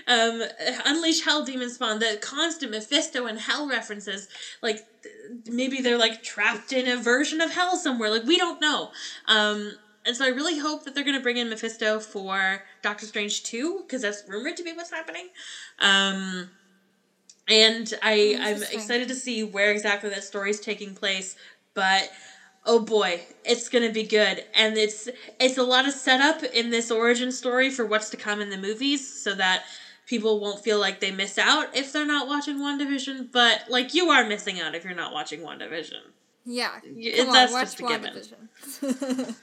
[0.07, 0.43] um,
[0.85, 1.98] unleash hell, demon spawn.
[1.98, 4.27] The constant Mephisto and hell references,
[4.61, 5.15] like th-
[5.48, 8.11] maybe they're like trapped in a version of hell somewhere.
[8.11, 8.91] Like we don't know.
[9.26, 13.06] Um, and so I really hope that they're going to bring in Mephisto for Doctor
[13.07, 15.30] Strange 2, because that's rumored to be what's happening.
[15.80, 16.52] Um,
[17.52, 21.36] and I oh, I'm excited to see where exactly that story is taking place.
[21.73, 22.10] But
[22.65, 25.10] oh boy, it's gonna be good, and it's
[25.40, 28.57] it's a lot of setup in this origin story for what's to come in the
[28.57, 29.64] movies, so that
[30.06, 33.32] people won't feel like they miss out if they're not watching WandaVision.
[33.32, 36.02] But like you are missing out if you're not watching WandaVision.
[36.45, 38.14] Yeah, Y- come on, that's watch given.
[38.14, 39.36] WandaVision.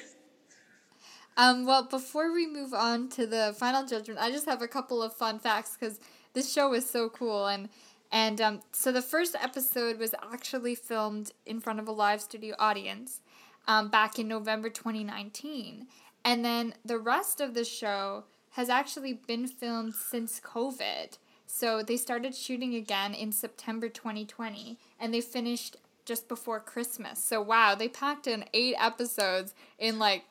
[1.40, 5.02] Um, well, before we move on to the final judgment, I just have a couple
[5.02, 5.98] of fun facts because
[6.34, 7.70] this show is so cool and
[8.12, 12.54] and um, so the first episode was actually filmed in front of a live studio
[12.58, 13.22] audience
[13.66, 15.86] um, back in November 2019,
[16.26, 21.16] and then the rest of the show has actually been filmed since COVID.
[21.46, 27.24] So they started shooting again in September 2020, and they finished just before Christmas.
[27.24, 30.24] So wow, they packed in eight episodes in like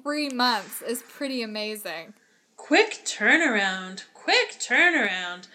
[0.00, 2.14] three months is pretty amazing.
[2.56, 4.04] quick turnaround.
[4.14, 5.46] Quick turnaround.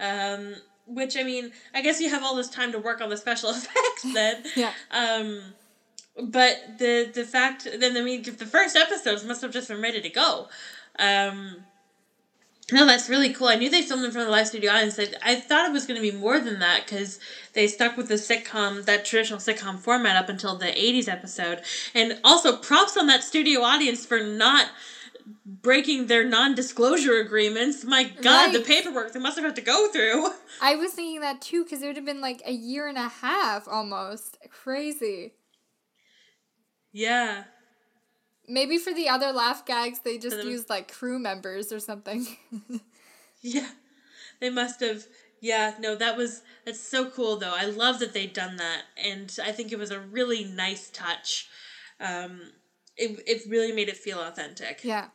[0.00, 0.56] Um,
[0.86, 3.50] which I mean, I guess you have all this time to work on the special
[3.56, 4.42] effects then.
[4.56, 4.72] Yeah.
[4.90, 5.42] Um,
[6.20, 10.00] but the the fact then I mean the first episodes must have just been ready
[10.00, 10.48] to go.
[10.98, 11.64] Um,
[12.72, 13.46] no, that's really cool.
[13.46, 14.98] I knew they filmed in front of the live studio audience.
[14.98, 17.20] I, I thought it was going to be more than that because
[17.52, 21.62] they stuck with the sitcom, that traditional sitcom format up until the 80s episode.
[21.94, 24.68] And also, props on that studio audience for not
[25.44, 27.84] breaking their non-disclosure agreements.
[27.84, 30.30] My God, the paperwork they must have had to go through.
[30.60, 33.08] I was thinking that too because it would have been like a year and a
[33.08, 34.38] half almost.
[34.50, 35.34] Crazy.
[36.92, 37.44] Yeah.
[38.48, 42.26] Maybe for the other laugh gags, they just them- used like crew members or something.
[43.42, 43.68] Yeah.
[44.40, 45.04] They must have
[45.40, 47.54] yeah, no, that was that's so cool though.
[47.54, 51.48] I love that they'd done that and I think it was a really nice touch.
[52.00, 52.40] Um
[52.96, 54.82] it it really made it feel authentic.
[54.82, 55.08] yeah.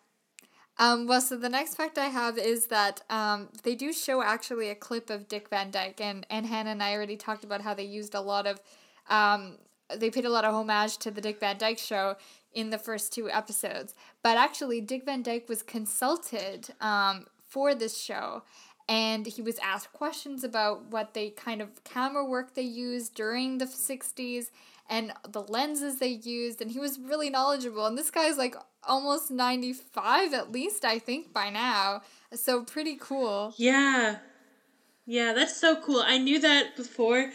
[0.78, 4.70] Um, well, so the next fact I have is that um, they do show actually
[4.70, 7.76] a clip of Dick Van Dyke, and, and Hannah and I already talked about how
[7.76, 8.60] they used a lot of,
[9.08, 9.58] um,
[9.96, 12.16] they paid a lot of homage to the Dick Van Dyke show
[12.54, 13.96] in the first two episodes.
[14.24, 18.44] But actually, Dick Van Dyke was consulted um, for this show,
[18.88, 23.58] and he was asked questions about what they kind of camera work they used during
[23.58, 24.48] the 60s
[24.90, 27.86] and the lenses they used, and he was really knowledgeable.
[27.86, 32.02] And this guy's like almost 95 at least, I think, by now.
[32.34, 33.54] So pretty cool.
[33.56, 34.18] Yeah.
[35.06, 36.04] Yeah, that's so cool.
[36.06, 37.32] I knew that before,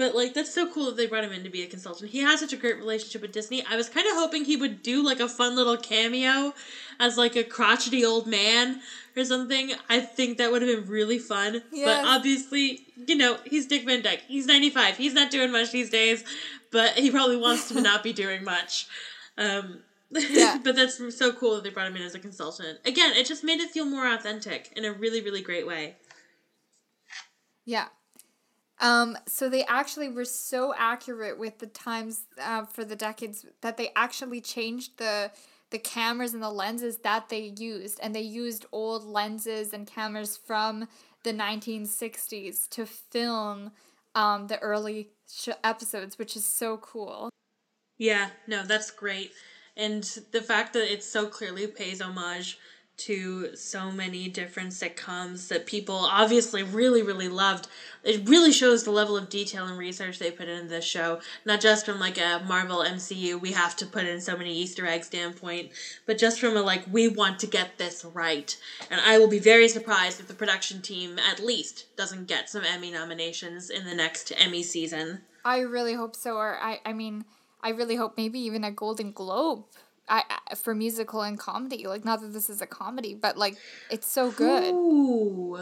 [0.00, 2.10] but like that's so cool that they brought him in to be a consultant.
[2.10, 3.62] He has such a great relationship with Disney.
[3.68, 6.54] I was kind of hoping he would do like a fun little cameo
[6.98, 8.80] as like a crotchety old man
[9.14, 9.72] or something.
[9.90, 11.62] I think that would have been really fun.
[11.70, 11.84] Yes.
[11.84, 14.22] But obviously, you know, he's Dick Van Dyke.
[14.26, 14.96] He's 95.
[14.96, 16.24] He's not doing much these days,
[16.72, 18.86] but he probably wants to not be doing much.
[19.36, 19.80] Um
[20.30, 20.60] Yeah.
[20.64, 22.78] but that's so cool that they brought him in as a consultant.
[22.86, 25.96] Again, it just made it feel more authentic in a really, really great way.
[27.66, 27.88] Yeah.
[28.80, 33.76] Um, so they actually were so accurate with the times uh, for the decades that
[33.76, 35.30] they actually changed the
[35.70, 40.36] the cameras and the lenses that they used, and they used old lenses and cameras
[40.36, 40.88] from
[41.22, 43.70] the 1960s to film
[44.16, 47.30] um, the early sh- episodes, which is so cool.
[47.98, 49.32] Yeah, no, that's great.
[49.76, 50.02] And
[50.32, 52.58] the fact that it so clearly pays homage
[53.00, 57.68] to so many different sitcoms that people obviously really, really loved.
[58.04, 61.20] It really shows the level of detail and research they put into this show.
[61.44, 64.86] Not just from like a Marvel MCU, we have to put in so many Easter
[64.86, 65.70] egg standpoint,
[66.06, 68.56] but just from a like, we want to get this right.
[68.90, 72.64] And I will be very surprised if the production team at least doesn't get some
[72.64, 75.20] Emmy nominations in the next Emmy season.
[75.44, 77.24] I really hope so, or I, I mean,
[77.62, 79.64] I really hope maybe even a Golden Globe.
[80.10, 80.24] I,
[80.56, 83.56] for musical and comedy, like not that this is a comedy, but like
[83.90, 84.74] it's so good.
[84.74, 85.58] Ooh.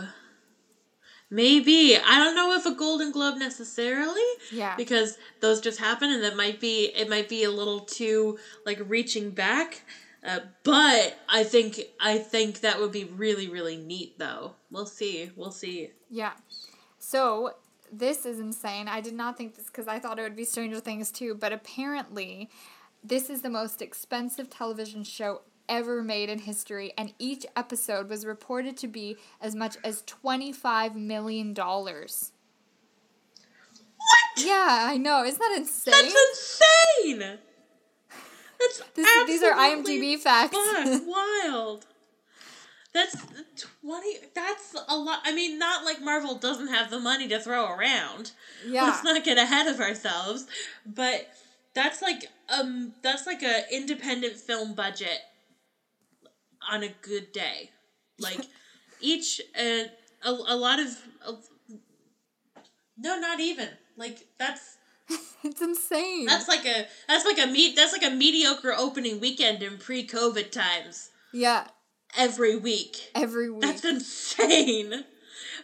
[1.31, 1.95] Maybe.
[1.95, 4.23] I don't know if a Golden Globe necessarily.
[4.51, 4.75] Yeah.
[4.77, 8.81] Because those just happen and that might be it might be a little too like
[8.89, 9.83] reaching back.
[10.27, 14.55] Uh, but I think I think that would be really really neat though.
[14.71, 15.31] We'll see.
[15.37, 15.91] We'll see.
[16.09, 16.33] Yeah.
[16.99, 17.53] So
[17.93, 18.89] this is insane.
[18.89, 21.53] I did not think this because I thought it would be Stranger Things too, but
[21.53, 22.51] apparently,
[23.03, 28.25] this is the most expensive television show ever made in history, and each episode was
[28.25, 31.55] reported to be as much as $25 million.
[31.55, 32.27] What?
[34.39, 35.25] Yeah, I know.
[35.25, 35.93] Isn't that insane?
[35.95, 36.15] That's
[37.05, 37.19] insane.
[38.59, 40.57] That's This- these are IMDb facts.
[41.07, 41.87] wild.
[42.95, 43.15] That's
[43.83, 44.15] twenty.
[44.35, 45.21] That's a lot.
[45.25, 48.33] I mean, not like Marvel doesn't have the money to throw around.
[48.67, 48.85] yeah.
[48.85, 50.47] Let's not get ahead of ourselves.
[50.87, 51.29] But
[51.75, 55.21] that's like um, that's like a independent film budget
[56.71, 57.71] on a good day.
[58.21, 58.41] Like
[59.01, 59.85] each uh,
[60.25, 60.89] a a lot of.
[61.25, 61.45] of
[62.97, 63.69] no, not even.
[63.97, 64.77] Like that's
[65.45, 66.27] It's insane.
[66.27, 70.51] that's like a that's like a meet that's like a mediocre opening weekend in pre-COVID
[70.51, 71.69] times yeah,
[72.17, 73.11] every week.
[73.15, 73.63] every week.
[73.63, 75.05] That's insane.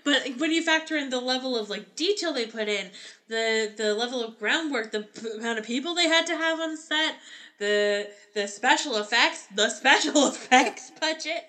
[0.04, 2.90] But when you factor in the level of like detail they put in,
[3.28, 6.76] the the level of groundwork, the p- amount of people they had to have on
[6.76, 7.16] set,
[7.58, 11.46] the the special effects, the special effects budget,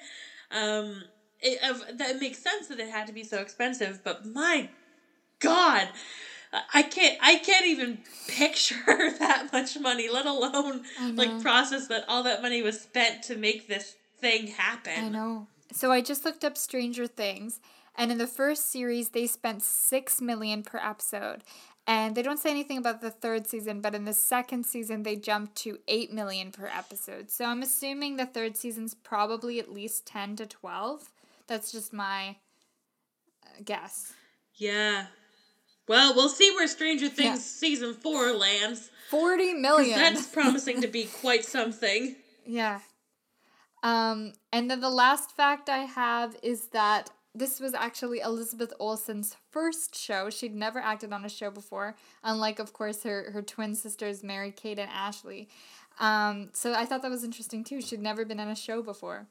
[0.52, 1.04] um,
[1.42, 4.02] it of, that makes sense that it had to be so expensive.
[4.04, 4.70] But my
[5.40, 5.90] God,
[6.74, 8.76] I can't I can't even picture
[9.20, 10.84] that much money, let alone
[11.16, 15.06] like process that all that money was spent to make this thing happen.
[15.06, 15.48] I know.
[15.74, 17.60] So I just looked up Stranger Things,
[17.98, 21.44] And in the first series, they spent six million per episode.
[21.88, 25.16] And they don't say anything about the third season, but in the second season, they
[25.16, 27.30] jumped to 8 million per episode.
[27.30, 31.12] So I'm assuming the third season's probably at least 10 to 12.
[31.46, 32.38] That's just my
[33.46, 34.14] uh, guess.
[34.56, 35.08] Yeah.
[35.88, 37.36] Well, we'll see where Stranger Things yeah.
[37.36, 38.90] season four lands.
[39.12, 40.00] 40 million.
[40.00, 42.16] That's promising to be quite something.
[42.48, 42.80] Yeah.
[43.84, 49.36] Um, and then the last fact I have is that this was actually Elizabeth Olsen's
[49.52, 50.30] first show.
[50.30, 54.52] She'd never acted on a show before, unlike, of course, her, her twin sisters, Mary
[54.52, 55.50] Kate and Ashley.
[56.00, 57.82] Um, so I thought that was interesting too.
[57.82, 59.28] She'd never been on a show before.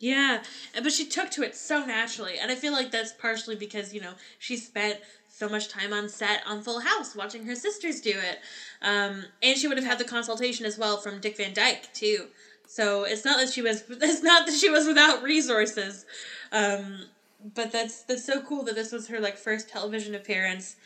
[0.00, 0.42] Yeah,
[0.74, 2.38] but she took to it so naturally.
[2.38, 6.08] And I feel like that's partially because, you know, she spent so much time on
[6.08, 8.38] set on Full House watching her sisters do it.
[8.82, 12.26] Um, and she would have had the consultation as well from Dick Van Dyke, too.
[12.68, 16.04] So it's not that she was it's not that she was without resources.
[16.52, 17.06] Um,
[17.54, 20.76] but that's that's so cool that this was her like first television appearance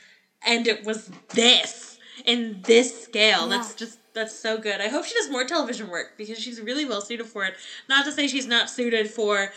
[0.45, 3.43] and it was this in this scale.
[3.43, 3.57] Yeah.
[3.57, 4.81] That's just that's so good.
[4.81, 7.55] I hope she does more television work because she's really well suited for it.
[7.89, 9.53] Not to say she's not suited for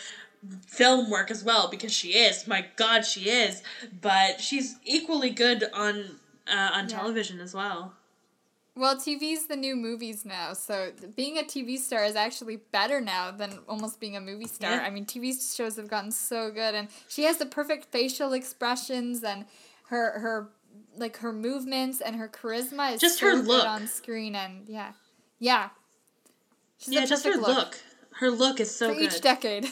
[0.67, 2.47] film work as well because she is.
[2.47, 3.63] My god, she is.
[4.01, 6.97] But she's equally good on uh, on yeah.
[6.97, 7.93] television as well.
[8.77, 13.31] Well, TV's the new movies now, so being a TV star is actually better now
[13.31, 14.71] than almost being a movie star.
[14.71, 14.83] Yeah.
[14.83, 19.23] I mean, TV shows have gotten so good, and she has the perfect facial expressions
[19.23, 19.45] and
[19.87, 20.49] her her
[20.97, 24.91] like her movements and her charisma is just so her look on screen, and yeah,
[25.39, 25.69] yeah,
[26.77, 27.47] She's yeah, just her look.
[27.47, 27.79] look.
[28.19, 29.13] Her look is so For good.
[29.13, 29.67] each decade.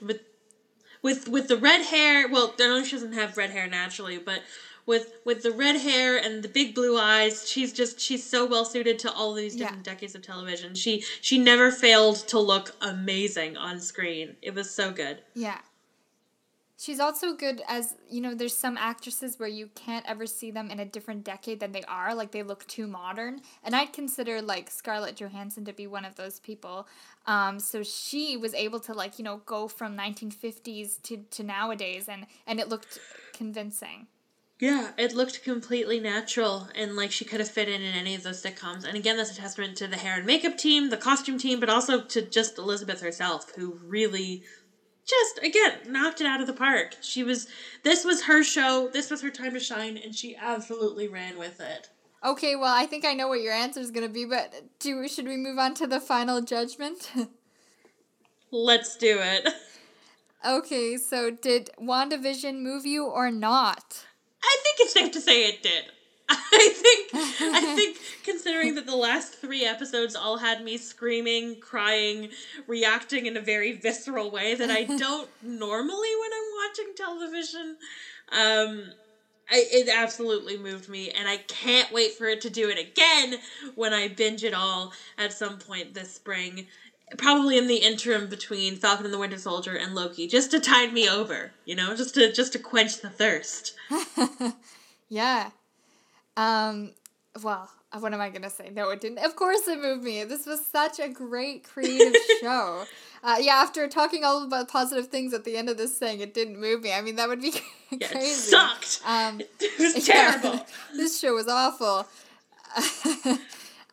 [0.00, 0.20] with
[1.02, 4.42] with with the red hair, well, I know she doesn't have red hair naturally, but
[4.86, 7.48] with with the red hair and the big blue eyes.
[7.48, 9.92] She's just she's so well suited to all these different yeah.
[9.92, 10.74] decades of television.
[10.74, 14.36] She she never failed to look amazing on screen.
[14.42, 15.18] It was so good.
[15.34, 15.58] Yeah.
[16.78, 20.70] She's also good as, you know, there's some actresses where you can't ever see them
[20.70, 23.40] in a different decade than they are, like they look too modern.
[23.64, 26.86] And I'd consider like Scarlett Johansson to be one of those people.
[27.26, 32.10] Um, so she was able to like, you know, go from 1950s to, to nowadays
[32.10, 32.98] and and it looked
[33.32, 34.06] convincing.
[34.58, 38.22] Yeah, it looked completely natural and like she could have fit in in any of
[38.22, 38.84] those sitcoms.
[38.84, 41.68] And again, that's a testament to the hair and makeup team, the costume team, but
[41.68, 44.44] also to just Elizabeth herself, who really
[45.06, 46.96] just again knocked it out of the park.
[47.02, 47.48] She was
[47.82, 51.60] this was her show, this was her time to shine, and she absolutely ran with
[51.60, 51.90] it.
[52.24, 55.06] Okay, well, I think I know what your answer is going to be, but do
[55.06, 57.12] should we move on to the final judgment?
[58.50, 59.48] Let's do it.
[60.44, 64.04] Okay, so did WandaVision move you or not?
[64.46, 65.92] I think it's safe to say it did.
[66.28, 72.28] I think I think considering that the last three episodes all had me screaming, crying,
[72.66, 77.76] reacting in a very visceral way that I don't normally when I'm watching television.
[78.32, 78.92] Um
[79.48, 83.38] I, it absolutely moved me, and I can't wait for it to do it again
[83.76, 86.66] when I binge it all at some point this spring.
[87.18, 90.92] Probably in the interim between Falcon and the Winter Soldier and Loki, just to tide
[90.92, 93.74] me over, you know, just to just to quench the thirst.
[95.08, 95.50] yeah.
[96.36, 96.90] Um,
[97.42, 97.70] well,
[98.00, 98.70] what am I gonna say?
[98.70, 99.18] No, it didn't.
[99.18, 100.24] Of course, it moved me.
[100.24, 102.84] This was such a great creative show.
[103.22, 106.34] Uh, yeah, after talking all about positive things at the end of this thing, it
[106.34, 106.92] didn't move me.
[106.92, 107.52] I mean, that would be
[107.90, 108.28] yeah, crazy.
[108.28, 109.00] It sucked.
[109.06, 110.54] Um, it was terrible.
[110.54, 110.64] Yeah,
[110.94, 112.06] this show was awful.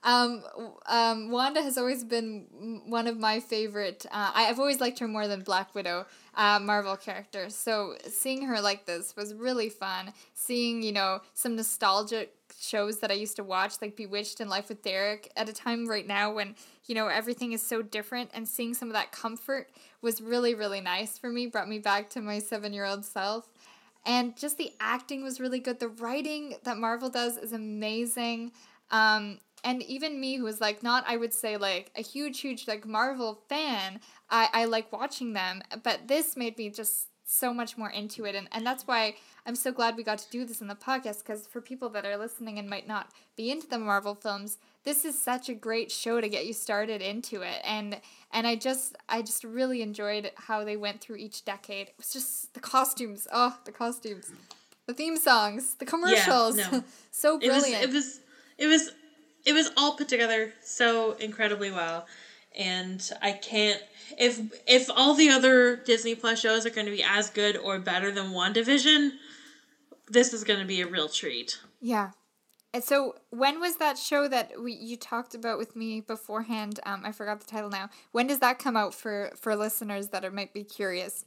[0.04, 0.44] Um,
[0.86, 4.06] um, Wanda has always been one of my favorite.
[4.12, 6.06] Uh, I, have always liked her more than Black Widow
[6.36, 7.56] uh, Marvel characters.
[7.56, 10.12] So seeing her like this was really fun.
[10.34, 14.68] Seeing you know some nostalgic shows that I used to watch, like Bewitched and Life
[14.68, 16.56] with Derek, at a time right now when
[16.86, 19.70] you know everything is so different, and seeing some of that comfort
[20.02, 21.48] was really really nice for me.
[21.48, 23.50] Brought me back to my seven year old self.
[24.06, 25.80] And just the acting was really good.
[25.80, 28.52] The writing that Marvel does is amazing.
[28.92, 32.68] Um, and even me who was like not i would say like a huge huge
[32.68, 34.00] like marvel fan
[34.30, 38.36] i i like watching them but this made me just so much more into it.
[38.36, 39.16] And, and that's why
[39.46, 42.06] i'm so glad we got to do this in the podcast because for people that
[42.06, 45.92] are listening and might not be into the marvel films this is such a great
[45.92, 47.62] show to get you started into it.
[47.64, 48.00] And
[48.32, 51.88] and i just i just really enjoyed how they went through each decade.
[51.88, 53.28] It was just the costumes.
[53.32, 54.32] Oh the costumes.
[54.88, 55.76] The theme songs.
[55.76, 56.58] The commercials.
[56.58, 56.84] yeah, no.
[57.12, 58.20] so brilliant it was
[58.58, 58.92] it was it was
[59.46, 62.08] it was all put together so incredibly well.
[62.56, 63.82] And i can't
[64.20, 67.80] if if all the other disney plus shows are going to be as good or
[67.80, 69.14] better than wandavision
[70.08, 71.60] this is going to be a real treat.
[71.82, 72.12] Yeah.
[72.74, 76.80] And so when was that show that we, you talked about with me beforehand?
[76.86, 77.90] Um, i forgot the title now.
[78.12, 81.26] When does that come out for for listeners that are, might be curious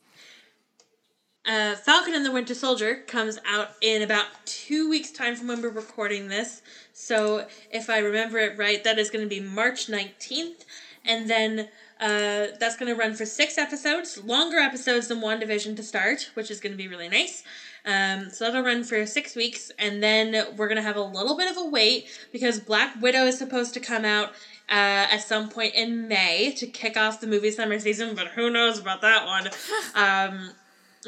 [1.47, 5.63] uh, Falcon and the Winter Soldier comes out in about two weeks' time from when
[5.63, 6.63] we're recording this.
[6.93, 10.65] So, if I remember it right, that is going to be March 19th.
[11.05, 11.69] And then
[12.01, 16.51] uh, that's going to run for six episodes, longer episodes than WandaVision to start, which
[16.51, 17.45] is going to be really nice.
[17.87, 21.37] Um, so that'll run for six weeks, and then we're going to have a little
[21.37, 24.31] bit of a wait because Black Widow is supposed to come out
[24.69, 28.51] uh, at some point in May to kick off the movie summer season, but who
[28.51, 29.49] knows about that one.
[29.95, 30.51] Um,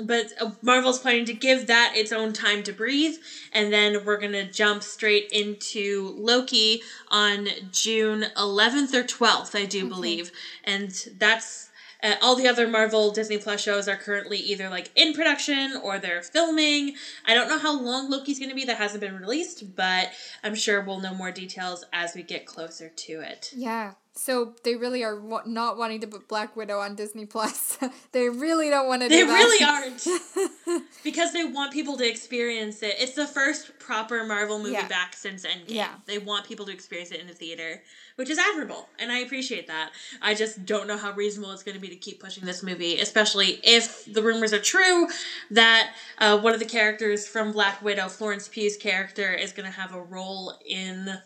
[0.03, 3.17] but uh, Marvel's planning to give that its own time to breathe,
[3.53, 9.89] and then we're gonna jump straight into Loki on June 11th or 12th, I do
[9.89, 10.31] believe,
[10.65, 11.67] and that's.
[12.01, 15.99] Uh, all the other Marvel Disney Plus shows are currently either like in production or
[15.99, 16.95] they're filming.
[17.27, 18.65] I don't know how long Loki's going to be.
[18.65, 20.13] That hasn't been released, but
[20.45, 23.53] I'm sure we'll know more details as we get closer to it.
[23.53, 23.95] Yeah.
[24.19, 27.79] So they really are wa- not wanting to put Black Widow on Disney Plus.
[28.13, 29.33] they really don't want to They do that.
[29.35, 30.83] really aren't.
[31.05, 32.97] because they want people to experience it.
[32.99, 34.89] It's the first proper Marvel movie Yeah.
[34.89, 35.65] back since Endgame.
[35.69, 35.95] Yeah.
[36.07, 37.81] They want people to experience it in the theater,
[38.17, 39.93] which is admirable, and I appreciate that.
[40.21, 42.99] I just don't know how reasonable it's going to be to keep pushing this movie,
[43.01, 45.07] especially if the rumors are true
[45.53, 49.77] that uh, one of the characters from Black Widow, Florence Pugh's character, is going to
[49.81, 51.19] have a role in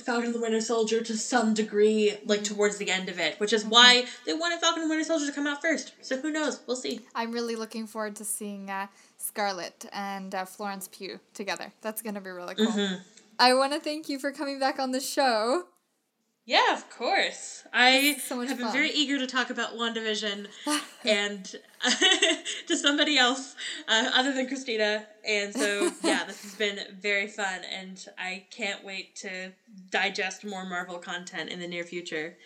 [0.00, 3.52] Falcon and the Winter Soldier to some degree, like towards the end of it, which
[3.52, 5.92] is why they wanted Falcon and the Winter Soldier to come out first.
[6.00, 6.60] So who knows?
[6.66, 7.00] We'll see.
[7.14, 8.86] I'm really looking forward to seeing uh,
[9.18, 11.72] Scarlett and uh, Florence Pugh together.
[11.80, 12.66] That's going to be really cool.
[12.66, 13.02] Mm-hmm.
[13.38, 15.64] I want to thank you for coming back on the show.
[16.50, 17.62] Yeah, of course.
[17.72, 18.72] I so have been fun.
[18.72, 20.48] very eager to talk about WandaVision
[21.04, 21.44] and
[22.66, 23.54] to somebody else
[23.86, 25.06] uh, other than Christina.
[25.24, 29.52] And so, yeah, this has been very fun, and I can't wait to
[29.92, 32.36] digest more Marvel content in the near future.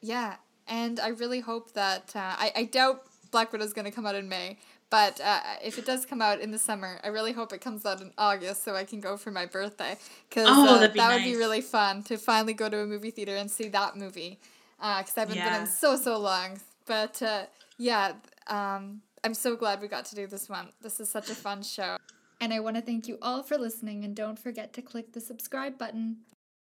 [0.00, 4.06] Yeah, and I really hope that uh, I I doubt Black Widow's going to come
[4.06, 4.58] out in May,
[4.92, 7.86] but uh, if it does come out in the summer, I really hope it comes
[7.86, 9.96] out in August so I can go for my birthday
[10.28, 13.34] because Oh, uh, that would be really fun to finally go to a movie theater
[13.34, 14.38] and see that movie
[14.76, 16.60] because I haven't been in so so long.
[16.84, 17.44] But uh,
[17.78, 18.12] yeah,
[18.48, 20.68] um, I'm so glad we got to do this one.
[20.82, 21.96] This is such a fun show.
[22.42, 25.20] And I want to thank you all for listening, and don't forget to click the
[25.20, 26.16] subscribe button.